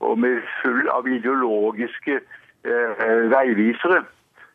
og 0.00 0.22
med 0.24 0.40
full 0.62 0.88
av 0.88 1.04
ideologiske 1.04 2.16
eh, 2.16 3.04
veivisere. 3.34 4.00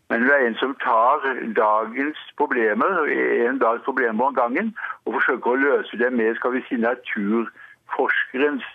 Men 0.09 0.25
hun 0.25 0.33
er 0.33 0.47
en 0.47 0.57
som 0.57 0.73
tar 0.81 1.29
dagens 1.61 2.25
problemer, 2.41 3.05
en 3.45 3.61
dags 3.61 3.85
problemer 3.85 4.31
om 4.31 4.41
gangen, 4.41 4.73
og 5.05 5.19
forsøker 5.19 5.53
å 5.53 5.63
løse 5.67 6.01
dem 6.01 6.17
med 6.17 6.41
skal 6.41 6.57
vi 6.57 6.65
si, 6.65 6.81
naturforskerens 6.81 8.65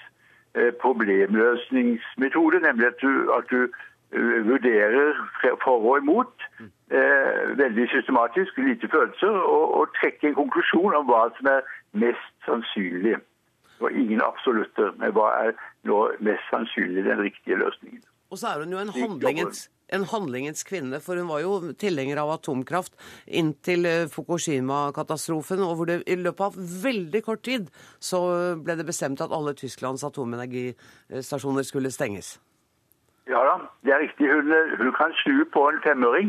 eh, 0.55 0.71
problemløsningsmetode, 0.87 2.63
nemlig 2.63 2.93
at 2.95 3.03
du, 3.03 3.11
at 3.35 3.51
du 3.51 3.67
vurderer 4.13 5.17
for 5.65 5.81
og 5.81 5.99
imot 5.99 6.47
eh, 6.93 7.59
veldig 7.59 7.89
systematisk, 7.91 8.59
lite 8.59 8.89
følelser, 8.93 9.29
og, 9.29 9.75
og 9.81 9.93
trekker 10.01 10.29
en 10.29 10.41
konklusjon 10.43 10.97
om 11.01 11.09
hva 11.09 11.27
som 11.39 11.53
er 11.57 11.69
mest 12.05 12.33
sannsynlig. 12.47 13.19
Og 13.83 13.91
ingen 13.99 14.23
absolutter, 14.23 14.93
men 15.01 15.15
hva 15.17 15.29
er 15.43 15.55
nå 15.89 16.05
mest 16.23 16.45
sannsynlig 16.53 17.07
den 17.09 17.25
riktige 17.25 17.59
løsningen. 17.59 18.03
Og 18.31 18.39
så 18.41 18.53
er 18.53 18.63
hun 18.63 18.73
jo 18.73 18.81
en 18.81 18.93
handlingens, 18.95 19.67
en 19.93 20.07
handlingens 20.09 20.63
kvinne, 20.65 21.01
for 21.05 21.19
hun 21.21 21.29
var 21.29 21.43
jo 21.43 21.73
tilhenger 21.81 22.21
av 22.23 22.37
atomkraft 22.37 22.95
inntil 23.27 23.89
eh, 23.89 24.07
Fukushima-katastrofen, 24.13 25.65
og 25.67 25.77
hvor 25.81 25.91
det 25.91 25.99
i 26.07 26.21
løpet 26.21 26.47
av 26.47 26.63
veldig 26.85 27.25
kort 27.27 27.45
tid 27.49 27.69
så 28.01 28.23
ble 28.61 28.79
det 28.79 28.89
bestemt 28.89 29.25
at 29.25 29.35
alle 29.35 29.57
Tysklands 29.59 30.05
atomenergistasjoner 30.09 31.69
skulle 31.69 31.93
stenges. 31.93 32.37
Ja 33.33 33.41
da, 33.49 33.55
det 33.85 33.93
er 33.95 34.03
riktig. 34.05 34.29
Hun, 34.35 34.53
hun 34.81 34.93
kan 34.93 35.13
snu 35.23 35.45
på 35.55 35.69
en 35.69 35.81
femøring. 35.87 36.29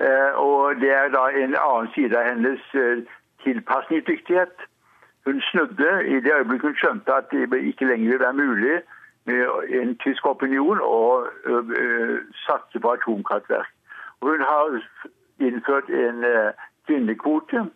Eh, 0.00 0.32
og 0.48 0.80
det 0.80 0.92
er 1.00 1.08
da 1.16 1.24
en 1.42 1.56
annen 1.68 1.90
side 1.94 2.16
av 2.18 2.24
hennes 2.30 2.62
eh, 2.74 3.02
tilpasningsdyktighet. 3.44 4.54
Hun 5.26 5.40
snudde 5.50 5.90
i 6.14 6.20
det 6.24 6.32
øyeblikket 6.38 6.70
hun 6.70 6.78
skjønte 6.80 7.14
at 7.20 7.28
det 7.32 7.60
ikke 7.70 7.88
lenger 7.90 8.08
ville 8.08 8.24
være 8.24 8.40
mulig 8.44 8.76
med 9.28 9.42
en 9.80 9.96
tysk 10.04 10.26
opinion 10.26 10.80
å 10.80 11.00
satse 12.46 12.80
på 12.80 12.92
atomkraftverk. 12.96 13.68
Hun 14.22 14.40
har 14.40 14.78
innført 15.38 15.90
en 15.90 16.24
uh, 16.24 16.50
kvinnekvote. 16.86 17.66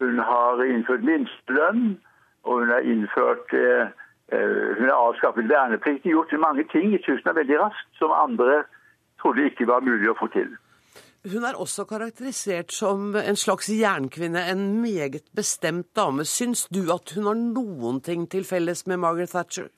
Hun 0.00 0.18
har 0.18 0.62
innført 0.64 1.06
minstelønn. 1.08 1.96
Og 2.44 2.58
hun 2.58 2.68
har 2.68 2.84
innført 2.92 3.54
uh, 3.56 3.88
Hun 4.30 4.86
har 4.86 4.94
avskaffet 4.94 5.48
verneplikten, 5.50 6.10
Gjort 6.10 6.32
mange 6.38 6.64
ting 6.70 6.94
i 6.94 7.02
Tyskland 7.02 7.38
veldig 7.38 7.58
raskt 7.58 7.98
som 7.98 8.12
andre 8.14 8.62
trodde 9.20 9.48
ikke 9.50 9.66
var 9.66 9.82
mulig 9.82 10.10
å 10.10 10.18
få 10.18 10.30
til. 10.34 10.52
Hun 11.32 11.44
er 11.44 11.58
også 11.60 11.84
karakterisert 11.84 12.72
som 12.72 13.12
en 13.16 13.36
slags 13.36 13.68
jernkvinne, 13.68 14.40
en 14.52 14.80
meget 14.80 15.26
bestemt 15.36 15.90
dame. 15.96 16.24
Syns 16.24 16.64
du 16.72 16.80
at 16.94 17.12
hun 17.16 17.26
har 17.28 17.36
noen 17.36 18.00
ting 18.00 18.24
til 18.30 18.46
felles 18.48 18.86
med 18.86 19.02
Margaret 19.02 19.34
Thatcher? 19.34 19.68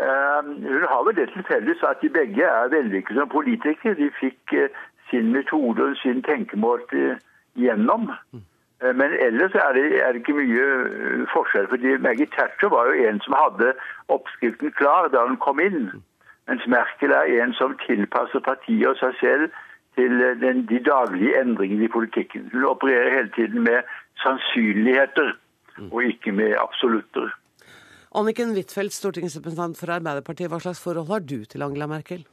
Uh, 0.00 0.40
hun 0.46 0.86
har 0.88 1.04
vel 1.04 1.18
det 1.18 1.28
til 1.34 1.44
felles 1.44 1.82
at 1.84 2.00
de 2.00 2.08
begge 2.08 2.46
er 2.46 2.72
vellykkede 2.72 3.20
som 3.20 3.28
politikere. 3.28 3.98
De 4.00 4.08
fikk 4.20 4.54
uh, 4.56 4.80
sin 5.10 5.28
metode 5.34 5.90
og 5.90 5.98
sin 6.00 6.22
tenkemåte 6.24 7.18
gjennom. 7.60 8.08
Uh, 8.32 8.40
men 8.80 9.12
ellers 9.26 9.54
er 9.54 9.72
det, 9.76 9.84
er 10.02 10.12
det 10.12 10.22
ikke 10.22 10.38
mye 10.38 11.26
forskjell. 11.32 11.68
fordi 11.68 11.96
Maggie 12.06 12.26
Thatcher 12.26 12.68
var 12.68 12.86
jo 12.88 13.08
en 13.08 13.20
som 13.20 13.34
hadde 13.36 13.74
oppskriften 14.08 14.72
klar 14.80 15.08
da 15.12 15.26
hun 15.26 15.36
kom 15.36 15.60
inn. 15.60 15.90
Mens 16.48 16.64
Merkel 16.66 17.12
er 17.12 17.28
en 17.42 17.52
som 17.58 17.76
tilpasser 17.86 18.40
partiet 18.40 18.88
og 18.88 18.96
seg 19.02 19.18
selv 19.20 19.58
til 19.98 20.16
den, 20.40 20.64
de 20.70 20.80
daglige 20.86 21.36
endringene 21.40 21.84
i 21.84 21.92
politikken. 21.92 22.48
Hun 22.52 22.64
opererer 22.64 23.16
hele 23.16 23.32
tiden 23.36 23.62
med 23.68 23.84
sannsynligheter 24.22 25.36
og 25.90 26.04
ikke 26.04 26.32
med 26.32 26.56
absolutter. 26.58 27.28
Anniken 28.14 28.56
Huitfeldt, 28.56 28.96
stortingsrepresentant 28.96 29.78
for 29.78 29.92
Arbeiderpartiet, 29.94 30.50
hva 30.50 30.58
slags 30.58 30.82
forhold 30.82 31.06
har 31.12 31.22
du 31.22 31.44
til 31.44 31.62
Angela 31.62 31.86
Merkel? 31.86 32.24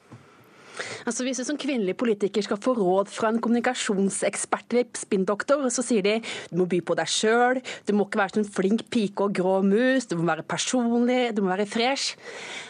Altså 1.05 1.25
Hvis 1.27 1.41
du 1.41 1.45
som 1.47 1.59
kvinnelig 1.59 1.97
politiker 1.99 2.45
skal 2.45 2.61
få 2.61 2.75
råd 2.77 3.11
fra 3.13 3.31
en 3.31 3.41
kommunikasjonsekspert 3.43 4.75
eller 4.75 4.87
spinndoktor, 4.97 5.65
så 5.73 5.85
sier 5.85 6.05
de 6.05 6.17
du 6.51 6.57
må 6.59 6.67
by 6.69 6.81
på 6.85 6.97
deg 6.97 7.09
sjøl, 7.11 7.61
du 7.87 7.93
må 7.95 8.07
ikke 8.07 8.21
være 8.21 8.37
sånn 8.37 8.49
flink 8.57 8.87
pike 8.93 9.27
og 9.27 9.35
grå 9.37 9.59
mus, 9.65 10.07
du 10.09 10.17
må 10.19 10.27
være 10.29 10.45
personlig, 10.47 11.35
du 11.35 11.43
må 11.43 11.53
være 11.53 11.67
fresh. 11.69 12.17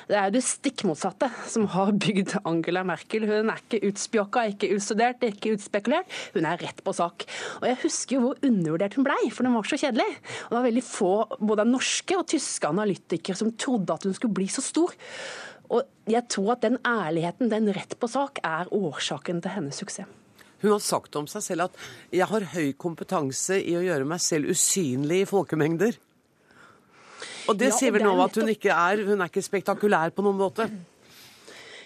Det 0.08 0.16
er 0.16 0.30
jo 0.30 0.38
det 0.38 0.44
stikk 0.48 0.86
motsatte 0.88 1.28
som 1.52 1.66
har 1.74 1.92
bygd 1.92 2.38
Angela 2.48 2.86
Merkel. 2.88 3.26
Hun 3.28 3.52
er 3.52 3.60
ikke 3.60 3.90
utspjåka, 3.90 4.46
ikke 4.54 4.70
utstudert, 4.78 5.26
ikke 5.28 5.52
utspekulert. 5.58 6.14
Hun 6.36 6.48
er 6.48 6.62
rett 6.64 6.80
på 6.84 6.94
sak. 6.96 7.26
Og 7.60 7.68
jeg 7.68 7.80
husker 7.82 8.16
jo 8.16 8.22
hvor 8.24 8.40
undervurdert 8.48 8.96
hun 8.96 9.08
blei, 9.08 9.20
for 9.36 9.44
hun 9.44 9.58
var 9.58 9.68
så 9.68 9.80
kjedelig. 9.82 10.08
Og 10.46 10.54
det 10.54 10.60
var 10.60 10.68
veldig 10.70 10.86
få 10.88 11.12
både 11.52 11.68
norske 11.68 12.16
og 12.16 12.28
tyske 12.32 12.72
analytikere 12.72 13.36
som 13.36 13.52
trodde 13.60 14.00
at 14.00 14.08
hun 14.08 14.16
skulle 14.16 14.38
bli 14.40 14.48
så 14.52 14.64
stor. 14.64 14.96
Og 15.74 15.84
jeg 16.08 16.24
tror 16.32 16.56
at 16.56 16.64
den 16.64 16.78
ærligheten, 16.88 17.52
den 17.52 17.72
rett 17.76 17.98
på 18.00 18.10
sak, 18.12 18.40
er 18.44 18.72
årsaken 18.74 19.42
til 19.44 19.56
hennes 19.58 19.80
suksess. 19.82 20.08
Hun 20.62 20.72
har 20.74 20.82
sagt 20.82 21.16
om 21.20 21.28
seg 21.30 21.44
selv 21.44 21.68
at 21.68 21.76
'jeg 22.12 22.26
har 22.26 22.42
høy 22.42 22.74
kompetanse 22.74 23.62
i 23.62 23.76
å 23.78 23.84
gjøre 23.86 24.06
meg 24.06 24.20
selv 24.20 24.50
usynlig 24.50 25.22
i 25.22 25.30
folkemengder'. 25.30 25.98
Og 27.48 27.58
det 27.58 27.70
ja, 27.70 27.78
sier 27.78 27.92
vel 27.92 28.04
nå 28.04 28.16
at 28.24 28.36
hun 28.36 28.50
ikke 28.50 28.74
er, 28.74 29.06
hun 29.06 29.22
er 29.22 29.30
ikke 29.30 29.46
spektakulær 29.46 30.10
på 30.10 30.24
noen 30.24 30.38
måte? 30.38 30.70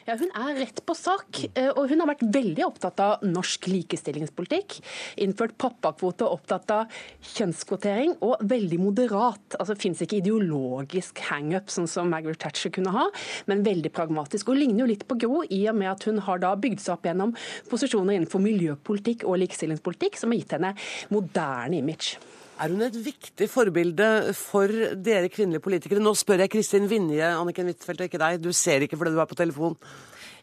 Ja, 0.08 0.16
Hun 0.18 0.32
er 0.34 0.56
rett 0.58 0.82
på 0.86 0.96
sak, 0.98 1.44
eh, 1.54 1.70
og 1.70 1.90
hun 1.92 2.02
har 2.02 2.10
vært 2.10 2.24
veldig 2.34 2.64
opptatt 2.66 3.00
av 3.04 3.26
norsk 3.26 3.68
likestillingspolitikk. 3.70 4.80
Innført 5.22 5.54
pappakvote, 5.62 6.26
opptatt 6.26 6.74
av 6.74 6.96
kjønnskvotering, 7.36 8.16
og 8.26 8.42
veldig 8.42 8.80
moderat. 8.82 9.58
Altså 9.60 9.76
Det 9.76 9.82
fins 9.84 10.02
ikke 10.02 10.18
ideologisk 10.22 11.22
hangup, 11.30 11.70
sånn 11.70 11.88
som 11.88 12.10
Margaret 12.10 12.40
Thatcher 12.42 12.74
kunne 12.74 12.94
ha, 12.96 13.08
men 13.46 13.64
veldig 13.64 13.94
pragmatisk. 13.94 14.50
Og 14.50 14.58
ligner 14.58 14.86
jo 14.86 14.92
litt 14.92 15.08
på 15.08 15.20
Gro, 15.22 15.44
i 15.44 15.68
og 15.70 15.76
med 15.78 15.92
at 15.92 16.04
hun 16.10 16.18
har 16.26 16.42
da 16.42 16.56
bygd 16.56 16.82
seg 16.82 16.98
opp 16.98 17.06
gjennom 17.06 17.36
posisjoner 17.70 18.18
innenfor 18.18 18.42
miljøpolitikk 18.42 19.24
og 19.30 19.38
likestillingspolitikk, 19.44 20.18
som 20.18 20.34
har 20.34 20.42
gitt 20.42 20.58
henne 20.58 20.76
moderne 21.14 21.78
image. 21.78 22.18
Er 22.62 22.70
hun 22.70 22.84
et 22.86 22.94
viktig 22.94 23.48
forbilde 23.50 24.08
for 24.38 24.70
dere 25.02 25.32
kvinnelige 25.34 25.64
politikere? 25.66 26.02
Nå 26.04 26.12
spør 26.14 26.44
jeg 26.44 26.52
Kristin 26.54 26.84
Vinje, 26.86 27.26
Anniken 27.34 27.66
Huitfeldt 27.72 28.04
og 28.04 28.10
ikke 28.12 28.20
deg. 28.22 28.38
Du 28.38 28.52
ser 28.54 28.86
ikke 28.86 29.00
fordi 29.02 29.16
du 29.16 29.22
er 29.24 29.30
på 29.32 29.38
telefon. 29.40 29.74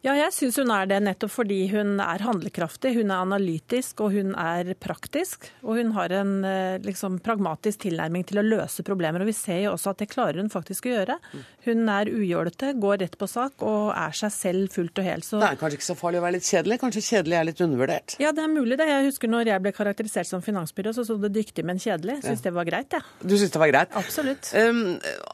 Ja, 0.04 0.14
jeg 0.14 0.30
syns 0.34 0.58
hun 0.60 0.70
er 0.70 0.86
det 0.90 1.00
nettopp 1.02 1.32
fordi 1.34 1.58
hun 1.72 1.96
er 2.02 2.22
handlekraftig, 2.22 2.94
hun 2.98 3.10
er 3.10 3.24
analytisk 3.24 4.02
og 4.04 4.14
hun 4.14 4.30
er 4.38 4.70
praktisk. 4.78 5.48
Og 5.64 5.80
hun 5.80 5.90
har 5.96 6.12
en 6.20 6.32
eh, 6.46 6.78
liksom, 6.84 7.18
pragmatisk 7.24 7.82
tilnærming 7.86 8.26
til 8.28 8.40
å 8.40 8.46
løse 8.46 8.84
problemer. 8.86 9.24
Og 9.24 9.30
vi 9.30 9.36
ser 9.36 9.64
jo 9.64 9.72
også 9.74 9.92
at 9.92 10.02
det 10.04 10.10
klarer 10.12 10.38
hun 10.38 10.52
faktisk 10.52 10.86
å 10.86 10.94
gjøre. 10.94 11.18
Hun 11.66 11.90
er 11.90 12.10
ujålete, 12.12 12.72
går 12.78 13.02
rett 13.02 13.18
på 13.18 13.28
sak 13.30 13.64
og 13.66 13.90
er 13.92 14.14
seg 14.16 14.32
selv 14.34 14.74
fullt 14.74 15.02
og 15.02 15.08
helt. 15.08 15.26
Så... 15.26 15.40
Det 15.42 15.50
er 15.50 15.60
kanskje 15.60 15.80
ikke 15.80 15.88
så 15.88 15.98
farlig 15.98 16.22
å 16.22 16.26
være 16.26 16.36
litt 16.38 16.48
kjedelig? 16.48 16.80
Kanskje 16.84 17.04
kjedelig 17.08 17.38
er 17.40 17.48
litt 17.50 17.64
undervurdert? 17.66 18.16
Ja, 18.22 18.32
det 18.36 18.44
er 18.44 18.52
mulig 18.54 18.78
det. 18.78 18.88
Jeg 18.88 19.08
husker 19.10 19.32
når 19.32 19.52
jeg 19.52 19.64
ble 19.66 19.74
karakterisert 19.76 20.30
som 20.30 20.44
finansbyrå, 20.44 20.94
så 20.94 21.06
sto 21.08 21.18
det 21.22 21.32
dyktig, 21.34 21.66
men 21.66 21.82
kjedelig. 21.82 22.20
Syns 22.24 22.46
det 22.46 22.54
var 22.54 22.68
greit, 22.68 22.94
jeg. 22.94 23.02
Ja. 23.02 23.28
Du 23.28 23.34
syns 23.34 23.54
det 23.54 23.62
var 23.62 23.72
greit? 23.72 23.98
Absolutt. 23.98 24.52
Um, 24.54 24.82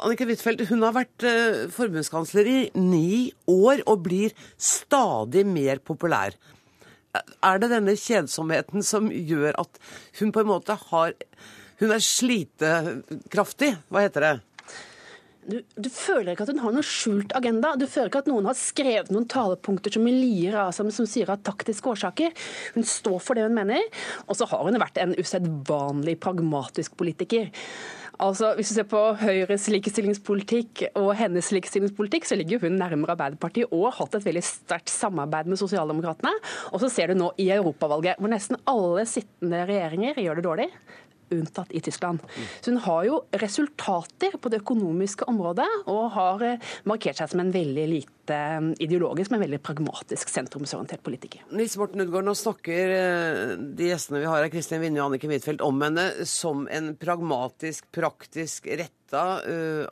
Anniken 0.01 0.33
Huitfeldt, 0.33 0.65
hun 0.73 0.83
har 0.87 0.97
vært 0.97 1.29
uh, 1.29 1.65
forbundskansler 1.75 2.49
i 2.49 2.59
ni 2.81 3.31
år 3.51 3.85
og 3.91 4.05
blir 4.09 4.35
stadig 4.65 5.45
mer 5.47 5.83
populær. 5.85 6.37
Er 7.15 7.61
det 7.63 7.71
denne 7.71 7.95
kjedsomheten 7.99 8.83
som 8.87 9.11
gjør 9.13 9.61
at 9.63 9.79
hun 10.19 10.33
på 10.35 10.43
en 10.43 10.51
måte 10.51 10.79
har 10.91 11.15
Hun 11.81 11.91
er 11.91 12.03
slitekraftig? 12.03 13.73
Hva 13.91 14.05
heter 14.05 14.23
det? 14.23 14.35
Du, 15.45 15.59
du, 15.77 15.89
føler 15.93 16.33
ikke 16.33 16.47
at 16.47 16.53
hun 16.55 16.63
har 16.63 16.75
noen 16.75 16.87
skjult 16.87 17.35
agenda. 17.37 17.75
Du 17.77 17.85
føler 17.91 18.09
ikke 18.09 18.23
at 18.25 18.31
noen 18.31 18.49
har 18.49 18.57
skrevet 18.59 19.11
noen 19.13 19.27
talepunkter 19.31 19.93
som 19.93 20.07
hun 20.07 20.17
lier 20.17 20.57
av 20.63 20.73
seg, 20.77 20.93
som 20.95 21.09
sier 21.09 21.33
av 21.33 21.43
taktiske 21.45 21.91
årsaker. 21.91 22.33
Hun 22.77 22.87
står 22.89 23.19
for 23.23 23.37
det 23.37 23.45
hun 23.47 23.57
mener. 23.57 23.85
Og 24.29 24.39
så 24.39 24.49
har 24.51 24.65
hun 24.65 24.81
vært 24.81 25.03
en 25.03 25.13
usedvanlig 25.19 26.17
pragmatisk 26.25 26.97
politiker. 27.01 27.53
Altså, 28.23 28.53
Hvis 28.55 28.71
du 28.71 28.75
ser 28.77 28.87
på 28.87 29.01
Høyres 29.19 29.67
likestillingspolitikk 29.75 30.85
og 31.01 31.11
hennes 31.19 31.49
likestillingspolitikk, 31.51 32.29
så 32.29 32.39
ligger 32.39 32.63
hun 32.63 32.79
nærmere 32.79 33.17
Arbeiderpartiet 33.17 33.73
og 33.75 33.89
har 33.89 33.97
hatt 33.99 34.15
et 34.21 34.29
veldig 34.29 34.45
sterkt 34.47 34.93
samarbeid 34.93 35.51
med 35.51 35.59
Sosialdemokratene. 35.59 36.33
Og 36.71 36.83
så 36.83 36.93
ser 36.93 37.11
du 37.11 37.19
nå 37.19 37.33
i 37.43 37.51
europavalget, 37.57 38.21
hvor 38.21 38.31
nesten 38.31 38.61
alle 38.71 39.03
sittende 39.11 39.65
regjeringer 39.67 40.23
gjør 40.23 40.39
det 40.39 40.47
dårlig 40.47 40.69
unntatt 41.43 41.73
i 41.75 41.81
Tyskland. 41.85 42.23
Så 42.61 42.73
hun 42.73 42.81
har 42.85 43.05
jo 43.09 43.21
resultater 43.43 44.37
på 44.41 44.53
det 44.53 44.63
økonomiske 44.63 45.29
området, 45.31 45.69
og 45.91 46.05
har 46.17 46.45
eh, 46.47 46.73
markert 46.89 47.21
seg 47.21 47.33
som 47.33 47.43
en 47.43 47.53
veldig 47.55 47.87
lite 47.91 48.39
eh, 48.39 48.71
ideologisk, 48.85 49.33
men 49.33 49.45
veldig 49.45 49.61
pragmatisk 49.65 50.33
sentrumsorientert 50.33 51.05
politiker. 51.07 51.45
Nils 51.55 51.77
Morten 51.81 52.05
Udgaard, 52.05 52.29
nå 52.29 52.37
snakker 52.39 52.95
eh, 52.99 53.55
de 53.79 53.91
gjestene 53.91 54.23
vi 54.23 54.31
har 54.31 54.43
her, 54.43 54.53
Kristin 54.53 54.83
Vinje 54.85 55.03
og 55.03 55.11
Annike 55.13 55.31
Huitfeldt, 55.31 55.65
om 55.65 55.85
henne 55.85 56.09
som 56.29 56.69
en 56.73 56.95
pragmatisk, 57.01 57.89
praktisk, 57.95 58.69
retta, 58.71 59.25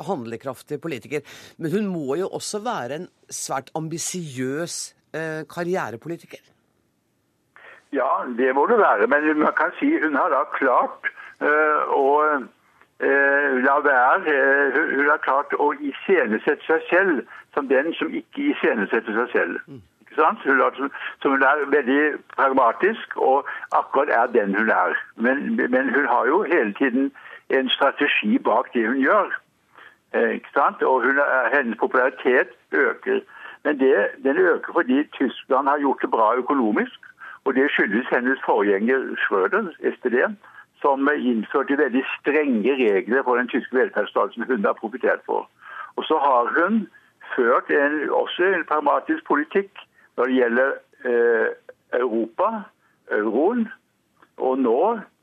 handlekraftig 0.03 0.81
politiker. 0.83 1.23
Men 1.63 1.71
hun 1.77 1.91
må 1.93 2.17
jo 2.19 2.27
også 2.35 2.59
være 2.65 2.97
en 2.99 3.07
svært 3.31 3.71
ambisiøs 3.79 4.81
karrierepolitiker? 5.53 6.41
Ja, 7.93 8.09
det 8.39 8.55
må 8.57 8.67
det 8.67 8.79
være. 8.81 9.07
Men 9.07 9.39
man 9.39 9.53
kan 9.57 9.75
si 9.79 9.91
hun 10.01 10.17
har 10.17 10.33
da 10.33 10.45
klart 10.57 11.11
og 11.43 12.43
eh, 13.03 13.55
la 13.67 13.79
være 13.85 14.35
eh, 14.35 14.81
Hun 14.97 15.09
har 15.11 15.23
klart 15.27 15.55
å 15.59 15.73
iscenesette 15.81 16.67
seg 16.67 16.85
selv 16.91 17.23
som 17.55 17.69
den 17.69 17.93
som 17.99 18.15
ikke 18.15 18.53
iscenesetter 18.53 19.19
seg 19.19 19.33
selv. 19.33 19.59
Ikke 20.01 20.17
sant? 20.21 20.45
Hun 20.45 20.61
er, 20.61 20.79
som 21.21 21.35
hun 21.35 21.43
er 21.43 21.67
veldig 21.75 22.01
pragmatisk, 22.37 23.17
og 23.17 23.49
akkurat 23.73 24.13
er 24.21 24.33
den 24.39 24.57
hun 24.57 24.71
er. 24.71 24.97
Men, 25.17 25.57
men 25.57 25.95
hun 25.95 26.07
har 26.07 26.27
jo 26.27 26.43
hele 26.43 26.73
tiden 26.79 27.13
en 27.51 27.69
strategi 27.69 28.39
bak 28.39 28.73
det 28.75 28.87
hun 28.89 29.01
gjør. 29.03 29.37
Eh, 30.15 30.31
ikke 30.39 30.55
sant? 30.57 30.83
Og 30.83 31.03
hun 31.07 31.21
hennes 31.55 31.79
popularitet 31.79 32.57
øker. 32.73 33.21
Men 33.65 33.79
det, 33.79 33.95
den 34.25 34.39
øker 34.39 34.73
fordi 34.73 35.05
Tyskland 35.19 35.69
har 35.69 35.79
gjort 35.79 36.03
det 36.03 36.11
bra 36.11 36.35
økonomisk. 36.37 37.01
Og 37.45 37.55
det 37.55 37.71
skyldes 37.71 38.07
hennes 38.09 38.39
forgjenger 38.47 39.17
Schrøder, 39.19 39.73
SPD, 39.95 40.17
som 40.83 41.09
innførte 41.15 41.79
veldig 41.79 42.03
strenge 42.19 42.75
regler 42.79 43.23
for 43.23 43.39
den 43.39 43.49
tyske 43.49 43.77
velferdsstaten 43.77 44.49
hun 44.49 44.65
har 44.67 44.79
profitert 44.81 45.23
for. 45.27 45.49
Og 45.97 46.05
så 46.09 46.19
har 46.19 46.51
hun 46.59 46.87
ført 47.37 47.71
en, 47.71 48.11
også 48.11 48.51
en 48.51 48.67
pragmatisk 48.69 49.25
politikk 49.29 49.87
når 50.17 50.29
det 50.29 50.39
gjelder 50.41 50.73
eh, 51.09 51.49
Europa, 52.01 52.51
euroen. 53.11 53.69
Og 54.37 54.59
nå 54.59 54.81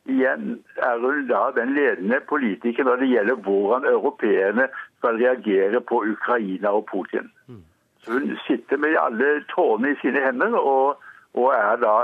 igjen 0.10 0.60
er 0.78 1.02
hun 1.02 1.28
da 1.30 1.42
den 1.56 1.74
ledende 1.78 2.20
politiker 2.30 2.88
når 2.88 3.02
det 3.02 3.12
gjelder 3.14 3.42
hvordan 3.46 3.90
europeerne 3.94 4.70
skal 4.98 5.20
reagere 5.22 5.82
på 5.82 6.04
Ukraina 6.14 6.70
og 6.70 6.86
Putin. 6.92 7.30
Så 8.02 8.12
hun 8.12 8.38
sitter 8.48 8.78
med 8.78 8.96
alle 9.00 9.44
tårene 9.54 9.92
i 9.92 10.00
sine 10.02 10.24
hender 10.26 10.56
og, 10.56 11.02
og 11.34 11.54
er 11.54 11.76
da 11.84 11.96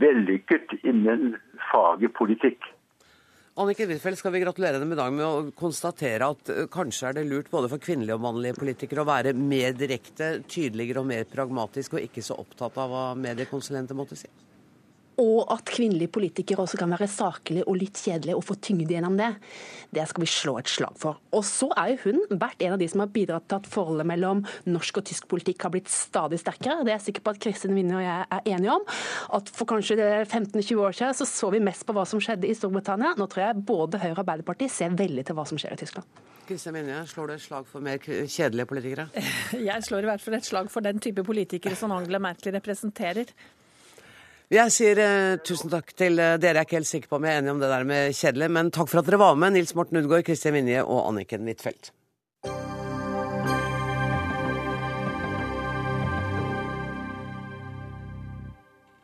vellykket 0.00 0.78
innen 0.82 1.36
faget 1.70 2.14
politikk. 2.16 2.72
Anniken 3.56 3.88
Huitfeldt, 3.88 4.18
skal 4.20 4.34
vi 4.34 4.42
gratulere 4.42 4.76
deg 4.76 4.88
med 4.90 4.98
dagen 5.00 5.16
med 5.16 5.24
å 5.24 5.52
konstatere 5.56 6.26
at 6.28 6.50
uh, 6.52 6.64
kanskje 6.68 7.08
er 7.08 7.16
det 7.16 7.22
lurt 7.24 7.48
både 7.48 7.70
for 7.72 7.80
kvinnelige 7.80 8.18
og 8.18 8.24
mannlige 8.26 8.58
politikere 8.58 9.00
å 9.00 9.08
være 9.08 9.32
mer 9.32 9.72
direkte, 9.72 10.42
tydeligere 10.44 11.00
og 11.00 11.08
mer 11.08 11.24
pragmatisk, 11.30 11.96
og 11.96 12.04
ikke 12.04 12.24
så 12.24 12.36
opptatt 12.42 12.76
av 12.82 12.92
hva 12.92 13.06
mediekonsulenter 13.16 13.96
måtte 13.96 14.18
si? 14.20 14.28
Og 15.22 15.46
at 15.52 15.64
kvinnelige 15.70 16.12
politikere 16.12 16.64
også 16.66 16.78
kan 16.80 16.92
være 16.92 17.08
saklige 17.08 17.64
og 17.64 17.78
litt 17.80 17.96
kjedelige 17.96 18.36
og 18.36 18.44
få 18.44 18.58
tyngde 18.60 18.92
gjennom 18.92 19.16
det. 19.16 19.30
Det 19.96 20.04
skal 20.10 20.24
vi 20.24 20.28
slå 20.28 20.56
et 20.60 20.68
slag 20.68 20.98
for. 21.00 21.20
Og 21.32 21.44
så 21.48 21.70
er 21.78 21.94
jo 21.94 22.10
hun 22.10 22.38
vært 22.40 22.60
en 22.66 22.74
av 22.76 22.82
de 22.82 22.88
som 22.92 23.00
har 23.04 23.12
bidratt 23.14 23.48
til 23.48 23.60
at 23.60 23.70
forholdet 23.70 24.08
mellom 24.08 24.44
norsk 24.68 25.00
og 25.00 25.08
tysk 25.08 25.28
politikk 25.32 25.64
har 25.64 25.72
blitt 25.72 25.90
stadig 25.92 26.40
sterkere. 26.42 26.84
Det 26.84 26.92
er 26.92 26.98
jeg 26.98 27.06
sikker 27.08 27.24
på 27.24 27.36
at 27.36 27.42
Kristin 27.46 27.76
Winne 27.76 27.96
og 27.96 28.04
jeg 28.04 28.28
er 28.38 28.52
enige 28.56 28.76
om. 28.76 28.86
At 29.40 29.50
for 29.56 29.68
kanskje 29.72 29.96
15-20 29.96 30.84
år 30.84 31.00
siden 31.00 31.16
så 31.16 31.28
så 31.30 31.50
vi 31.54 31.64
mest 31.64 31.86
på 31.88 31.96
hva 31.96 32.04
som 32.08 32.20
skjedde 32.22 32.50
i 32.50 32.56
Storbritannia. 32.56 33.16
Nå 33.16 33.28
tror 33.32 33.48
jeg 33.48 33.66
både 33.66 34.02
Høyre 34.02 34.18
og 34.18 34.24
Arbeiderpartiet 34.26 34.74
ser 34.74 34.96
veldig 34.96 35.26
til 35.26 35.38
hva 35.38 35.48
som 35.48 35.60
skjer 35.60 35.76
i 35.76 35.84
Tyskland. 35.84 36.24
Kristin 36.46 36.76
Minje, 36.76 37.00
slår 37.10 37.26
du 37.26 37.32
et 37.34 37.42
slag 37.42 37.64
for 37.66 37.82
mer 37.82 37.98
kjedelige 37.98 38.68
politikere? 38.70 39.08
Jeg 39.68 39.82
slår 39.82 40.06
i 40.06 40.10
hvert 40.12 40.22
fall 40.22 40.36
et 40.38 40.46
slag 40.46 40.68
for 40.70 40.84
den 40.84 41.00
type 41.02 41.24
politikere 41.26 41.74
som 41.78 41.90
Angela 41.90 42.20
Merkel 42.22 42.54
representerer. 42.54 43.32
Jeg 44.46 44.70
sier 44.70 44.94
eh, 45.02 45.36
tusen 45.42 45.72
takk 45.72 45.88
til 45.98 46.20
eh, 46.22 46.36
dere. 46.38 46.60
Jeg 46.60 46.62
er 46.62 46.66
ikke 46.68 46.76
helt 46.76 46.86
sikker 46.86 47.10
på 47.10 47.18
om 47.18 47.24
jeg 47.26 47.34
er 47.34 47.40
enig 47.40 47.50
om 47.50 47.58
det 47.58 47.66
der 47.66 47.82
med 47.82 48.12
kjedelig, 48.14 48.46
men 48.54 48.68
takk 48.70 48.86
for 48.92 49.00
at 49.00 49.08
dere 49.08 49.18
var 49.18 49.32
med, 49.34 49.56
Nils 49.56 49.72
Morten 49.74 49.98
Udgaard, 49.98 50.22
Kristin 50.28 50.54
Vinje 50.54 50.84
og 50.84 51.00
Anniken 51.08 51.48
Huitfeldt. 51.50 51.90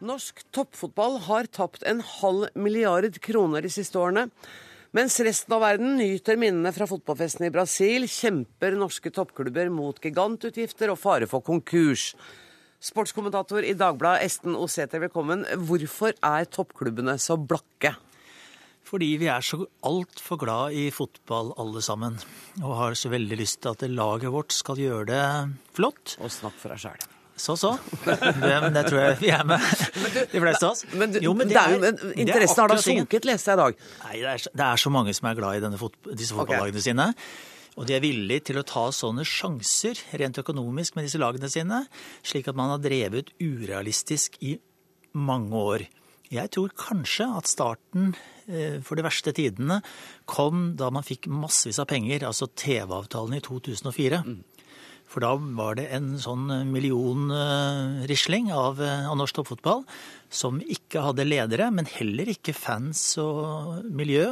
Norsk 0.03 0.45
toppfotball 0.55 1.19
har 1.27 1.51
tapt 1.51 1.83
en 1.91 2.05
halv 2.21 2.47
milliard 2.55 3.19
kroner 3.27 3.67
de 3.67 3.73
siste 3.75 3.99
årene. 3.99 4.29
Mens 4.95 5.19
resten 5.27 5.57
av 5.57 5.65
verden 5.65 5.97
nyter 5.99 6.39
minnene 6.39 6.71
fra 6.77 6.87
fotballfesten 6.87 7.49
i 7.49 7.51
Brasil, 7.51 8.07
kjemper 8.07 8.79
norske 8.79 9.11
toppklubber 9.11 9.75
mot 9.75 9.99
gigantutgifter 9.99 10.95
og 10.95 11.03
fare 11.03 11.27
for 11.27 11.43
konkurs. 11.43 12.13
Sportskommentator 12.83 13.63
i 13.63 13.77
Dagbladet, 13.79 14.25
Esten 14.27 14.57
Oseter, 14.59 14.99
velkommen. 15.05 15.45
Hvorfor 15.69 16.17
er 16.19 16.49
toppklubbene 16.51 17.15
så 17.23 17.37
blakke? 17.39 17.93
Fordi 18.83 19.13
vi 19.21 19.29
er 19.31 19.45
så 19.47 19.61
altfor 19.87 20.41
glad 20.41 20.75
i 20.75 20.89
fotball 20.91 21.53
alle 21.63 21.79
sammen. 21.87 22.17
Og 22.59 22.75
har 22.81 22.99
så 22.99 23.13
veldig 23.13 23.39
lyst 23.39 23.61
til 23.63 23.77
at 23.77 23.85
laget 23.87 24.35
vårt 24.35 24.51
skal 24.57 24.83
gjøre 24.83 25.07
det 25.13 25.23
flott. 25.79 26.17
Og 26.19 26.35
snakk 26.35 26.59
for 26.59 26.75
deg 26.75 26.83
sjæl. 26.83 27.07
Så 27.39 27.55
så. 27.57 27.71
Det, 28.03 28.19
det, 28.75 28.83
tror 28.89 28.99
jeg 28.99 29.15
vi 29.23 29.31
er 29.31 29.47
med, 29.47 29.63
de 30.35 30.43
fleste 30.43 30.67
av 30.67 30.75
oss. 30.75 30.83
Men, 30.91 31.15
jo, 31.23 31.37
men 31.39 31.55
det 31.55 31.63
er, 31.63 31.79
jo, 31.79 32.11
Interessen 32.27 32.65
har 32.65 32.75
da 32.75 32.81
sunket, 32.83 33.31
leste 33.31 33.55
jeg 33.55 33.61
i 33.61 33.63
dag. 33.63 33.89
Nei, 34.03 34.19
det 34.19 34.35
er, 34.35 34.51
det 34.59 34.67
er, 34.67 34.83
så 34.83 34.95
mange 34.99 35.15
som 35.15 35.31
er 35.31 35.39
glad 35.39 35.71
i 35.71 35.81
fot, 35.81 35.97
disse 36.11 36.35
fotballagene 36.35 36.83
okay. 36.83 36.89
sine. 36.91 37.11
Og 37.81 37.89
de 37.89 37.97
er 37.97 38.05
villige 38.05 38.49
til 38.51 38.61
å 38.61 38.67
ta 38.69 38.85
sånne 38.93 39.25
sjanser 39.25 39.99
rent 40.21 40.41
økonomisk 40.43 40.97
med 40.97 41.09
disse 41.09 41.21
lagene 41.21 41.49
sine, 41.53 41.85
slik 42.21 42.51
at 42.51 42.59
man 42.59 42.75
har 42.75 42.83
drevet 42.85 43.33
urealistisk 43.41 44.37
i 44.45 44.59
mange 45.17 45.57
år. 45.57 45.87
Jeg 46.33 46.53
tror 46.53 46.73
kanskje 46.77 47.27
at 47.37 47.49
starten 47.49 48.13
for 48.85 48.99
de 48.99 49.05
verste 49.05 49.33
tidene 49.37 49.81
kom 50.29 50.73
da 50.81 50.89
man 50.93 51.05
fikk 51.07 51.29
massevis 51.31 51.81
av 51.83 51.89
penger, 51.93 52.25
altså 52.29 52.49
TV-avtalen 52.49 53.37
i 53.37 53.45
2004. 53.45 54.23
Mm. 54.27 54.41
For 55.13 55.25
da 55.25 55.35
var 55.37 55.77
det 55.77 55.91
en 55.93 56.15
sånn 56.21 56.47
millionrisling 56.73 58.49
av, 58.57 58.81
av 58.81 59.17
norsk 59.21 59.37
toppfotball 59.37 59.85
som 60.33 60.63
ikke 60.65 61.05
hadde 61.05 61.29
ledere, 61.29 61.69
men 61.75 61.91
heller 61.99 62.33
ikke 62.33 62.57
fans 62.57 63.03
og 63.21 63.85
miljø 63.93 64.31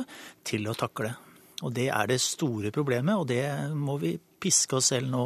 til 0.49 0.70
å 0.70 0.76
takle. 0.78 1.12
Og 1.61 1.72
det 1.76 1.90
er 1.92 2.11
det 2.11 2.20
store 2.22 2.72
problemet, 2.74 3.16
og 3.16 3.28
det 3.28 3.44
må 3.76 3.98
vi 4.00 4.14
piske 4.40 4.78
oss 4.78 4.88
selv 4.94 5.11
nå 5.12 5.24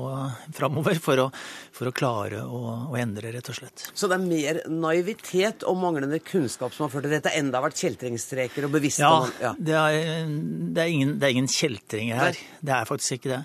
framover 0.57 0.99
for 1.03 1.23
å, 1.23 1.29
for 1.75 1.91
å 1.91 1.93
klare 1.95 2.41
å, 2.43 2.61
å, 2.91 2.97
endre, 2.99 3.31
rett 3.37 3.51
og 3.53 3.59
slett. 3.61 3.87
Så 3.95 4.11
det 4.11 4.19
er 4.19 4.25
mer 4.25 4.61
naivitet 4.71 5.63
og 5.71 5.79
manglende 5.79 6.19
kunnskap 6.25 6.75
som 6.75 6.87
har 6.87 6.93
ført 6.95 7.07
til 7.07 7.15
dette? 7.15 7.35
Enda 7.39 7.61
har 7.61 7.69
vært 7.69 7.85
kjeltringstreker 7.85 8.67
og 8.67 8.75
bevisst 8.75 9.05
Ja, 9.05 9.15
ja. 9.43 9.55
Det, 9.55 9.79
er, 9.79 10.27
det, 10.27 10.83
er 10.83 10.97
ingen, 10.97 11.17
det 11.21 11.29
er 11.29 11.37
ingen 11.37 11.51
kjeltringer 11.51 12.21
her. 12.25 12.35
Nei. 12.43 12.61
Det 12.67 12.77
er 12.81 12.91
faktisk 12.91 13.21
ikke 13.21 13.33
det. 13.37 13.41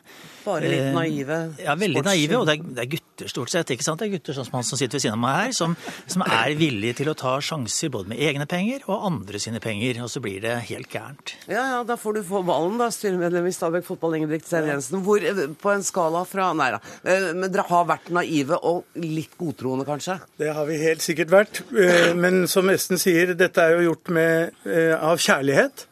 Bare 0.49 0.71
litt 0.71 0.89
naive? 0.95 1.39
Ja, 1.61 1.75
veldig 1.79 2.03
naive. 2.05 2.39
Og 2.39 2.47
det 2.49 2.57
er, 2.57 2.65
det 2.77 2.83
er, 2.83 2.89
gutter 2.95 3.31
stort 3.31 3.51
sett. 3.53 3.73
ikke 3.75 3.85
sant? 3.85 4.01
Det 4.01 4.09
er 4.09 4.13
gutter 4.17 4.37
sånn 4.37 4.47
som 4.47 4.57
han 4.59 4.67
som 4.67 4.79
sitter 4.79 4.99
ved 4.99 5.05
siden 5.05 5.17
av 5.17 5.21
meg 5.23 5.37
her, 5.37 5.55
som, 5.57 5.75
som 6.09 6.23
er 6.25 6.55
villige 6.59 6.99
til 7.01 7.11
å 7.11 7.15
ta 7.19 7.35
sjanser 7.43 7.91
både 7.93 8.13
med 8.13 8.23
egne 8.29 8.47
penger 8.49 8.85
og 8.89 9.07
andre 9.09 9.41
sine 9.41 9.61
penger. 9.63 10.01
Og 10.05 10.11
så 10.11 10.23
blir 10.23 10.41
det 10.43 10.55
helt 10.69 10.91
gærent. 10.93 11.35
Ja, 11.49 11.65
ja, 11.75 11.81
da 11.87 11.97
får 11.99 12.19
du 12.19 12.23
få 12.27 12.43
ballen, 12.47 12.79
da, 12.81 12.89
styremedlem 12.93 13.49
i 13.49 13.55
Stabæk 13.55 13.87
Fotball, 13.87 14.19
Ingebrigt 14.19 14.47
Stein 14.49 14.69
Jensen. 14.71 15.03
Hvor 15.05 15.23
på 15.61 15.73
en 15.73 15.85
skala 15.85 16.25
fra 16.27 16.51
Nei 16.57 16.71
da. 16.75 16.81
Eh, 17.03 17.29
men 17.35 17.49
dere 17.51 17.67
har 17.69 17.87
vært 17.89 18.09
naive 18.15 18.59
og 18.67 18.99
litt 18.99 19.35
godtroende, 19.39 19.87
kanskje? 19.87 20.19
Det 20.39 20.51
har 20.55 20.67
vi 20.69 20.79
helt 20.81 21.05
sikkert 21.05 21.33
vært. 21.33 21.61
Eh, 21.73 22.11
men 22.17 22.45
som 22.51 22.69
Esten 22.71 23.01
sier, 23.01 23.35
dette 23.37 23.63
er 23.63 23.77
jo 23.77 23.91
gjort 23.91 24.13
med, 24.15 24.57
eh, 24.65 24.95
av 24.95 25.21
kjærlighet. 25.21 25.85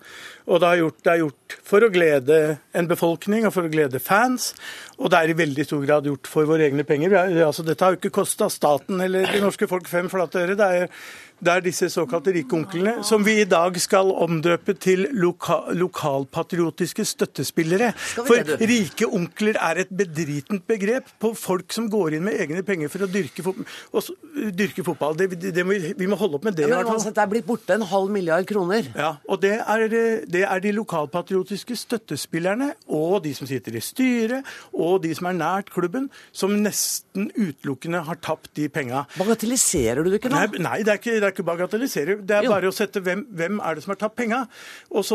Og 0.48 0.62
det 0.64 0.68
er, 0.68 0.80
gjort, 0.80 1.00
det 1.04 1.12
er 1.12 1.22
gjort 1.26 1.56
for 1.68 1.84
å 1.84 1.92
glede 1.92 2.38
en 2.78 2.88
befolkning 2.88 3.48
og 3.48 3.52
for 3.56 3.68
å 3.68 3.72
glede 3.72 4.00
fans. 4.00 4.54
Og 4.98 5.12
det 5.14 5.20
er 5.20 5.32
i 5.32 5.38
veldig 5.38 5.66
stor 5.68 5.84
grad 5.86 6.08
gjort 6.10 6.30
for 6.32 6.50
våre 6.50 6.66
egne 6.66 6.86
penger. 6.88 7.14
Altså, 7.46 7.66
dette 7.66 7.86
har 7.86 7.94
jo 7.94 8.00
ikke 8.02 8.16
kosta 8.18 8.50
staten 8.50 9.02
eller 9.04 9.28
det 9.30 9.44
norske 9.44 9.70
folk 9.70 9.90
fem 9.92 10.10
flate 10.10 10.42
øre. 10.42 10.58
Det 10.58 10.70
er 10.82 10.92
det 11.38 11.52
er 11.54 11.62
disse 11.62 11.86
såkalte 11.94 12.32
rike 12.34 12.56
onklene, 12.58 13.04
som 13.06 13.22
vi 13.26 13.36
i 13.44 13.46
dag 13.46 13.76
skal 13.78 14.10
omdøpe 14.10 14.74
til 14.82 15.06
loka 15.22 15.60
lokalpatriotiske 15.78 17.04
støttespillere. 17.06 17.92
For 17.98 18.56
rike 18.58 19.06
onkler 19.06 19.60
er 19.62 19.84
et 19.84 19.92
bedritent 19.94 20.66
begrep 20.70 21.12
på 21.22 21.36
folk 21.38 21.76
som 21.76 21.92
går 21.94 22.18
inn 22.18 22.26
med 22.26 22.40
egne 22.42 22.64
penger 22.66 22.90
for 22.90 23.06
å 23.06 23.10
dyrke, 23.12 23.46
fot 23.46 24.10
dyrke 24.58 24.86
fotball. 24.88 25.14
Det, 25.20 25.30
det 25.54 25.66
må, 25.66 25.78
vi 25.78 26.10
må 26.10 26.18
holde 26.18 26.40
opp 26.40 26.48
med 26.50 26.58
det. 26.58 26.66
Ja, 26.66 26.82
men 26.82 26.90
uansett, 26.96 27.14
Det 27.14 27.22
er 27.28 27.32
blitt 27.36 27.46
borte 27.46 27.78
en 27.78 27.86
halv 27.86 28.10
milliard 28.14 28.50
kroner. 28.50 28.90
Ja, 28.98 29.14
og 29.30 29.42
det 29.46 29.60
er, 29.62 29.86
det 30.26 30.44
er 30.48 30.66
de 30.66 30.74
lokalpatriotiske 30.80 31.78
støttespillerne 31.78 32.72
og 32.90 33.22
de 33.28 33.36
som 33.38 33.50
sitter 33.50 33.78
i 33.78 33.84
styret 33.86 34.58
og 34.74 34.87
de 35.04 35.14
som 35.18 35.30
er 35.30 35.38
nært 35.38 35.72
klubben, 35.74 36.08
som 36.36 36.56
nesten 36.64 37.30
utelukkende 37.36 38.04
har 38.08 38.22
tapt 38.24 38.54
de 38.60 38.70
penga. 38.74 39.06
Bagatelliserer 39.18 40.04
du 40.04 40.12
det 40.12 40.22
ikke 40.22 40.32
nå? 40.34 40.40
Nei, 40.40 40.64
nei 40.70 40.80
det 40.86 40.96
er 40.96 41.02
ikke 41.02 41.18
det 41.18 41.30
er 41.30 41.36
ikke 41.36 41.48
bagatelliserer. 41.52 42.24
Det 42.24 42.40
er 42.40 42.48
jo. 42.48 42.56
bare 42.56 42.72
å 42.72 42.76
sette 42.76 43.04
hvem, 43.04 43.28
hvem 43.38 43.62
er 43.62 43.78
det 43.78 43.86
som 43.86 43.94
har 43.96 44.02
tapt 44.06 44.18
penga. 44.20 44.44
Og, 44.92 45.14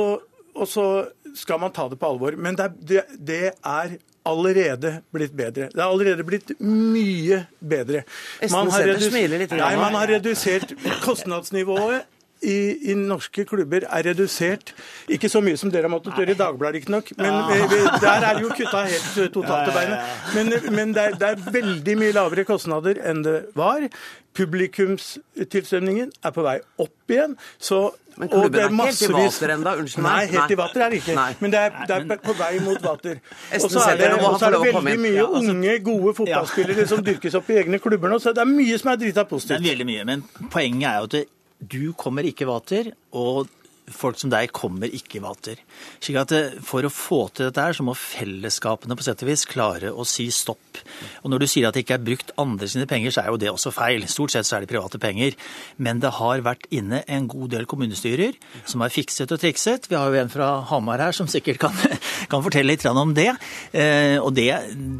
og, 0.54 0.64
så 0.68 0.86
skal 1.38 1.60
man 1.62 1.74
ta 1.74 1.88
det 1.90 1.98
på 2.00 2.12
alvor. 2.12 2.36
Men 2.36 2.58
det, 2.58 2.72
det, 2.92 3.04
det 3.18 3.44
er 3.56 3.98
allerede 4.28 4.96
blitt 5.14 5.34
bedre. 5.36 5.68
Det 5.72 5.80
er 5.80 5.88
allerede 5.88 6.24
blitt 6.26 6.52
mye 6.60 7.42
bedre. 7.58 8.04
Man 8.52 8.70
har, 8.70 8.86
redus... 8.92 9.08
nei, 9.12 9.72
man 9.80 9.96
har 9.98 10.10
redusert 10.16 10.74
kostnadsnivået 11.02 12.11
i, 12.42 12.56
i 12.90 12.94
norske 12.98 13.44
klubber 13.48 13.86
er 13.88 14.06
redusert. 14.10 14.74
Ikke 15.12 15.30
så 15.32 15.42
mye 15.44 15.58
som 15.60 15.70
dere 15.72 15.86
har 15.88 15.92
måttet 15.94 16.18
gjøre 16.18 16.34
i 16.34 16.38
Dagbladet, 16.38 16.80
riktignok, 16.80 17.12
men 17.18 17.30
ja. 17.30 17.68
vi, 17.70 17.80
der 18.02 18.26
er 18.28 18.38
det 18.38 18.42
jo 18.46 18.50
kutta 18.56 18.84
helt 18.88 19.20
eh, 19.22 19.30
totalt 19.34 19.68
til 19.68 19.76
beinet. 19.76 20.10
Men, 20.34 20.52
men 20.76 20.94
det, 20.96 21.06
er, 21.06 21.16
det 21.20 21.30
er 21.32 21.54
veldig 21.60 21.96
mye 22.02 22.16
lavere 22.16 22.46
kostnader 22.48 23.00
enn 23.06 23.22
det 23.26 23.38
var. 23.58 23.86
Publikumstilstrømningen 24.32 26.12
er 26.24 26.32
på 26.32 26.44
vei 26.46 26.54
opp 26.80 27.12
igjen. 27.12 27.34
så 27.60 27.90
Men 28.16 28.28
klubben 28.28 28.58
er, 28.60 28.68
er 28.68 28.86
helt 28.86 29.02
i 29.02 29.10
vater 29.12 29.52
ennå, 29.54 29.74
unnskyld 29.82 30.04
meg. 30.04 30.16
Nei, 30.16 30.30
helt 30.32 30.54
i 30.54 30.56
vater 30.60 30.84
er 30.84 30.92
det 30.92 31.00
ikke. 31.02 31.14
Nei. 31.16 31.28
Men 31.40 31.52
det 31.52 31.60
er, 31.60 31.76
det 31.88 31.98
er 32.00 32.24
på 32.24 32.34
vei 32.40 32.50
mot 32.64 32.82
vater. 32.84 33.20
Og 33.20 33.68
så 33.68 33.84
er 33.84 34.00
det, 34.00 34.08
Sæther, 34.08 34.14
nå 34.14 34.16
må 34.16 34.26
han 34.26 34.34
og 34.34 34.40
så 34.40 34.48
er 34.48 34.56
det 34.56 34.62
veldig 34.66 34.96
mye 35.04 35.12
Ja, 35.14 35.28
altså- 35.28 35.54
unge, 35.54 35.76
gode 35.84 36.14
fotballspillere 36.20 36.88
som 36.88 37.04
dyrkes 37.04 37.38
opp 37.38 37.52
i 37.52 37.60
egne 37.62 37.80
klubber 37.82 38.12
nå, 38.12 38.18
så 38.24 38.34
det 38.36 38.44
er 38.44 38.50
mye 38.50 38.80
som 38.80 38.92
er 38.92 39.00
drita 39.04 39.24
Det 39.24 39.28
positivt. 39.28 39.60
er 39.60 39.70
veldig 39.70 39.88
mye, 39.92 40.04
men 40.04 40.26
poenget 40.50 40.88
er 40.90 40.98
jo 40.98 41.08
at 41.10 41.16
det, 41.18 41.24
du 41.62 41.92
kommer 41.98 42.26
ikke 42.26 42.48
vater, 42.48 42.92
og 43.14 43.50
folk 43.96 44.18
som 44.20 44.32
deg 44.32 44.52
kommer 44.54 44.92
ikke 44.92 45.18
i 45.18 45.24
vater. 45.24 45.60
Slik 46.02 46.18
at 46.20 46.34
For 46.66 46.84
å 46.84 46.92
få 46.92 47.26
til 47.32 47.48
dette 47.48 47.62
her, 47.62 47.76
så 47.76 47.84
må 47.86 47.94
fellesskapene 47.98 48.96
på 48.98 49.06
sett 49.06 49.22
og 49.24 49.30
vis 49.30 49.44
klare 49.48 49.92
å 49.92 50.06
si 50.08 50.28
stopp. 50.34 50.80
Og 51.22 51.30
Når 51.32 51.42
du 51.42 51.46
sier 51.50 51.68
at 51.68 51.76
det 51.76 51.84
ikke 51.84 51.98
er 51.98 52.06
brukt 52.06 52.32
andre 52.40 52.68
sine 52.70 52.86
penger, 52.90 53.14
så 53.14 53.22
er 53.22 53.32
jo 53.32 53.40
det 53.40 53.50
også 53.52 53.72
feil. 53.74 54.06
Stort 54.10 54.34
sett 54.34 54.48
så 54.48 54.56
er 54.56 54.64
det 54.64 54.72
private 54.72 55.00
penger. 55.02 55.36
Men 55.76 56.00
det 56.02 56.14
har 56.18 56.44
vært 56.44 56.66
inne 56.74 57.02
en 57.06 57.28
god 57.30 57.52
del 57.54 57.68
kommunestyrer 57.70 58.38
som 58.68 58.84
har 58.84 58.92
fikset 58.92 59.32
og 59.32 59.40
trikset. 59.42 59.88
Vi 59.90 59.98
har 59.98 60.10
jo 60.10 60.20
en 60.22 60.32
fra 60.32 60.50
Hamar 60.70 61.02
her 61.02 61.16
som 61.16 61.30
sikkert 61.30 61.60
kan, 61.62 61.76
kan 62.32 62.44
fortelle 62.44 62.72
litt 62.72 62.86
om 62.88 63.14
det. 63.16 63.30
Eh, 63.72 64.18
og 64.20 64.32
det, 64.36 64.50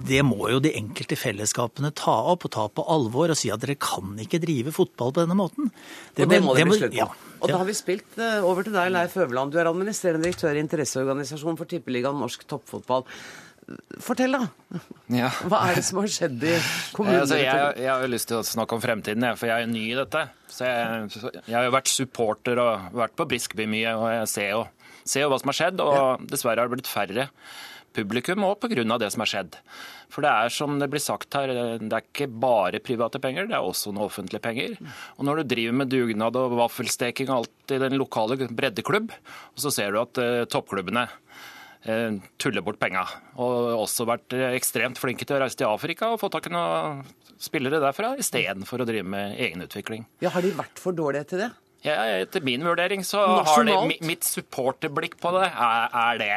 det 0.09 0.23
må 0.27 0.51
jo 0.53 0.63
de 0.63 0.75
enkelte 0.79 1.19
fellesskapene 1.19 1.93
ta 1.97 2.15
opp 2.33 2.47
og 2.49 2.55
ta 2.55 2.69
på 2.69 2.87
alvor 2.93 3.33
og 3.33 3.39
si 3.39 3.53
at 3.53 3.63
dere 3.63 3.79
kan 3.81 4.17
ikke 4.23 4.43
drive 4.43 4.75
fotball 4.75 5.13
på 5.13 5.25
denne 5.25 5.39
måten. 5.39 5.71
og 5.71 6.29
det 6.29 6.43
må 6.45 6.57
det 6.57 6.69
bli 6.69 6.81
slutt 6.81 6.97
på. 6.97 7.03
ja. 7.03 7.11
Og 7.43 7.51
da 7.51 7.59
har 7.59 7.67
vi 7.67 7.75
spilt 7.77 8.19
eh, 8.23 8.45
over 8.47 8.67
til 8.67 8.75
deg, 8.75 8.91
Leif 8.95 9.17
Øverland. 9.19 9.53
Du 9.53 9.59
er 9.59 9.71
administrerende 9.71 10.29
direktør 10.29 10.55
i 10.55 10.63
interesseorganisasjonen 10.63 11.59
for 11.59 11.71
Tippeligaen 11.71 12.21
Norsk 12.23 12.47
Toppfotball. 12.49 13.07
Fortell, 14.03 14.35
da. 14.35 14.81
Ja. 15.15 15.31
Hva 15.47 15.61
er 15.69 15.79
det 15.79 15.85
som 15.87 16.01
har 16.01 16.11
skjedd 16.11 16.43
i 16.47 16.55
kommunen? 16.95 17.21
Altså, 17.23 17.39
jeg, 17.39 17.75
jeg 17.83 17.91
har 17.91 18.03
jo 18.03 18.11
lyst 18.11 18.29
til 18.31 18.41
å 18.41 18.47
snakke 18.47 18.77
om 18.77 18.83
fremtiden, 18.83 19.27
jeg, 19.27 19.39
for 19.39 19.51
jeg 19.51 19.67
er 19.67 19.71
ny 19.71 19.85
i 19.89 19.99
dette. 19.99 20.25
Så 20.51 20.69
jeg, 20.69 21.11
jeg 21.47 21.57
har 21.57 21.67
jo 21.69 21.75
vært 21.75 21.93
supporter 21.93 22.63
og 22.63 22.97
vært 22.99 23.15
på 23.19 23.27
Briskeby 23.31 23.69
mye, 23.71 23.95
og 23.99 24.09
jeg 24.13 24.31
ser 24.33 24.49
jo, 24.55 24.65
ser 25.03 25.27
jo 25.27 25.31
hva 25.33 25.39
som 25.43 25.53
har 25.53 25.59
skjedd. 25.61 25.85
Og 25.85 26.27
dessverre 26.31 26.63
har 26.63 26.71
det 26.71 26.79
blitt 26.79 26.91
færre 26.91 27.29
publikum 27.97 28.45
og 28.47 28.59
pga. 28.63 28.85
det 28.99 29.11
som 29.13 29.25
har 29.25 29.31
skjedd. 29.31 29.59
For 30.13 30.25
det 30.25 30.33
er 30.33 30.53
som 30.53 30.79
det 30.81 30.91
blir 30.93 31.03
sagt 31.03 31.35
her, 31.35 31.53
det 31.81 31.89
er 31.89 32.05
ikke 32.05 32.29
bare 32.29 32.83
private 32.85 33.21
penger, 33.23 33.49
det 33.49 33.57
er 33.57 33.65
også 33.65 33.93
noen 33.93 34.09
offentlige 34.09 34.43
penger. 34.45 34.77
Og 35.17 35.25
når 35.25 35.41
du 35.41 35.55
driver 35.55 35.79
med 35.81 35.93
dugnad 35.93 36.37
og 36.37 36.59
vaffelsteking 36.61 37.31
og 37.31 37.43
alt 37.43 37.75
i 37.77 37.81
den 37.81 37.97
lokale 38.01 38.37
breddeklubb, 38.49 39.13
og 39.55 39.65
så 39.65 39.73
ser 39.73 39.93
du 39.93 40.03
at 40.03 40.21
uh, 40.21 40.45
toppklubbene 40.53 41.07
uh, 41.09 42.21
tuller 42.43 42.65
bort 42.65 42.81
penga. 42.83 43.07
Og 43.41 43.73
også 43.87 44.07
vært 44.09 44.37
eh, 44.37 44.53
ekstremt 44.59 45.01
flinke 45.01 45.27
til 45.27 45.39
å 45.39 45.43
reise 45.45 45.59
til 45.59 45.71
Afrika 45.71 46.13
og 46.13 46.21
få 46.21 46.33
tak 46.33 46.51
i 46.51 46.55
noen 46.55 47.03
spillere 47.43 47.81
derfra, 47.83 48.15
istedenfor 48.23 48.85
å 48.85 48.87
drive 48.87 49.09
med 49.09 49.39
egenutvikling. 49.41 50.07
Ja, 50.23 50.31
Har 50.31 50.45
de 50.45 50.53
vært 50.55 50.79
for 50.79 50.95
dårlige 50.95 51.33
til 51.33 51.47
det? 51.47 51.53
Ja, 51.83 51.97
etter 52.23 52.45
min 52.47 52.63
vurdering 52.63 53.03
så 53.03 53.25
har 53.43 53.65
de 53.67 53.97
mitt 54.07 54.23
supporterblikk 54.23 55.17
på 55.19 55.33
det 55.35 55.49
er, 55.51 55.89
er 55.91 56.21
det. 56.21 56.37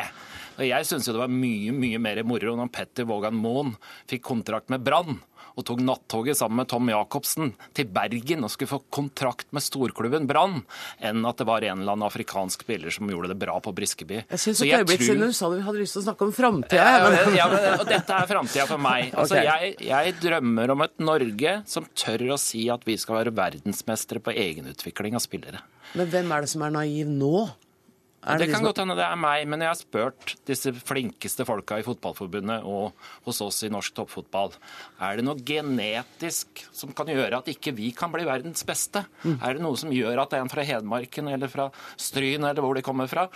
Og 0.55 0.65
jeg 0.67 0.87
syns 0.87 1.09
det 1.09 1.19
var 1.19 1.31
mye 1.31 1.73
mye 1.75 2.01
mer 2.01 2.23
moro 2.27 2.55
når 2.59 2.71
Petter 2.75 3.07
Vågan 3.09 3.35
Moen 3.35 3.75
fikk 4.09 4.23
kontrakt 4.29 4.71
med 4.73 4.85
Brann 4.85 5.19
og 5.55 5.63
tok 5.67 5.79
nattoget 5.83 6.35
sammen 6.35 6.59
med 6.61 6.69
Tom 6.71 6.89
Jacobsen 6.91 7.53
til 7.75 7.87
Bergen 7.95 8.43
og 8.43 8.51
skulle 8.51 8.71
få 8.73 8.81
kontrakt 8.93 9.47
med 9.55 9.63
storklubben 9.63 10.27
Brann, 10.27 10.61
enn 10.99 11.23
at 11.27 11.39
det 11.39 11.47
var 11.47 11.63
en 11.63 11.79
eller 11.79 11.95
annen 11.95 12.07
afrikansk 12.09 12.65
spiller 12.65 12.91
som 12.91 13.07
gjorde 13.11 13.31
det 13.31 13.37
bra 13.39 13.55
på 13.63 13.71
Briskeby. 13.75 14.21
Jeg 14.25 14.41
syns 14.41 14.63
et 14.65 14.73
øyeblikk 14.73 14.99
tror- 14.99 15.13
siden 15.13 15.31
du 15.31 15.37
sa 15.37 15.49
du 15.53 15.61
hadde 15.63 15.79
lyst 15.79 15.95
til 15.95 16.03
å 16.03 16.05
snakke 16.09 16.27
om 16.27 16.33
framtida. 16.35 16.83
ja, 16.83 17.09
men, 17.09 17.37
ja, 17.39 17.47
men, 17.51 17.67
og 17.79 17.87
dette 17.87 18.19
er 18.19 18.27
framtida 18.27 18.67
for 18.67 18.83
meg. 18.83 19.11
Altså, 19.15 19.37
okay. 19.39 19.47
jeg, 19.47 19.75
jeg 19.87 20.15
drømmer 20.21 20.71
om 20.73 20.81
et 20.83 20.99
Norge 20.99 21.51
som 21.71 21.85
tør 21.95 22.35
å 22.35 22.37
si 22.41 22.65
at 22.69 22.83
vi 22.85 22.97
skal 22.99 23.21
være 23.21 23.31
verdensmestere 23.35 24.19
på 24.21 24.33
egenutvikling 24.35 25.15
av 25.15 25.23
spillere. 25.23 25.61
Men 25.95 26.09
hvem 26.11 26.33
er 26.35 26.43
det 26.43 26.51
som 26.51 26.65
er 26.67 26.73
naiv 26.75 27.07
nå? 27.09 27.45
Det 28.25 28.47
de 28.47 28.51
kan 28.51 28.55
som- 28.61 28.65
godt 28.65 28.77
hende 28.81 28.95
det 28.97 29.05
er 29.05 29.15
meg, 29.15 29.47
men 29.47 29.59
jeg 29.61 29.69
har 29.69 29.75
spurt 29.75 30.35
disse 30.45 30.71
flinkeste 30.73 31.45
folka 31.45 31.77
i 31.77 31.83
Fotballforbundet 31.85 32.65
og 32.65 32.93
hos 33.25 33.41
oss 33.41 33.61
i 33.63 33.69
norsk 33.69 33.93
toppfotball. 33.93 34.53
Er 34.99 35.17
det 35.17 35.25
noe 35.25 35.35
genetisk 35.35 36.65
som 36.73 36.91
kan 36.91 37.05
gjøre 37.05 37.37
at 37.37 37.45
ikke 37.45 37.75
vi 37.75 37.91
kan 37.91 38.11
bli 38.11 38.25
verdens 38.25 38.63
beste? 38.65 39.05
Mm. 39.23 39.39
Er 39.43 39.53
det 39.53 39.61
noe 39.61 39.77
som 39.77 39.91
gjør 39.93 40.23
at 40.23 40.33
en 40.33 40.49
fra 40.49 40.63
Hedmarken 40.65 41.31
eller 41.31 41.47
fra 41.47 41.69
Stryn 41.97 42.43
eller 42.49 42.61
hvor 42.61 42.73
de 42.75 42.81
kommer 42.81 43.07
fra 43.07 43.29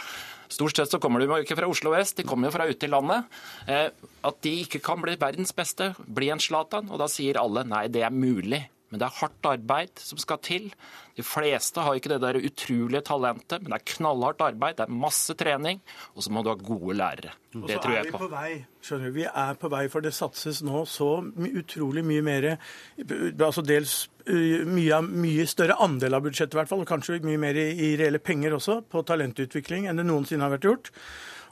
Stort 0.49 0.75
sett 0.75 0.89
så 0.89 0.97
kommer 0.99 1.19
de 1.21 1.27
jo 1.27 1.35
ikke 1.43 1.55
fra 1.55 1.67
Oslo 1.69 1.91
vest, 1.93 2.15
de 2.17 2.23
kommer 2.23 2.49
jo 2.49 2.55
fra 2.57 2.65
ute 2.65 2.87
i 2.87 2.89
landet. 2.89 3.23
Eh, 3.67 3.91
at 4.25 4.41
de 4.41 4.65
ikke 4.65 4.81
kan 4.81 4.99
bli 4.99 5.13
verdens 5.15 5.51
beste, 5.53 5.91
bli 6.09 6.31
en 6.33 6.39
Zlatan. 6.41 6.89
Og 6.89 6.97
da 6.97 7.05
sier 7.05 7.37
alle 7.37 7.61
nei, 7.63 7.83
det 7.87 8.01
er 8.01 8.09
mulig. 8.09 8.63
Men 8.89 9.01
det 9.01 9.05
er 9.05 9.17
hardt 9.19 9.45
arbeid 9.45 10.01
som 10.01 10.17
skal 10.21 10.39
til. 10.45 10.69
De 11.17 11.25
fleste 11.25 11.83
har 11.83 11.97
ikke 11.97 12.09
det 12.13 12.21
der 12.23 12.39
utrolige 12.39 13.03
talentet, 13.05 13.61
men 13.61 13.73
det 13.73 13.79
er 13.79 13.87
knallhardt 13.93 14.41
arbeid, 14.41 14.77
det 14.79 14.85
er 14.87 14.99
masse 15.03 15.35
trening, 15.37 15.81
og 16.15 16.25
så 16.25 16.33
må 16.33 16.43
du 16.45 16.49
ha 16.49 16.55
gode 16.57 16.95
lærere. 16.97 17.35
Og 17.55 17.67
Det 17.67 17.77
så 17.77 17.83
tror 17.83 17.91
er 17.91 17.97
jeg 17.97 18.07
vi 18.07 18.13
på. 18.13 18.21
på 18.23 18.29
vei, 18.31 18.51
skjønner 18.85 19.11
du. 19.11 19.15
Vi 19.19 19.25
er 19.29 19.59
på 19.61 19.71
vei, 19.73 19.83
for 19.93 20.05
det 20.05 20.13
satses 20.17 20.61
nå 20.65 20.83
så 20.89 21.09
utrolig 21.49 22.05
mye 22.05 22.25
mer 22.25 22.49
Altså 22.49 23.61
dels 23.65 23.93
uh, 24.29 24.65
mye, 24.69 25.01
mye 25.03 25.45
større 25.49 25.77
andel 25.83 26.17
av 26.17 26.23
budsjettet, 26.25 26.55
i 26.55 26.59
hvert 26.61 26.71
fall, 26.71 26.83
og 26.85 26.89
kanskje 26.89 27.19
mye 27.25 27.41
mer 27.41 27.57
i, 27.57 27.67
i 27.89 27.95
reelle 27.99 28.21
penger 28.21 28.55
også, 28.57 28.81
på 28.89 29.03
talentutvikling 29.07 29.89
enn 29.89 29.99
det 29.99 30.07
noensinne 30.07 30.45
har 30.45 30.55
vært 30.55 30.69
gjort. 30.69 30.91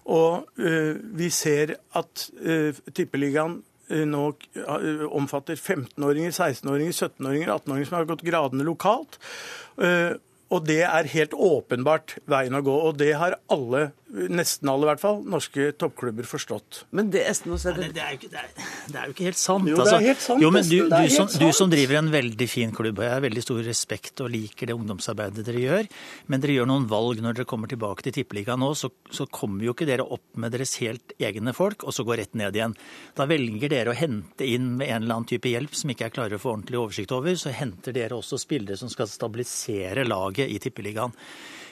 Og 0.07 0.47
uh, 0.63 0.93
vi 1.19 1.29
ser 1.33 1.75
at 1.99 2.29
uh, 2.39 2.71
Tippeligaen 2.93 3.59
nå 3.87 4.23
uh, 4.33 5.05
omfatter 5.15 5.55
15-åringer, 5.55 6.31
16-åringer, 6.31 6.91
17-åringer, 6.91 7.51
18-åringer 7.53 7.89
som 7.89 7.99
har 7.99 8.09
gått 8.09 8.25
gradene 8.27 8.67
lokalt. 8.67 9.19
Og 10.47 10.63
det 10.63 10.83
er 10.87 11.09
helt 11.11 11.33
åpenbart 11.35 12.17
veien 12.29 12.55
å 12.55 12.63
gå. 12.63 12.73
Og 12.87 12.95
det 12.99 13.09
har 13.19 13.35
alle, 13.51 13.89
nesten 14.31 14.69
alle 14.71 14.85
i 14.85 14.89
hvert 14.93 15.01
fall, 15.01 15.17
norske 15.27 15.73
toppklubber 15.75 16.27
forstått. 16.27 16.85
Men 16.95 17.09
det, 17.11 17.25
Esten, 17.27 17.51
å 17.51 17.57
se 17.59 17.73
det, 17.75 17.89
det, 17.97 18.03
er 18.03 18.15
ikke, 18.15 18.29
det, 18.31 18.39
er, 18.39 18.69
det 18.87 19.01
er 19.01 19.09
jo 19.09 19.15
ikke 19.15 19.27
helt 19.27 19.41
sant. 19.41 19.67
Jo, 19.67 19.81
det 19.81 19.95
er 19.97 20.05
helt 20.05 20.23
sant, 20.23 20.43
Jo, 20.43 20.51
men 20.55 20.63
du, 20.63 20.77
det 20.87 21.01
du, 21.03 21.11
som, 21.11 21.27
du 21.27 21.51
som 21.55 21.71
driver 21.71 21.99
en 21.99 22.11
veldig 22.13 22.47
fin 22.47 22.71
klubb, 22.75 23.01
og 23.01 23.07
jeg 23.07 23.15
har 23.17 23.25
veldig 23.25 23.43
stor 23.43 23.59
respekt 23.67 24.23
og 24.23 24.31
liker 24.31 24.71
det 24.71 24.77
ungdomsarbeidet 24.77 25.43
dere 25.49 25.65
gjør, 25.65 25.91
men 26.31 26.45
dere 26.45 26.55
gjør 26.55 26.71
noen 26.71 26.87
valg 26.93 27.19
når 27.25 27.41
dere 27.41 27.49
kommer 27.51 27.71
tilbake 27.73 28.07
til 28.07 28.15
Tippeligaen 28.15 28.63
nå, 28.63 28.71
så, 28.79 28.91
så 29.11 29.27
kommer 29.27 29.67
jo 29.67 29.75
ikke 29.75 29.89
dere 29.89 30.07
opp 30.07 30.39
med 30.39 30.55
deres 30.55 30.77
helt 30.79 31.11
egne 31.19 31.51
folk, 31.57 31.83
og 31.83 31.95
så 31.95 32.07
går 32.07 32.21
rett 32.23 32.39
ned 32.39 32.55
igjen. 32.55 32.77
Da 33.19 33.27
velger 33.27 33.75
dere 33.75 33.91
å 33.91 33.99
hente 33.99 34.47
inn 34.47 34.77
med 34.79 34.87
en 34.87 35.03
eller 35.03 35.19
annen 35.19 35.29
type 35.35 35.51
hjelp 35.51 35.75
som 35.75 35.91
ikke 35.91 36.07
jeg 36.07 36.15
klarer 36.15 36.39
å 36.39 36.41
få 36.45 36.55
ordentlig 36.55 36.79
oversikt 36.79 37.11
over, 37.19 37.35
så 37.35 37.51
henter 37.51 37.95
dere 37.99 38.15
også 38.15 38.39
spillere 38.39 38.79
som 38.79 38.87
skal 38.91 39.11
stabilisere 39.11 40.07
laget 40.07 40.36
i 40.45 40.59
Tippeligaen. 40.61 41.15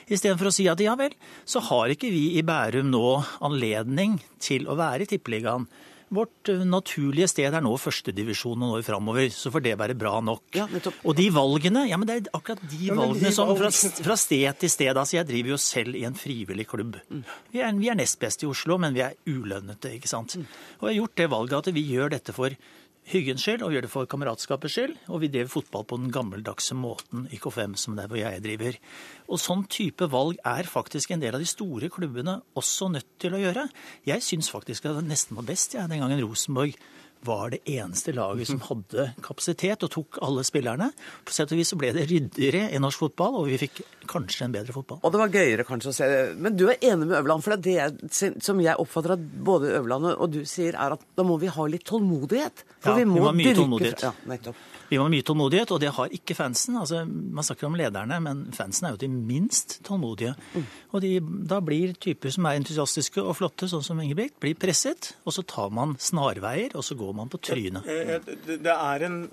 Istedenfor 0.06 0.50
å 0.50 0.54
si 0.54 0.68
at 0.70 0.80
ja 0.82 0.94
vel, 0.98 1.14
så 1.46 1.62
har 1.66 1.90
ikke 1.90 2.12
vi 2.14 2.36
i 2.38 2.44
Bærum 2.46 2.92
nå 2.92 3.06
anledning 3.46 4.20
til 4.42 4.68
å 4.70 4.76
være 4.78 5.06
i 5.06 5.10
Tippeligaen. 5.10 5.66
Vårt 6.14 6.48
eh, 6.52 6.60
naturlige 6.62 7.26
sted 7.26 7.50
er 7.50 7.64
nå 7.64 7.72
førstedivisjon 7.82 8.60
noen 8.62 8.76
år 8.78 8.84
framover, 8.86 9.26
så 9.34 9.50
får 9.50 9.64
det 9.64 9.74
være 9.80 9.96
bra 9.98 10.20
nok. 10.22 10.60
og 11.02 11.16
de 11.18 11.26
valgene, 11.34 11.82
ja, 11.90 11.98
men 11.98 12.06
det 12.06 12.18
er 12.20 12.30
akkurat 12.38 12.62
de 12.62 12.92
Ja, 12.92 12.94
valgene 12.94 13.26
de 13.26 13.34
som 13.34 13.50
fra, 13.58 13.72
fra 14.06 14.18
sted 14.20 14.60
til 14.62 14.70
sted. 14.70 14.92
Altså, 14.94 15.18
jeg 15.18 15.26
driver 15.32 15.56
jo 15.56 15.58
selv 15.58 15.98
i 15.98 16.04
en 16.06 16.14
frivillig 16.14 16.68
klubb. 16.70 17.00
Vi 17.50 17.58
er, 17.58 17.74
vi 17.74 17.90
er 17.90 17.98
nest 17.98 18.20
best 18.22 18.46
i 18.46 18.50
Oslo, 18.50 18.78
men 18.78 18.94
vi 18.94 19.02
er 19.02 19.18
ulønnete, 19.26 19.96
ikke 19.98 20.10
sant. 20.10 20.38
Og 20.78 20.86
jeg 20.86 20.94
har 20.94 20.98
gjort 21.00 21.18
det 21.18 21.30
valget 21.34 21.58
at 21.58 21.74
vi 21.74 21.86
gjør 21.90 22.14
dette 22.14 22.36
for 22.36 22.54
hyggens 23.10 23.44
skyld, 23.46 23.62
og 23.62 23.74
gjør 23.74 23.86
det 23.86 23.90
for 23.92 24.08
kameratskapets 24.10 24.76
skyld. 24.76 24.96
Og 25.14 25.22
vi 25.22 25.30
driver 25.32 25.52
fotball 25.52 25.86
på 25.86 25.98
den 26.00 26.12
gammeldagse 26.14 26.76
måten 26.78 27.26
i 27.34 27.40
K5, 27.42 27.76
som 27.78 27.96
der 27.98 28.10
hvor 28.10 28.18
jeg 28.20 28.42
driver. 28.44 28.78
Og 29.30 29.42
sånn 29.42 29.64
type 29.70 30.08
valg 30.12 30.40
er 30.46 30.70
faktisk 30.70 31.14
en 31.14 31.22
del 31.22 31.38
av 31.38 31.42
de 31.42 31.48
store 31.50 31.90
klubbene 31.92 32.40
også 32.58 32.90
nødt 32.94 33.08
til 33.22 33.36
å 33.36 33.42
gjøre. 33.42 33.68
Jeg 34.08 34.26
syns 34.26 34.50
faktisk 34.52 34.88
at 34.88 34.98
det 34.98 35.06
nesten 35.08 35.38
var 35.38 35.46
best 35.48 35.78
jeg, 35.78 35.90
den 35.90 36.02
gangen 36.02 36.22
Rosenborg 36.24 36.74
var 37.24 37.50
det 37.50 37.58
eneste 37.66 38.12
laget 38.14 38.46
som 38.46 38.60
hadde 38.62 39.06
kapasitet 39.24 39.82
og 39.82 39.90
tok 39.90 40.18
alle 40.22 40.44
spillerne. 40.46 40.90
På 41.26 41.32
sett 41.34 41.50
og 41.50 41.58
vis 41.58 41.72
så 41.72 41.78
ble 41.80 41.90
det 41.96 42.04
ryddigere 42.10 42.68
i 42.76 42.78
norsk 42.82 42.98
fotball, 43.06 43.40
og 43.40 43.48
vi 43.50 43.58
fikk 43.58 43.80
kanskje 44.06 44.44
en 44.46 44.54
bedre 44.54 44.72
fotball. 44.76 45.00
Og 45.02 45.12
det 45.14 45.18
var 45.24 45.32
gøyere 45.34 45.66
kanskje 45.66 45.90
å 45.90 45.96
se 45.96 46.06
det. 46.12 46.20
Men 46.38 46.56
du 46.56 46.66
er 46.70 46.78
enig 46.80 47.08
med 47.08 47.16
Øverland, 47.18 47.42
for 47.42 47.56
det 47.56 47.74
er 47.82 47.90
det 47.96 48.30
som 48.44 48.60
jeg 48.62 48.76
oppfatter 48.78 49.16
at 49.16 49.26
både 49.50 49.72
Øverland 49.80 50.12
og 50.14 50.30
du 50.36 50.44
sier, 50.46 50.76
er 50.78 50.94
at 50.98 51.02
da 51.16 51.26
må 51.26 51.38
vi 51.42 51.50
ha 51.50 51.66
litt 51.66 51.84
tålmodighet. 51.88 52.62
For 52.78 52.92
Ja, 52.94 52.96
vi 53.00 53.04
må, 53.10 53.14
vi 53.18 53.20
må 53.24 53.26
ha 53.32 53.36
mye 53.40 53.48
dyrke- 53.50 53.60
tålmodighet. 53.64 54.06
Ja, 54.06 54.12
nettopp. 54.30 54.56
Vi 54.90 54.98
må 54.98 55.06
ha 55.06 55.12
mye 55.12 55.26
tålmodighet, 55.26 55.72
og 55.74 55.80
det 55.82 55.92
har 55.96 56.12
ikke 56.18 56.36
fansen. 56.38 56.76
Altså, 56.80 57.04
man 57.06 57.46
snakker 57.46 57.68
om 57.68 57.78
lederne, 57.78 58.20
men 58.22 58.44
fansen 58.56 58.88
er 58.88 58.96
jo 58.96 59.00
de 59.02 59.10
minst 59.10 59.78
tålmodige. 59.86 60.34
Og 60.92 61.02
de, 61.04 61.14
da 61.50 61.60
blir 61.64 61.96
typer 62.02 62.34
som 62.34 62.46
er 62.48 62.60
entusiastiske 62.60 63.22
og 63.22 63.36
flotte, 63.40 63.70
sånn 63.70 63.84
som 63.86 64.02
Ingebrigt, 64.02 64.38
blir 64.42 64.58
presset, 64.58 65.14
og 65.24 65.34
så 65.36 65.46
tar 65.46 65.72
man 65.74 65.96
snarveier, 66.00 66.76
og 66.76 66.86
så 66.86 66.98
går 66.98 67.16
man 67.18 67.32
på 67.32 67.42
trynet. 67.50 67.88
Eh, 67.90 68.16
Det 68.46 68.62
det 68.62 68.76
er 68.76 69.04
en 69.08 69.26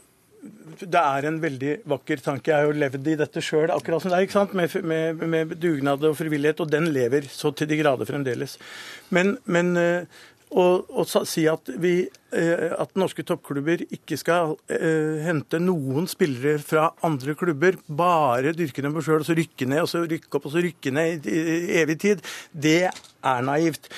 det 0.44 1.00
er 1.00 1.28
en 1.30 1.38
veldig 1.40 1.74
vakker 1.88 2.22
tanke. 2.24 2.52
Jeg 2.52 2.58
har 2.58 2.68
jo 2.68 2.76
levd 2.76 3.08
i 3.08 3.16
dette 3.20 3.44
sjøl, 3.44 3.72
akkurat 3.72 4.04
som 4.04 4.12
deg, 4.12 4.26
ikke 4.26 4.36
sant? 4.36 4.56
Med, 4.58 4.74
med, 4.84 5.24
med, 5.32 5.54
dugnad 5.62 6.04
og 6.10 6.18
frivillighet, 6.20 6.64
og 6.66 6.72
den 6.72 6.90
lever 6.92 7.28
så 7.32 7.54
til 7.56 7.70
de 7.70 7.78
grader 7.80 8.10
fremdeles. 8.10 8.58
Men, 9.16 9.38
men 9.46 9.72
å 10.54 11.06
si 11.26 11.46
at, 11.50 11.70
vi, 11.82 11.94
at, 12.32 12.94
norske 13.00 13.26
toppklubber 13.26 13.86
ikke 13.94 14.18
skal 14.20 14.56
uh, 14.56 15.16
hente 15.26 15.60
noen 15.62 16.06
spillere 16.10 16.60
fra 16.62 16.92
andre 17.06 17.36
klubber, 17.40 17.80
bare 17.88 18.54
dyrke 18.58 18.86
dem 18.86 18.94
på 18.96 19.04
sjøl, 19.06 19.24
og 19.24 19.28
så 19.30 19.38
rykke 19.38 19.70
ned, 19.70 19.84
og 19.86 19.92
så 19.92 20.04
rykke 20.06 20.30
opp, 20.30 20.50
og 20.50 20.56
så 20.56 20.64
rykke 20.64 20.94
ned 20.94 21.30
i, 21.30 21.44
evig 21.82 22.00
tid, 22.06 22.26
det 22.54 22.84
er 22.90 23.48
naivt 23.48 23.90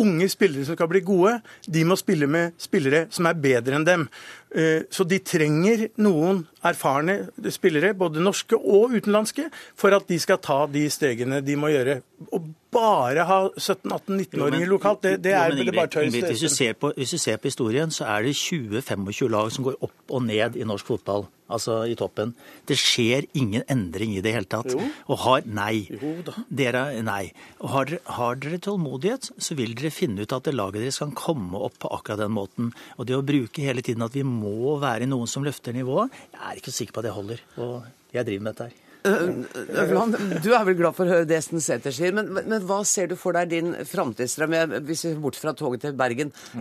unge 0.00 0.28
spillere 0.32 0.64
som 0.66 0.76
skal 0.76 0.88
bli 0.90 1.02
gode, 1.04 1.36
de 1.66 1.82
må 1.86 1.96
spille 1.98 2.28
med 2.30 2.56
spillere 2.60 3.06
som 3.12 3.28
er 3.28 3.40
bedre 3.40 3.78
enn 3.78 3.86
dem. 3.86 4.06
Eh, 4.54 4.86
så 4.92 5.04
de 5.08 5.20
trenger 5.22 5.88
noen 6.02 6.44
erfarne 6.66 7.18
spillere, 7.52 7.92
både 7.98 8.22
norske 8.24 8.56
og 8.58 8.96
utenlandske, 8.96 9.48
for 9.78 9.94
at 9.96 10.08
de 10.10 10.18
skal 10.22 10.40
ta 10.42 10.62
de 10.70 10.86
stegene 10.92 11.42
de 11.44 11.58
må 11.60 11.72
gjøre. 11.72 12.00
Å 12.30 12.42
bare 12.70 13.26
ha 13.26 13.40
17-18-19-åringer 13.56 14.70
lokalt, 14.70 15.02
det, 15.02 15.16
det 15.24 15.34
er 15.34 15.56
jo, 15.56 15.66
bare 15.74 15.90
tøys. 15.90 16.14
Hvis, 16.14 16.28
hvis, 16.30 17.10
du 17.10 17.18
ser 17.18 17.36
på 17.40 17.48
historien, 17.48 17.90
så 17.90 18.06
er 18.10 18.28
det 18.28 18.36
20-25 18.38 19.28
lag 19.32 19.52
som 19.52 19.66
går 19.66 19.78
opp 19.80 20.16
og 20.16 20.24
ned 20.28 20.58
i 20.58 20.66
norsk 20.68 20.92
fotball 20.94 21.28
altså 21.50 21.80
i 21.90 21.96
toppen. 21.98 22.34
Det 22.68 22.76
skjer 22.78 23.26
ingen 23.38 23.64
endring 23.70 24.14
i 24.14 24.22
det 24.24 24.34
hele 24.34 24.48
tatt. 24.50 24.70
Jo. 24.74 24.86
Og 25.10 25.22
har 25.24 25.46
Nei. 25.50 25.86
Jo 25.90 26.12
da. 26.26 26.36
Dere, 26.60 26.84
nei. 27.06 27.32
Og 27.60 27.72
har, 27.74 27.94
har, 28.18 28.38
dere 28.42 28.60
tålmodighet, 28.62 29.32
så 29.42 29.56
vil 29.58 29.74
dere 29.78 29.92
finne 29.94 30.24
ut 30.24 30.36
at 30.36 30.46
det 30.46 30.56
laget 30.56 30.84
deres 30.84 31.00
kan 31.02 31.14
komme 31.16 31.58
opp 31.58 31.80
på 31.82 31.90
akkurat 31.96 32.22
den 32.22 32.36
måten. 32.36 32.70
Og 32.98 33.08
det 33.08 33.18
å 33.18 33.24
bruke 33.26 33.64
hele 33.64 33.84
tiden 33.86 34.06
at 34.06 34.16
vi 34.16 34.26
må 34.26 34.76
være 34.82 35.10
noen 35.10 35.30
som 35.30 35.46
løfter 35.46 35.76
nivået, 35.76 36.14
jeg 36.34 36.44
er 36.46 36.62
ikke 36.62 36.76
sikker 36.76 36.96
på 36.96 37.02
at 37.02 37.10
det 37.10 37.16
holder. 37.16 37.42
Og 37.58 38.14
jeg 38.14 38.26
driver 38.28 38.46
med 38.46 38.54
dette 38.54 38.70
her. 38.70 38.86
Øvland, 39.04 40.16
du 40.44 40.50
er 40.52 40.64
vel 40.66 40.76
glad 40.78 40.96
for 40.96 41.08
å 41.08 41.14
høre 41.14 41.26
det 41.28 41.38
Esten 41.38 41.62
Sæther 41.62 41.94
sier, 41.94 42.12
men, 42.16 42.28
men, 42.36 42.56
hva 42.68 42.80
ser 42.88 43.10
du 43.10 43.16
for 43.18 43.36
deg 43.36 43.50
din 43.52 43.72
framtidsdrøm, 43.88 44.56
hvis 44.88 45.06
vi 45.06 45.12
bort 45.22 45.38
fra 45.40 45.54
toget 45.56 45.86
til 45.86 45.94
Bergen? 45.98 46.32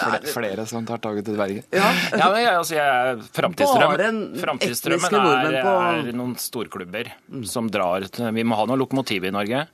flere, 0.00 0.22
flere 0.32 0.66
som 0.68 0.86
tar 0.88 1.02
toget 1.04 1.28
til 1.28 1.38
Bergen? 1.38 1.62
Ja, 1.74 1.90
ja 2.12 2.30
men 2.32 2.42
jeg, 2.42 2.54
altså, 2.54 2.78
jeg, 2.78 3.28
framtidsdrømmen, 3.36 4.18
framtidsdrømmen 4.42 5.18
er, 5.20 5.60
er, 5.60 6.10
noen 6.16 6.34
storklubber 6.40 7.12
mm. 7.28 7.46
som 7.48 7.70
drar 7.72 8.08
Vi 8.34 8.46
må 8.46 8.58
ha 8.58 8.66
noe 8.68 8.80
lokomotiv 8.80 9.28
i 9.28 9.34
Norge. 9.34 9.66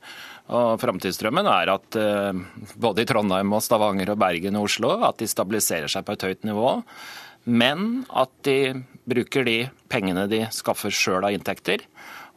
Og 0.52 0.74
Framtidsdrømmen 0.82 1.46
er 1.48 1.70
at 1.70 1.96
uh, 1.96 2.34
både 2.82 3.04
i 3.04 3.08
Trondheim, 3.08 3.52
og 3.54 3.62
Stavanger, 3.64 4.10
og 4.12 4.18
Bergen 4.20 4.58
og 4.58 4.66
Oslo 4.66 4.96
at 5.06 5.22
de 5.22 5.28
stabiliserer 5.30 5.88
seg 5.88 6.04
på 6.04 6.16
et 6.16 6.26
høyt 6.26 6.48
nivå 6.48 6.80
men 7.44 8.04
at 8.14 8.30
de 8.46 8.84
bruker 9.08 9.46
de 9.46 9.56
pengene 9.90 10.26
de 10.30 10.44
skaffer 10.54 10.94
sjøl 10.94 11.26
av 11.26 11.34
inntekter. 11.34 11.84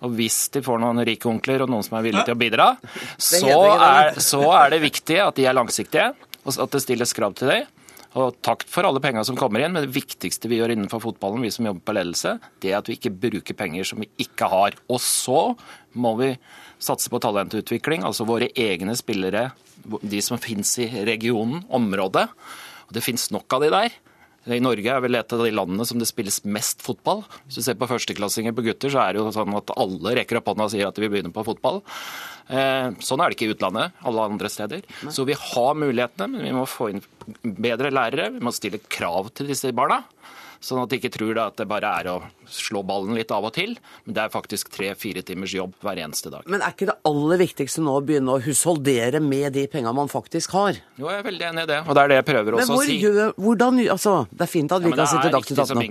Og 0.04 0.12
hvis 0.18 0.50
de 0.54 0.62
får 0.66 0.82
noen 0.82 1.04
rike 1.08 1.30
onkler 1.30 1.64
og 1.64 1.72
noen 1.72 1.86
som 1.86 1.98
er 1.98 2.06
villige 2.08 2.28
til 2.28 2.36
å 2.36 2.42
bidra, 2.42 2.68
så 3.22 3.54
er, 3.78 4.18
så 4.22 4.42
er 4.58 4.76
det 4.76 4.84
viktig 4.84 5.22
at 5.24 5.38
de 5.38 5.48
er 5.48 5.56
langsiktige, 5.56 6.12
og 6.44 6.60
at 6.66 6.76
det 6.76 6.84
stilles 6.84 7.16
krav 7.16 7.38
til 7.40 7.54
dem. 7.54 7.72
Og 8.16 8.38
takk 8.46 8.64
for 8.72 8.88
alle 8.88 9.02
penga 9.04 9.26
som 9.28 9.36
kommer 9.36 9.60
inn, 9.60 9.74
men 9.76 9.84
det 9.84 9.96
viktigste 9.96 10.48
vi 10.48 10.62
gjør 10.62 10.72
innenfor 10.72 11.02
fotballen, 11.04 11.44
vi 11.44 11.52
som 11.52 11.68
jobber 11.68 11.84
på 11.84 11.96
ledelse, 11.98 12.38
det 12.64 12.72
er 12.72 12.78
at 12.80 12.88
vi 12.88 12.96
ikke 12.96 13.12
bruker 13.26 13.58
penger 13.60 13.88
som 13.90 14.00
vi 14.04 14.08
ikke 14.24 14.48
har. 14.52 14.78
Og 14.88 15.02
så 15.04 15.42
må 16.00 16.14
vi 16.22 16.30
satse 16.80 17.12
på 17.12 17.20
talentutvikling, 17.24 18.06
altså 18.08 18.28
våre 18.28 18.48
egne 18.56 18.96
spillere, 18.96 19.50
de 19.84 20.22
som 20.24 20.40
finnes 20.40 20.72
i 20.80 20.88
regionen, 21.08 21.66
området. 21.68 22.30
Og 22.88 22.96
det 22.96 23.04
finnes 23.04 23.28
nok 23.36 23.58
av 23.58 23.66
de 23.66 23.74
der. 23.74 24.00
I 24.46 24.62
Norge 24.62 24.92
er 24.92 25.02
vel 25.02 25.18
et 25.18 25.34
av 25.34 25.42
de 25.42 25.52
landene 25.54 25.86
som 25.90 25.98
det 25.98 26.08
spilles 26.10 26.44
mest 26.46 26.84
fotball. 26.86 27.24
Hvis 27.48 27.58
du 27.58 27.66
ser 27.66 27.78
på 27.80 27.88
førsteklassinger 27.90 28.54
på 28.54 28.66
gutter, 28.68 28.94
så 28.94 29.02
er 29.02 29.16
det 29.16 29.24
jo 29.24 29.34
sånn 29.34 29.58
at 29.58 29.74
alle 29.74 30.14
rekker 30.20 30.38
opp 30.38 30.52
hånda 30.52 30.68
og 30.68 30.74
sier 30.74 30.86
at 30.86 30.98
de 30.98 31.06
vil 31.06 31.14
begynne 31.16 31.34
på 31.34 31.46
fotball. 31.48 31.82
Eh, 32.54 32.92
sånn 33.02 33.24
er 33.24 33.32
det 33.32 33.40
ikke 33.40 33.48
i 33.50 33.56
utlandet, 33.56 33.96
alle 34.06 34.28
andre 34.30 34.52
steder. 34.54 34.86
Så 35.10 35.26
vi 35.26 35.38
har 35.40 35.80
mulighetene, 35.82 36.30
men 36.36 36.46
vi 36.46 36.54
må 36.54 36.68
få 36.70 36.92
inn 36.94 37.02
bedre 37.42 37.90
lærere. 37.94 38.30
Vi 38.36 38.46
må 38.46 38.54
stille 38.54 38.84
krav 38.86 39.34
til 39.34 39.50
disse 39.50 39.74
barna. 39.74 40.04
Sånn 40.66 40.82
at 40.82 40.90
de 40.90 40.98
ikke 40.98 41.12
tror 41.14 41.38
at 41.44 41.60
det 41.60 41.68
bare 41.70 41.92
er 42.00 42.08
å 42.10 42.16
slå 42.50 42.82
ballen 42.86 43.14
litt 43.18 43.30
av 43.34 43.46
og 43.46 43.54
til. 43.54 43.76
Men 44.06 44.16
det 44.18 44.24
er 44.24 44.32
faktisk 44.34 44.72
tre-fire 44.74 45.22
timers 45.26 45.54
jobb 45.54 45.76
hver 45.86 46.00
eneste 46.02 46.32
dag. 46.34 46.46
Men 46.50 46.64
er 46.66 46.74
ikke 46.74 46.88
det 46.90 46.96
aller 47.06 47.42
viktigste 47.42 47.84
nå 47.86 47.94
å 48.00 48.04
begynne 48.06 48.34
å 48.34 48.42
husholdere 48.42 49.22
med 49.22 49.54
de 49.54 49.68
penga 49.70 49.94
man 49.96 50.10
faktisk 50.10 50.56
har? 50.58 50.80
Jo, 50.98 51.10
jeg 51.12 51.22
er 51.22 51.28
veldig 51.28 51.48
enig 51.52 51.66
i 51.68 51.70
det, 51.70 51.80
og 51.86 51.98
det 51.98 52.04
er 52.04 52.12
det 52.12 52.18
jeg 52.18 52.28
prøver 52.32 52.58
også 52.58 52.78
å 52.80 52.86
si. 52.88 52.98
Gjør, 53.04 53.36
hvordan, 53.46 53.82
altså, 53.94 54.16
Det 54.32 54.46
er 54.48 54.52
fint 54.52 54.76
at 54.76 54.86
vi 54.86 54.92
ja, 54.92 54.98
kan 54.98 55.12
sitte 55.12 55.32
dag 55.36 55.46
til 55.46 55.60
dag 55.60 55.74
nå. 55.76 55.86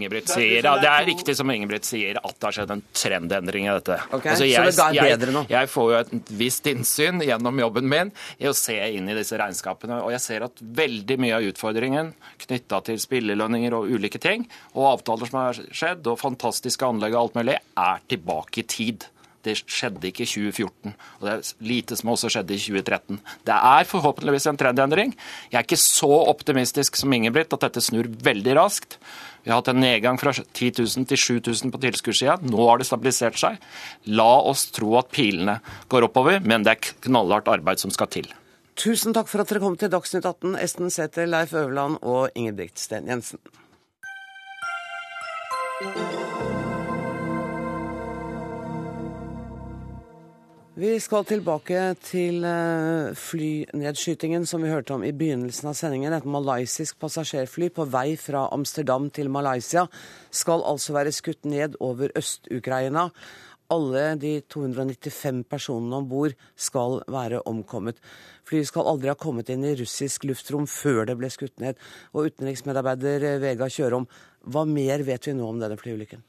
Det 0.85 0.91
er 0.91 1.09
riktig 1.11 1.37
som 1.39 1.55
Ingebrigt 1.55 1.89
sier 1.89 2.19
at 2.19 2.35
det 2.35 2.49
har 2.49 2.59
skjedd 2.59 2.75
en 2.75 2.85
trendendring 2.91 3.69
i 3.69 3.75
dette. 3.79 4.01
Okay, 4.11 4.33
altså, 4.35 4.49
jeg, 4.49 4.75
så 4.75 4.89
det 4.91 5.05
er 5.05 5.13
bedre 5.15 5.37
nå? 5.37 5.45
Jeg, 5.47 5.55
jeg 5.61 5.73
får 5.75 5.93
jo 5.93 6.01
et 6.01 6.35
visst 6.43 6.71
innsyn 6.71 7.23
gjennom 7.23 7.63
jobben 7.63 7.89
min 7.91 8.11
i 8.43 8.51
å 8.51 8.55
se 8.57 8.75
inn 8.99 9.07
i 9.11 9.17
disse 9.17 9.39
regnskapene, 9.39 10.01
og 10.03 10.11
jeg 10.17 10.25
ser 10.25 10.49
at 10.49 10.65
veldig 10.83 11.21
mye 11.23 11.39
av 11.39 11.49
utfordringen 11.53 12.13
knytta 12.43 12.83
til 12.89 12.99
spillelønninger 13.03 13.77
og 13.77 13.93
ulike 13.95 14.19
ting 14.23 14.49
og 14.73 14.91
avtaler 14.95 15.31
som 15.31 15.41
har 15.41 15.59
skjedd, 15.71 16.07
og 16.11 16.21
fantastiske 16.21 16.87
anlegg 16.87 17.17
og 17.17 17.27
alt 17.27 17.41
mulig, 17.41 17.59
er 17.77 18.07
tilbake 18.11 18.63
i 18.63 18.69
tid. 18.69 19.09
Det 19.45 19.59
skjedde 19.61 20.09
ikke 20.09 20.25
i 20.25 20.31
2014, 20.31 20.95
og 21.19 21.27
det 21.27 21.33
er 21.35 21.69
lite 21.69 21.99
som 22.01 22.15
også 22.15 22.31
skjedde 22.33 22.57
i 22.57 22.63
2013. 22.63 23.19
Det 23.45 23.57
er 23.75 23.91
forhåpentligvis 23.91 24.49
en 24.49 24.61
trendendring. 24.61 25.13
Jeg 25.51 25.59
er 25.59 25.67
ikke 25.67 25.81
så 25.81 26.09
optimistisk 26.31 26.97
som 26.97 27.13
Ingebrigt 27.13 27.53
at 27.53 27.67
dette 27.67 27.83
snur 27.85 28.09
veldig 28.25 28.55
raskt. 28.57 28.97
Vi 29.45 29.53
har 29.53 29.61
hatt 29.61 29.69
en 29.75 29.83
nedgang 29.83 30.17
fra 30.17 30.33
10 30.33 30.71
000 30.81 31.05
til 31.11 31.21
7000 31.21 31.75
på 31.75 31.81
tilskuddssida. 31.83 32.39
Nå 32.49 32.65
har 32.71 32.81
det 32.81 32.87
stabilisert 32.89 33.37
seg. 33.37 33.59
La 34.17 34.31
oss 34.41 34.71
tro 34.73 34.95
at 34.97 35.13
pilene 35.13 35.59
går 35.93 36.09
oppover, 36.09 36.41
men 36.41 36.65
det 36.65 36.73
er 36.73 36.95
knallhardt 37.05 37.53
arbeid 37.53 37.85
som 37.85 37.93
skal 37.93 38.09
til. 38.15 38.31
Tusen 38.81 39.13
takk 39.15 39.29
for 39.31 39.45
at 39.45 39.53
dere 39.53 39.61
kom 39.63 39.77
til 39.79 39.93
Dagsnytt 39.93 40.25
18, 40.25 40.57
Esten 40.65 40.89
Sæther, 40.91 41.29
Leif 41.29 41.53
Øverland 41.53 42.01
og 42.01 42.33
Ingebrigt 42.35 42.81
Sten 42.81 43.13
Jensen. 43.13 43.43
Vi 50.75 50.97
skal 50.99 51.23
tilbake 51.23 51.81
til 52.03 52.43
flynedskytingen 53.15 54.43
som 54.47 54.65
vi 54.65 54.73
hørte 54.73 54.97
om 54.97 55.05
i 55.07 55.13
begynnelsen 55.15 55.71
av 55.71 55.77
sendingen. 55.79 56.13
Et 56.17 56.27
malaysisk 56.27 56.99
passasjerfly 56.99 57.69
på 57.77 57.87
vei 57.87 58.17
fra 58.19 58.49
Amsterdam 58.53 59.07
til 59.15 59.31
Malaysia 59.31 59.87
skal 60.35 60.67
altså 60.67 60.97
være 60.97 61.15
skutt 61.15 61.47
ned 61.47 61.79
over 61.79 62.11
Øst-Ukraina. 62.19 63.07
Alle 63.71 64.03
de 64.21 64.41
295 64.51 65.45
personene 65.49 66.03
om 66.03 66.11
bord 66.11 66.35
skal 66.57 67.01
være 67.07 67.41
omkommet. 67.47 68.03
Flyet 68.45 68.69
skal 68.69 68.91
aldri 68.91 69.13
ha 69.13 69.17
kommet 69.17 69.55
inn 69.55 69.65
i 69.65 69.77
russisk 69.79 70.27
luftrom 70.29 70.67
før 70.67 71.07
det 71.09 71.17
ble 71.23 71.31
skutt 71.33 71.55
ned. 71.63 71.79
Og 72.13 72.29
utenriksmedarbeider 72.29 73.39
Vega 73.41 73.71
Kjørom, 73.71 74.11
hva 74.45 74.65
mer 74.69 75.05
vet 75.07 75.29
vi 75.29 75.35
nå 75.37 75.49
om 75.49 75.61
denne 75.61 75.79
flyulykken? 75.81 76.23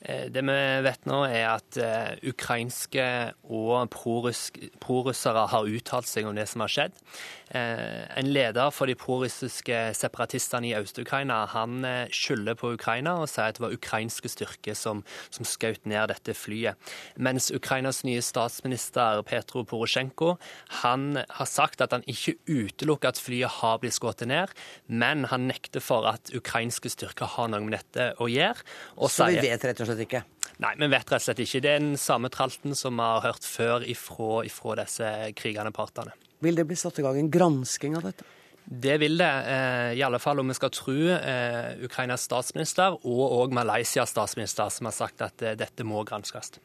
Eh, 0.00 0.28
det 0.30 0.44
vi 0.46 0.58
vet 0.86 1.08
nå, 1.10 1.24
er 1.26 1.48
at 1.56 1.78
uh, 1.82 2.14
ukrainske 2.30 3.04
og 3.42 3.90
prorussere 3.90 5.46
har 5.50 5.66
uttalt 5.66 6.06
seg 6.06 6.28
om 6.28 6.36
det 6.38 6.46
som 6.50 6.62
har 6.62 6.72
skjedd. 6.72 7.00
Uh, 7.48 8.04
en 8.20 8.28
leder 8.30 8.70
for 8.74 8.90
de 8.90 8.94
prorussiske 8.98 9.80
separatistene 9.96 10.70
i 10.70 10.76
Øst-Ukraina 10.78 11.40
han 11.54 11.80
skylder 12.14 12.58
på 12.58 12.74
Ukraina 12.76 13.16
og 13.22 13.30
sier 13.30 13.50
at 13.50 13.58
det 13.58 13.64
var 13.64 13.74
ukrainske 13.74 14.30
styrker 14.30 14.76
som, 14.78 15.02
som 15.34 15.48
skjøt 15.48 15.88
ned 15.88 16.12
dette 16.12 16.36
flyet. 16.36 16.78
Mens 17.16 17.50
Ukrainas 17.54 18.04
nye 18.06 18.22
statsminister 18.22 19.24
Petro 19.26 19.64
Porosjenko 19.66 20.36
han 20.82 21.22
har 21.24 21.48
sagt 21.48 21.82
at 21.82 21.96
han 21.96 22.06
ikke 22.06 22.36
utelukker 22.46 23.10
at 23.14 23.22
flyet 23.22 23.58
har 23.58 23.80
blitt 23.82 23.96
skutt 23.96 24.22
ned, 24.28 24.52
men 24.86 25.26
han 25.32 25.48
nekter 25.50 25.82
for 25.82 26.06
at 26.10 26.30
ukrainske 26.36 26.92
styrker 26.92 27.34
har 27.34 27.50
noe 27.50 27.64
med 27.64 27.78
dette 27.78 28.12
å 28.22 28.28
gjøre. 28.30 28.62
Så 29.08 29.30
vi 29.32 29.42
vet 29.42 29.64
rett 29.64 29.80
og 29.82 29.87
slett 29.88 30.04
ikke? 30.04 30.22
Nei, 30.62 30.72
vi 30.78 30.88
vet 30.90 31.12
rett 31.12 31.20
og 31.20 31.26
slett 31.26 31.44
ikke. 31.44 31.60
Det 31.64 31.74
er 31.74 31.82
den 31.82 32.00
samme 32.00 32.30
tralten 32.34 32.74
som 32.78 32.98
vi 32.98 33.06
har 33.06 33.24
hørt 33.26 33.46
før 33.46 33.84
ifra, 33.86 34.42
ifra 34.48 34.78
disse 34.80 35.12
krigende 35.38 35.74
partene. 35.74 36.16
Vil 36.44 36.58
det 36.58 36.66
bli 36.68 36.78
satt 36.78 36.98
i 37.00 37.04
gang 37.06 37.18
en 37.18 37.30
gransking 37.32 37.96
av 37.98 38.06
dette? 38.08 38.26
Det 38.68 38.98
vil 39.00 39.16
det, 39.16 39.28
eh, 39.48 39.94
i 39.96 40.02
alle 40.04 40.18
fall 40.20 40.42
om 40.42 40.50
vi 40.50 40.56
skal 40.58 40.70
tro 40.76 40.96
eh, 41.14 41.78
Ukrainas 41.86 42.26
statsminister 42.28 42.98
og 43.00 43.22
òg 43.38 43.54
Malaysias 43.56 44.12
statsminister, 44.12 44.68
som 44.68 44.90
har 44.90 44.96
sagt 44.96 45.24
at 45.24 45.40
eh, 45.42 45.56
dette 45.56 45.86
må 45.88 46.02
granskes. 46.04 46.58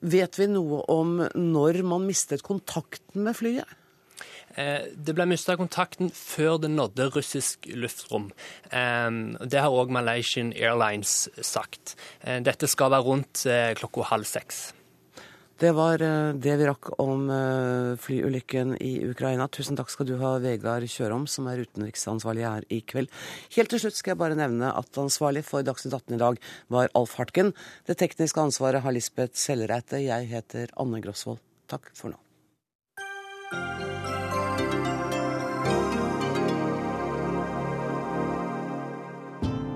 Vet 0.00 0.38
vi 0.38 0.46
noe 0.46 0.84
om 0.90 1.18
når 1.34 1.82
man 1.86 2.06
mistet 2.06 2.46
kontakten 2.46 3.26
med 3.26 3.34
flyet? 3.38 3.66
Eh, 4.58 4.90
det 4.94 5.14
ble 5.14 5.26
mista 5.30 5.56
kontakten 5.58 6.10
før 6.14 6.58
det 6.62 6.72
nådde 6.72 7.10
russisk 7.14 7.68
luftrom. 7.70 8.30
Det 8.70 9.62
har 9.62 9.70
òg 9.70 9.92
Malaysian 9.94 10.52
Airlines 10.56 11.28
sagt. 11.42 11.96
Eh, 12.20 12.40
dette 12.42 12.68
skal 12.70 12.92
være 12.94 13.06
rundt 13.06 13.46
eh, 13.46 13.72
klokka 13.78 14.10
halv 14.10 14.28
seks. 14.28 14.70
Det 15.60 15.74
var 15.76 16.00
det 16.00 16.52
vi 16.56 16.64
rakk 16.64 16.88
om 17.04 17.26
flyulykken 18.00 18.78
i 18.80 18.94
Ukraina. 19.10 19.44
Tusen 19.52 19.76
takk 19.76 19.90
skal 19.92 20.08
du 20.08 20.14
ha, 20.16 20.30
Vegard 20.40 20.86
Kjørom, 20.88 21.26
som 21.28 21.50
er 21.52 21.60
utenriksansvarlig 21.66 22.46
her 22.46 22.64
i 22.72 22.78
kveld. 22.80 23.12
Helt 23.58 23.68
til 23.68 23.82
slutt 23.82 23.98
skal 23.98 24.14
jeg 24.14 24.20
bare 24.22 24.38
nevne 24.40 24.72
at 24.72 25.02
ansvarlig 25.04 25.44
for 25.44 25.60
Dagsnytt 25.60 25.98
18 25.98 26.16
i 26.16 26.22
dag 26.24 26.40
var 26.72 26.88
Alf 26.96 27.18
Hartken. 27.20 27.52
Det 27.84 27.98
tekniske 28.00 28.40
ansvaret 28.40 28.80
har 28.80 28.96
Lisbeth 28.96 29.36
Sellereite. 29.36 30.00
Jeg 30.00 30.32
heter 30.32 30.72
Anne 30.80 31.04
Grosvold. 31.04 31.44
Takk 31.68 31.92
for 31.92 32.16
nå. 32.16 32.29